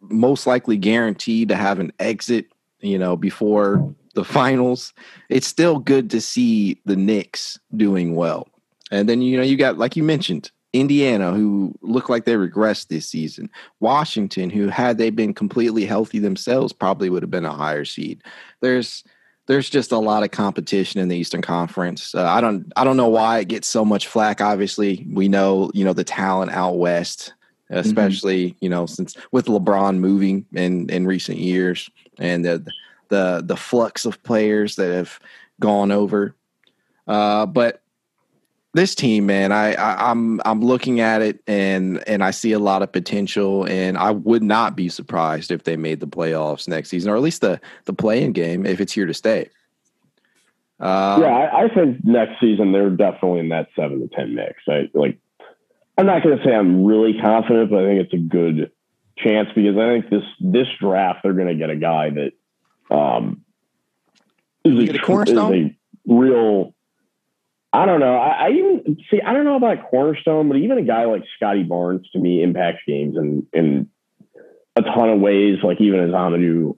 most 0.00 0.46
likely 0.46 0.76
guaranteed 0.76 1.48
to 1.48 1.56
have 1.56 1.78
an 1.78 1.92
exit, 1.98 2.46
you 2.80 2.98
know, 2.98 3.16
before 3.16 3.94
the 4.14 4.24
finals, 4.24 4.92
it's 5.28 5.46
still 5.46 5.78
good 5.78 6.10
to 6.10 6.20
see 6.20 6.80
the 6.84 6.96
Knicks 6.96 7.58
doing 7.76 8.14
well. 8.14 8.48
And 8.90 9.08
then, 9.08 9.20
you 9.20 9.36
know, 9.36 9.42
you 9.42 9.56
got, 9.56 9.78
like 9.78 9.96
you 9.96 10.02
mentioned, 10.02 10.50
Indiana, 10.72 11.32
who 11.32 11.74
look 11.80 12.08
like 12.08 12.24
they 12.24 12.34
regressed 12.34 12.88
this 12.88 13.08
season. 13.08 13.50
Washington, 13.80 14.50
who 14.50 14.68
had 14.68 14.98
they 14.98 15.10
been 15.10 15.34
completely 15.34 15.84
healthy 15.84 16.18
themselves, 16.18 16.72
probably 16.72 17.08
would 17.10 17.22
have 17.22 17.30
been 17.30 17.44
a 17.44 17.52
higher 17.52 17.84
seed. 17.84 18.22
There's 18.60 19.04
there's 19.46 19.70
just 19.70 19.92
a 19.92 19.98
lot 19.98 20.24
of 20.24 20.32
competition 20.32 21.00
in 21.00 21.08
the 21.08 21.16
Eastern 21.16 21.40
Conference. 21.42 22.14
Uh, 22.14 22.24
I 22.24 22.40
don't 22.40 22.70
I 22.76 22.84
don't 22.84 22.96
know 22.96 23.08
why 23.08 23.38
it 23.38 23.48
gets 23.48 23.68
so 23.68 23.84
much 23.84 24.08
flack. 24.08 24.40
Obviously, 24.40 25.06
we 25.10 25.28
know 25.28 25.70
you 25.72 25.84
know 25.84 25.92
the 25.92 26.04
talent 26.04 26.52
out 26.52 26.78
west. 26.78 27.32
Especially 27.68 28.50
mm-hmm. 28.50 28.58
you 28.64 28.70
know 28.70 28.86
since 28.86 29.16
with 29.32 29.46
LeBron 29.46 29.98
moving 29.98 30.46
in 30.52 30.88
in 30.88 31.06
recent 31.06 31.38
years 31.38 31.90
and 32.18 32.44
the 32.44 32.64
the 33.08 33.42
the 33.44 33.56
flux 33.56 34.04
of 34.04 34.22
players 34.22 34.76
that 34.76 34.92
have 34.92 35.18
gone 35.60 35.90
over. 35.90 36.34
Uh, 37.06 37.46
but 37.46 37.82
this 38.76 38.94
team, 38.94 39.26
man, 39.26 39.52
I, 39.52 39.74
I 39.74 40.10
am 40.10 40.40
I'm, 40.40 40.42
I'm 40.44 40.60
looking 40.60 41.00
at 41.00 41.22
it 41.22 41.40
and 41.46 42.06
and 42.06 42.22
I 42.22 42.30
see 42.30 42.52
a 42.52 42.58
lot 42.58 42.82
of 42.82 42.92
potential, 42.92 43.64
and 43.66 43.96
I 43.96 44.10
would 44.10 44.42
not 44.42 44.76
be 44.76 44.88
surprised 44.88 45.50
if 45.50 45.64
they 45.64 45.76
made 45.76 46.00
the 46.00 46.06
playoffs 46.06 46.68
next 46.68 46.90
season, 46.90 47.10
or 47.10 47.16
at 47.16 47.22
least 47.22 47.40
the 47.40 47.60
the 47.86 47.94
play-in 47.94 48.32
game 48.32 48.66
if 48.66 48.80
it's 48.80 48.92
here 48.92 49.06
to 49.06 49.14
stay. 49.14 49.48
Uh, 50.78 51.18
yeah, 51.22 51.26
I, 51.28 51.64
I, 51.64 51.68
think 51.74 52.04
next 52.04 52.38
season 52.38 52.72
they're 52.72 52.90
definitely 52.90 53.40
in 53.40 53.48
that 53.48 53.68
seven 53.74 53.98
to 54.00 54.14
ten 54.14 54.34
mix. 54.34 54.56
I 54.68 54.90
like 54.92 55.18
I'm 55.98 56.06
not 56.06 56.22
going 56.22 56.36
to 56.38 56.44
say 56.44 56.54
I'm 56.54 56.84
really 56.84 57.18
confident, 57.20 57.70
but 57.70 57.84
I 57.84 57.86
think 57.86 58.04
it's 58.04 58.12
a 58.12 58.18
good 58.18 58.70
chance 59.18 59.48
because 59.54 59.76
I 59.76 59.88
think 59.88 60.10
this 60.10 60.24
this 60.40 60.66
draft 60.78 61.20
they're 61.22 61.32
going 61.32 61.48
to 61.48 61.54
get 61.54 61.70
a 61.70 61.76
guy 61.76 62.10
that 62.10 62.94
um, 62.94 63.42
is, 64.64 64.74
a, 64.74 64.92
is 64.92 64.96
a 65.38 65.70
real. 66.06 66.74
I 67.72 67.84
don't 67.84 68.00
know. 68.00 68.16
I, 68.16 68.46
I, 68.46 68.50
even 68.50 68.98
see. 69.10 69.20
I 69.20 69.32
don't 69.32 69.44
know 69.44 69.56
about 69.56 69.90
cornerstone, 69.90 70.48
but 70.48 70.56
even 70.58 70.78
a 70.78 70.82
guy 70.82 71.04
like 71.06 71.24
Scottie 71.36 71.62
Barnes 71.62 72.08
to 72.12 72.18
me 72.18 72.42
impacts 72.42 72.82
games 72.86 73.16
in 73.16 73.46
in 73.52 73.90
a 74.76 74.82
ton 74.82 75.08
of 75.08 75.20
ways. 75.20 75.58
Like 75.62 75.80
even 75.80 76.00
as 76.00 76.10
Amadou 76.10 76.76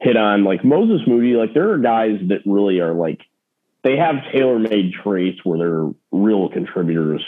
hit 0.00 0.16
on, 0.16 0.44
like 0.44 0.64
Moses 0.64 1.06
Moody, 1.06 1.34
like 1.34 1.54
there 1.54 1.70
are 1.70 1.78
guys 1.78 2.18
that 2.28 2.40
really 2.44 2.80
are 2.80 2.92
like 2.92 3.20
they 3.82 3.96
have 3.96 4.16
tailor 4.32 4.58
made 4.58 4.92
traits 4.92 5.38
where 5.44 5.58
they're 5.58 5.90
real 6.10 6.48
contributors 6.48 7.24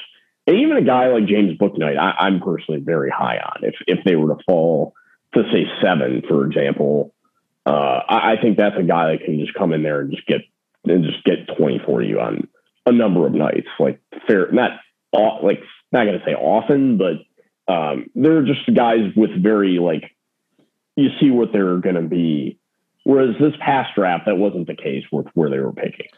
and 0.49 0.57
even 0.57 0.79
a 0.79 0.83
guy 0.83 1.09
like 1.09 1.27
James 1.27 1.59
Bouknight, 1.59 1.99
I, 1.99 2.27
am 2.27 2.41
personally 2.41 2.81
very 2.81 3.11
high 3.11 3.37
on. 3.37 3.65
If 3.65 3.75
if 3.87 3.99
they 4.07 4.17
were 4.17 4.35
to 4.35 4.43
fall 4.47 4.95
to 5.35 5.43
say 5.53 5.67
seven, 5.83 6.23
for 6.27 6.47
example, 6.47 7.13
uh, 7.67 8.01
I, 8.09 8.33
I, 8.33 8.37
think 8.41 8.57
that's 8.57 8.79
a 8.79 8.83
guy 8.83 9.13
that 9.13 9.25
can 9.27 9.39
just 9.41 9.53
come 9.53 9.75
in 9.75 9.83
there 9.83 10.01
and 10.01 10.11
just 10.11 10.27
get 10.27 10.41
and 10.85 11.05
just 11.05 11.23
get 11.25 11.55
20 11.55 11.83
for 11.85 12.03
you 12.03 12.19
on 12.19 12.49
a 12.87 12.93
number 12.93 13.27
of 13.27 13.35
nights. 13.35 13.69
Like 13.79 14.01
fair, 14.27 14.51
not 14.51 14.71
like 15.13 15.61
not 15.93 16.05
going 16.05 16.19
to 16.19 16.25
say 16.25 16.33
often, 16.33 16.97
but 16.97 17.71
um, 17.71 18.07
they're 18.15 18.47
just 18.47 18.75
guys 18.75 19.13
with 19.15 19.43
very 19.43 19.79
like 19.79 20.17
you 20.97 21.11
see 21.21 21.31
what 21.31 21.53
they're 21.53 21.77
going 21.77 21.97
to 21.97 22.09
be. 22.09 22.59
Whereas 23.05 23.37
this 23.39 23.53
past 23.61 23.95
draft, 23.95 24.25
that 24.25 24.37
wasn't 24.37 24.67
the 24.67 24.77
case 24.77 25.05
with 25.13 25.27
where 25.35 25.51
they 25.51 25.59
were 25.59 25.75
picking. 25.75 26.09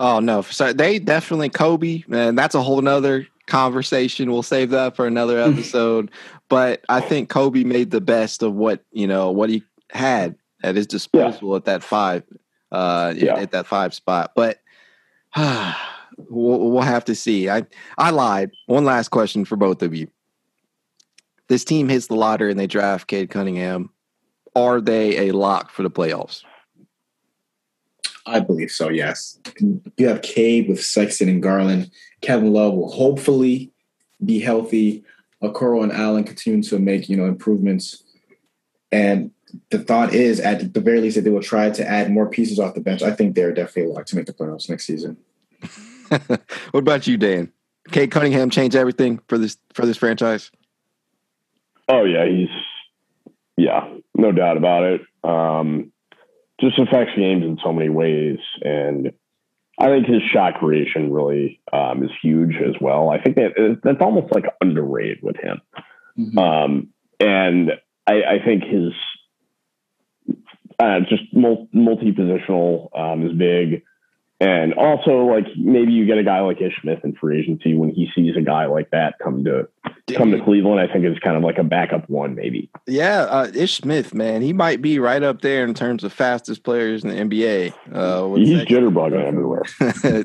Oh 0.00 0.18
no, 0.18 0.42
so 0.42 0.72
they 0.72 0.98
definitely 0.98 1.50
Koby, 1.50 2.04
and 2.12 2.36
that's 2.36 2.54
a 2.54 2.62
whole 2.62 2.80
nother 2.82 3.26
conversation. 3.46 4.32
We'll 4.32 4.42
save 4.42 4.70
that 4.70 4.96
for 4.96 5.06
another 5.06 5.38
episode. 5.38 6.10
but 6.48 6.84
I 6.88 7.00
think 7.00 7.30
Koby 7.30 7.64
made 7.64 7.90
the 7.90 8.00
best 8.00 8.42
of 8.42 8.54
what 8.54 8.84
you 8.90 9.06
know 9.06 9.30
what 9.30 9.50
he 9.50 9.62
had 9.90 10.36
at 10.62 10.76
his 10.76 10.86
disposal 10.86 11.50
yeah. 11.50 11.56
at 11.56 11.64
that 11.66 11.82
five, 11.82 12.24
uh, 12.72 13.14
yeah. 13.16 13.36
at 13.36 13.52
that 13.52 13.66
five 13.66 13.94
spot. 13.94 14.32
But 14.34 14.58
uh, 15.36 15.74
we'll, 16.16 16.70
we'll 16.70 16.82
have 16.82 17.04
to 17.06 17.14
see. 17.14 17.48
I 17.48 17.64
I 17.96 18.10
lied. 18.10 18.50
One 18.66 18.84
last 18.84 19.08
question 19.08 19.44
for 19.44 19.56
both 19.56 19.82
of 19.82 19.94
you. 19.94 20.08
This 21.48 21.64
team 21.64 21.88
hits 21.88 22.06
the 22.06 22.16
lottery 22.16 22.50
and 22.50 22.58
they 22.58 22.66
draft 22.66 23.06
Cade 23.06 23.30
Cunningham. 23.30 23.90
Are 24.56 24.80
they 24.80 25.28
a 25.28 25.32
lock 25.32 25.70
for 25.70 25.82
the 25.82 25.90
playoffs? 25.90 26.42
I 28.26 28.40
believe 28.40 28.70
so. 28.70 28.88
Yes, 28.88 29.38
you 29.60 30.08
have 30.08 30.22
Cade 30.22 30.68
with 30.68 30.82
Sexton 30.82 31.28
and 31.28 31.42
Garland. 31.42 31.90
Kevin 32.20 32.52
Love 32.52 32.74
will 32.74 32.90
hopefully 32.90 33.70
be 34.24 34.40
healthy. 34.40 35.04
Okoro 35.42 35.82
and 35.82 35.92
Allen 35.92 36.24
continue 36.24 36.62
to 36.62 36.78
make 36.78 37.08
you 37.08 37.16
know 37.16 37.26
improvements, 37.26 38.02
and 38.90 39.30
the 39.70 39.78
thought 39.78 40.14
is 40.14 40.40
at 40.40 40.72
the 40.72 40.80
very 40.80 41.00
least 41.00 41.16
that 41.16 41.22
they 41.22 41.30
will 41.30 41.42
try 41.42 41.70
to 41.70 41.86
add 41.86 42.10
more 42.10 42.28
pieces 42.28 42.58
off 42.58 42.74
the 42.74 42.80
bench. 42.80 43.02
I 43.02 43.12
think 43.12 43.34
they're 43.34 43.52
definitely 43.52 43.92
a 43.92 43.94
lot 43.94 44.06
to 44.08 44.16
make 44.16 44.26
the 44.26 44.32
playoffs 44.32 44.68
next 44.68 44.86
season. 44.86 45.16
what 46.08 46.80
about 46.80 47.06
you, 47.06 47.16
Dan? 47.16 47.52
Cade 47.90 48.10
Cunningham 48.10 48.50
changed 48.50 48.76
everything 48.76 49.20
for 49.28 49.38
this 49.38 49.58
for 49.74 49.84
this 49.84 49.96
franchise. 49.96 50.50
Oh 51.88 52.04
yeah, 52.04 52.26
he's 52.26 52.48
yeah, 53.56 53.88
no 54.14 54.32
doubt 54.32 54.56
about 54.56 54.84
it. 54.84 55.00
Um, 55.22 55.92
just 56.64 56.78
affects 56.78 57.12
games 57.16 57.44
in 57.44 57.58
so 57.62 57.72
many 57.72 57.88
ways. 57.88 58.38
And 58.62 59.12
I 59.78 59.88
think 59.88 60.06
his 60.06 60.22
shot 60.32 60.58
creation 60.58 61.12
really 61.12 61.60
um, 61.72 62.02
is 62.02 62.10
huge 62.22 62.56
as 62.56 62.74
well. 62.80 63.10
I 63.10 63.20
think 63.20 63.36
that 63.36 63.80
that's 63.82 64.00
almost 64.00 64.32
like 64.32 64.44
underrated 64.60 65.18
with 65.22 65.36
him. 65.36 65.60
Mm-hmm. 66.18 66.38
Um, 66.38 66.88
and 67.20 67.70
I, 68.06 68.12
I 68.12 68.44
think 68.44 68.64
his 68.64 68.92
uh, 70.78 71.00
just 71.08 71.22
multi 71.34 72.12
positional 72.12 72.88
um, 72.98 73.26
is 73.26 73.32
big. 73.36 73.82
And 74.44 74.74
also, 74.74 75.24
like 75.24 75.46
maybe 75.56 75.92
you 75.92 76.04
get 76.04 76.18
a 76.18 76.22
guy 76.22 76.40
like 76.40 76.60
Ish 76.60 76.78
Smith 76.82 76.98
in 77.02 77.14
free 77.14 77.40
agency 77.40 77.74
when 77.74 77.88
he 77.88 78.10
sees 78.14 78.36
a 78.36 78.42
guy 78.42 78.66
like 78.66 78.90
that 78.90 79.14
come 79.18 79.42
to 79.44 79.66
come 80.12 80.32
to 80.32 80.44
Cleveland. 80.44 80.80
I 80.80 80.92
think 80.92 81.06
it's 81.06 81.18
kind 81.20 81.34
of 81.34 81.42
like 81.42 81.56
a 81.56 81.64
backup 81.64 82.10
one, 82.10 82.34
maybe. 82.34 82.68
Yeah, 82.86 83.22
uh, 83.22 83.50
Ish 83.54 83.78
Smith, 83.78 84.12
man, 84.12 84.42
he 84.42 84.52
might 84.52 84.82
be 84.82 84.98
right 84.98 85.22
up 85.22 85.40
there 85.40 85.64
in 85.64 85.72
terms 85.72 86.04
of 86.04 86.12
fastest 86.12 86.62
players 86.62 87.04
in 87.04 87.08
the 87.08 87.14
NBA. 87.14 87.72
Uh, 87.90 88.34
He's 88.34 88.66
jitterbugging 88.66 89.24
everywhere. 89.24 89.62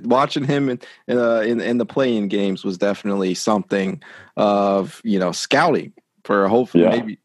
Watching 0.03 0.43
him 0.43 0.69
in, 0.69 0.79
uh, 1.09 1.39
in 1.39 1.61
in 1.61 1.77
the 1.77 1.85
play-in 1.85 2.27
games 2.27 2.65
was 2.65 2.77
definitely 2.77 3.35
something 3.35 4.03
of 4.35 4.99
you 5.05 5.17
know 5.17 5.31
scouting 5.31 5.93
for 6.25 6.49
hopefully 6.49 6.83
yeah. 6.83 6.89
maybe. 6.89 7.19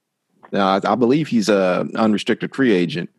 Uh, 0.53 0.81
I 0.85 0.95
believe 0.95 1.27
he's 1.27 1.49
a 1.49 1.89
unrestricted 1.97 2.55
free 2.55 2.73
agent. 2.73 3.11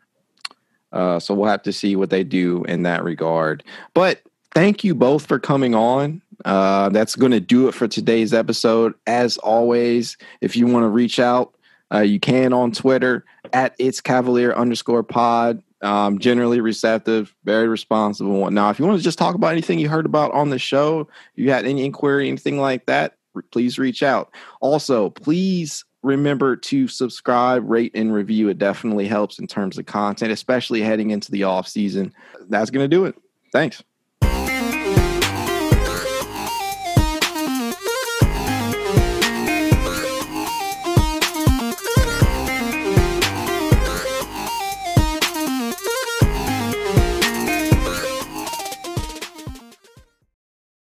Uh, 0.96 1.20
so 1.20 1.34
we'll 1.34 1.50
have 1.50 1.62
to 1.64 1.74
see 1.74 1.96
what 1.96 2.10
they 2.10 2.24
do 2.24 2.64
in 2.64 2.84
that 2.84 3.04
regard. 3.04 3.64
But 3.94 4.22
thank 4.54 4.84
you 4.84 4.96
both 4.96 5.26
for 5.28 5.38
coming 5.38 5.76
on. 5.76 6.22
Uh, 6.44 6.90
that's 6.90 7.16
going 7.16 7.32
to 7.34 7.40
do 7.40 7.68
it 7.68 7.74
for 7.74 7.88
today's 7.88 8.34
episode. 8.34 8.94
As 9.06 9.38
always, 9.38 10.18
if 10.42 10.56
you 10.56 10.66
want 10.68 10.84
to 10.84 10.90
reach 10.90 11.20
out, 11.20 11.54
uh, 11.94 12.00
you 12.00 12.20
can 12.20 12.54
on 12.54 12.72
Twitter 12.72 13.26
at 13.54 13.76
it's 13.78 14.02
Cavalier 14.02 14.54
underscore 14.54 15.04
pod. 15.04 15.62
Um, 15.82 16.18
generally 16.18 16.62
receptive, 16.62 17.36
very 17.44 17.68
responsible. 17.68 18.50
Now, 18.50 18.72
if 18.72 18.80
you 18.80 18.86
want 18.86 18.98
to 18.98 19.04
just 19.04 19.20
talk 19.20 19.36
about 19.36 19.52
anything 19.52 19.78
you 19.78 19.90
heard 19.90 20.06
about 20.06 20.32
on 20.32 20.50
the 20.50 20.58
show, 20.58 21.08
you 21.36 21.52
had 21.52 21.66
any 21.66 21.86
inquiry, 21.86 22.28
anything 22.28 22.58
like 22.60 22.88
that, 22.88 23.18
please 23.52 23.78
reach 23.78 24.02
out. 24.02 24.32
Also, 24.62 25.12
please 25.12 25.84
remember 26.06 26.56
to 26.56 26.88
subscribe, 26.88 27.70
rate, 27.70 27.92
and 27.96 28.14
review. 28.14 28.48
It 28.50 28.60
definitely 28.60 29.08
helps 29.08 29.40
in 29.40 29.48
terms 29.48 29.78
of 29.78 29.86
content, 29.86 30.32
especially 30.32 30.82
heading 30.82 31.10
into 31.10 31.32
the 31.32 31.44
off 31.44 31.68
season. 31.68 32.14
That's 32.48 32.70
going 32.70 32.84
to 32.84 32.88
do 32.88 33.06
it. 33.06 33.16
Thanks. 33.52 33.84